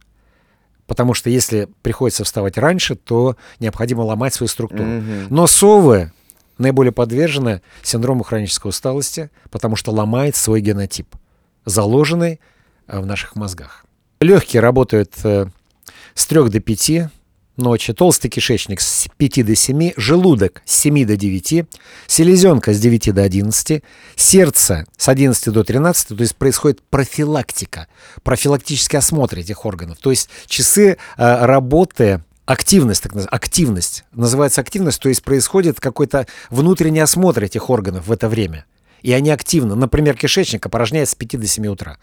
Потому 0.85 1.13
что 1.13 1.29
если 1.29 1.67
приходится 1.81 2.23
вставать 2.23 2.57
раньше, 2.57 2.95
то 2.95 3.37
необходимо 3.59 4.01
ломать 4.01 4.33
свою 4.33 4.47
структуру. 4.49 4.83
Мгм. 4.83 5.27
Но 5.29 5.47
совы 5.47 6.11
наиболее 6.57 6.91
подвержены 6.91 7.61
синдрому 7.81 8.23
хронической 8.23 8.69
усталости, 8.69 9.31
потому 9.49 9.75
что 9.75 9.91
ломает 9.91 10.35
свой 10.35 10.61
генотип, 10.61 11.15
заложенный 11.65 12.39
э, 12.87 12.99
в 12.99 13.05
наших 13.05 13.35
мозгах. 13.35 13.85
Легкие 14.21 14.61
работают 14.61 15.13
э, 15.23 15.45
с 16.13 16.25
3 16.25 16.49
до 16.49 16.59
5 16.59 17.09
ночи, 17.55 17.93
толстый 17.93 18.27
кишечник 18.27 18.81
с 18.81 19.07
5 19.15 19.45
до 19.45 19.55
7, 19.55 19.93
желудок 19.95 20.61
с 20.65 20.75
7 20.75 21.05
до 21.05 21.15
9, 21.15 21.65
селезенка 22.05 22.73
с 22.73 22.79
9 22.81 23.13
до 23.13 23.23
11, 23.23 23.81
сердце 24.17 24.85
с 24.97 25.07
11 25.07 25.53
до 25.53 25.63
13, 25.63 26.09
то 26.09 26.15
есть 26.15 26.35
происходит 26.35 26.81
профилактика, 26.89 27.87
профилактический 28.23 28.99
осмотр 28.99 29.39
этих 29.39 29.65
органов, 29.65 29.99
то 30.01 30.09
есть 30.09 30.29
часы 30.47 30.97
э, 31.17 31.45
работы 31.45 32.21
активность, 32.45 33.03
так 33.03 33.13
называемая, 33.13 33.37
активность, 33.37 34.03
называется 34.11 34.59
активность, 34.59 35.01
то 35.01 35.07
есть 35.07 35.23
происходит 35.23 35.79
какой-то 35.79 36.27
внутренний 36.49 36.99
осмотр 36.99 37.45
этих 37.45 37.69
органов 37.69 38.07
в 38.07 38.11
это 38.11 38.27
время. 38.27 38.65
И 39.01 39.13
они 39.13 39.29
активно, 39.29 39.75
например, 39.75 40.17
кишечник 40.17 40.65
опорожняет 40.65 41.07
с 41.07 41.15
5 41.15 41.39
до 41.39 41.47
7 41.47 41.67
утра. 41.67 41.97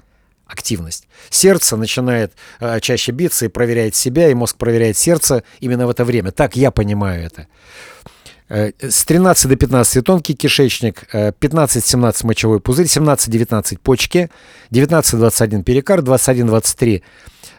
Активность. 0.46 1.08
Сердце 1.28 1.76
начинает 1.76 2.32
э, 2.60 2.78
чаще 2.80 3.12
биться 3.12 3.46
и 3.46 3.48
проверяет 3.48 3.96
себя, 3.96 4.28
и 4.28 4.34
мозг 4.34 4.56
проверяет 4.56 4.96
сердце 4.96 5.42
именно 5.60 5.86
в 5.86 5.90
это 5.90 6.04
время. 6.04 6.30
Так 6.30 6.56
я 6.56 6.70
понимаю 6.70 7.24
это. 7.24 7.48
Э, 8.48 8.70
С 8.78 9.04
13 9.04 9.48
до 9.48 9.56
15 9.56 10.04
тонкий 10.04 10.34
кишечник, 10.34 11.08
э, 11.12 11.32
15-17 11.32 12.26
мочевой 12.26 12.60
пузырь, 12.60 12.86
17-19 12.86 13.78
почки, 13.80 14.30
19-21 14.70 15.64
перикард, 15.64 16.04
21-23 16.04 17.02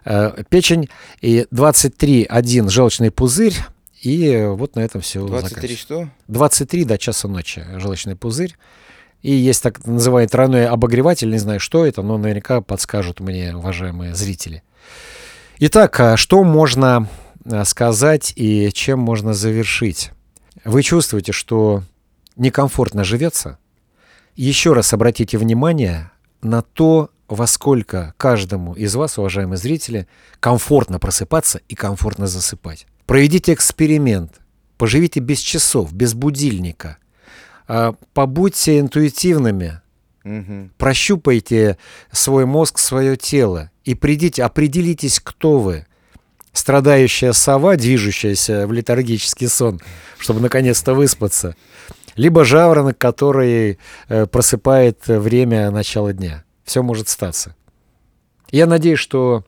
э, 0.06 0.44
печень 0.50 0.90
и 1.22 1.46
23-1 1.52 2.70
желчный 2.70 3.12
пузырь. 3.12 3.56
И 4.02 4.46
вот 4.48 4.76
на 4.76 4.82
этом 4.82 5.02
все 5.02 5.26
23 5.26 5.76
что? 5.76 6.10
23 6.28 6.86
до 6.86 6.98
часа 6.98 7.28
ночи 7.28 7.66
желчный 7.76 8.16
пузырь. 8.16 8.56
И 9.22 9.32
есть 9.32 9.64
так 9.64 9.86
называемый 9.86 10.30
тройной 10.30 10.68
обогреватель, 10.68 11.30
не 11.30 11.40
знаю, 11.40 11.60
что 11.60 11.86
это, 11.86 12.02
но 12.02 12.18
наверняка 12.18 12.62
подскажут 12.62 13.20
мне, 13.20 13.56
уважаемые 13.56 14.16
зрители. 14.16 14.64
Итак, 15.60 16.00
а 16.00 16.18
что 16.18 16.44
можно 16.44 17.10
а, 17.46 17.66
сказать 17.66 18.34
и 18.36 18.70
чем 18.74 19.00
можно 19.00 19.34
завершить? 19.34 20.12
Вы 20.64 20.84
чувствуете, 20.84 21.32
что 21.32 21.84
некомфортно 22.36 23.04
живется? 23.04 23.58
Еще 24.36 24.74
раз 24.74 24.94
обратите 24.94 25.38
внимание 25.38 26.12
на 26.42 26.62
то, 26.62 27.10
во 27.28 27.48
сколько 27.48 28.14
каждому 28.18 28.74
из 28.74 28.96
вас, 28.96 29.18
уважаемые 29.18 29.58
зрители, 29.58 30.08
комфортно 30.40 31.00
просыпаться 31.00 31.60
и 31.68 31.76
комфортно 31.76 32.28
засыпать. 32.28 32.86
Проведите 33.06 33.54
эксперимент, 33.54 34.42
поживите 34.78 35.20
без 35.20 35.40
часов, 35.40 35.92
без 35.92 36.14
будильника, 36.14 36.98
побудьте 38.14 38.80
интуитивными, 38.80 39.82
Мгм. 40.24 40.72
прощупайте 40.78 41.78
свой 42.12 42.46
мозг, 42.46 42.80
свое 42.80 43.16
тело 43.16 43.72
и 43.86 43.96
придите, 43.96 44.44
определитесь, 44.44 45.20
кто 45.22 45.60
вы. 45.60 45.86
Страдающая 46.54 47.34
сова, 47.34 47.76
движущаяся 47.76 48.66
в 48.68 48.74
летаргический 48.74 49.48
сон, 49.48 49.80
чтобы 50.18 50.40
наконец-то 50.42 50.94
выспаться, 50.96 51.56
либо 52.16 52.44
жаворонок, 52.46 52.98
который 52.98 53.78
э, 54.10 54.26
просыпает 54.26 55.06
время 55.08 55.70
начала 55.70 56.14
дня. 56.14 56.44
Все 56.66 56.82
может 56.82 57.10
статься. 57.10 57.56
Я 58.50 58.66
надеюсь, 58.66 58.98
что 59.00 59.46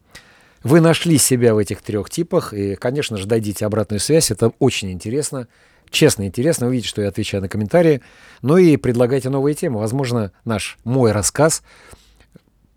вы 0.63 0.82
нашли 0.82 1.17
себя 1.17 1.55
в 1.55 1.57
этих 1.57 1.82
трех 1.82 2.09
типах, 2.11 2.53
и, 2.53 2.76
конечно 2.76 3.17
же, 3.17 3.26
дадите 3.26 3.65
обратную 3.65 3.99
связь, 3.99 4.30
это 4.30 4.51
очень 4.59 4.91
интересно, 4.91 5.47
честно 5.91 6.27
интересно, 6.27 6.67
увидеть, 6.67 6.87
что 6.87 7.01
я 7.01 7.09
отвечаю 7.09 7.41
на 7.41 7.49
комментарии, 7.49 8.01
ну 8.41 8.57
и 8.57 8.77
предлагайте 8.77 9.29
новые 9.29 9.55
темы. 9.55 9.79
Возможно, 9.79 10.31
наш, 10.45 10.77
мой 10.83 11.11
рассказ 11.11 11.63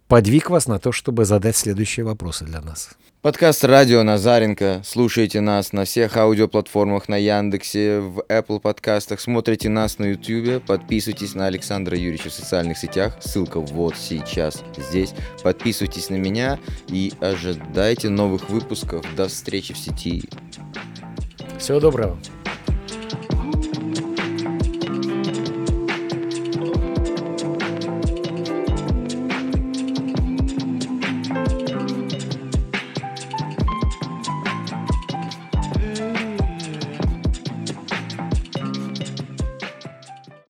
подвиг 0.09 0.51
вас 0.51 0.67
на 0.67 0.79
то, 0.79 0.93
чтобы 0.93 1.25
задать 1.25 1.57
следующие 1.57 2.05
вопросы 2.05 2.45
для 2.45 2.61
нас. 2.61 2.91
Подкаст 3.23 3.65
«Радио 3.65 4.03
Назаренко». 4.03 4.83
Слушайте 4.85 5.41
нас 5.41 5.73
на 5.73 5.85
всех 5.85 6.17
аудиоплатформах, 6.17 7.09
на 7.09 7.17
Яндексе, 7.17 8.01
в 8.01 8.19
Apple 8.29 8.59
подкастах. 8.59 9.21
Смотрите 9.21 9.69
нас 9.69 10.01
на 10.01 10.07
YouTube. 10.07 10.67
Подписывайтесь 10.67 11.37
на 11.37 11.47
Александра 11.47 11.97
Юрьевича 11.97 12.31
в 12.31 12.33
социальных 12.33 12.79
сетях. 12.79 13.17
Ссылка 13.21 13.61
вот 13.61 13.95
сейчас 13.97 14.65
здесь. 14.77 15.15
Подписывайтесь 15.45 16.11
на 16.11 16.17
меня 16.17 16.59
и 16.89 17.13
ожидайте 17.21 18.09
новых 18.09 18.51
выпусков. 18.51 19.07
До 19.15 19.29
встречи 19.29 19.73
в 19.73 19.79
сети. 19.79 20.29
Всего 21.61 21.79
доброго. 21.79 22.19
Bye. 23.13 23.62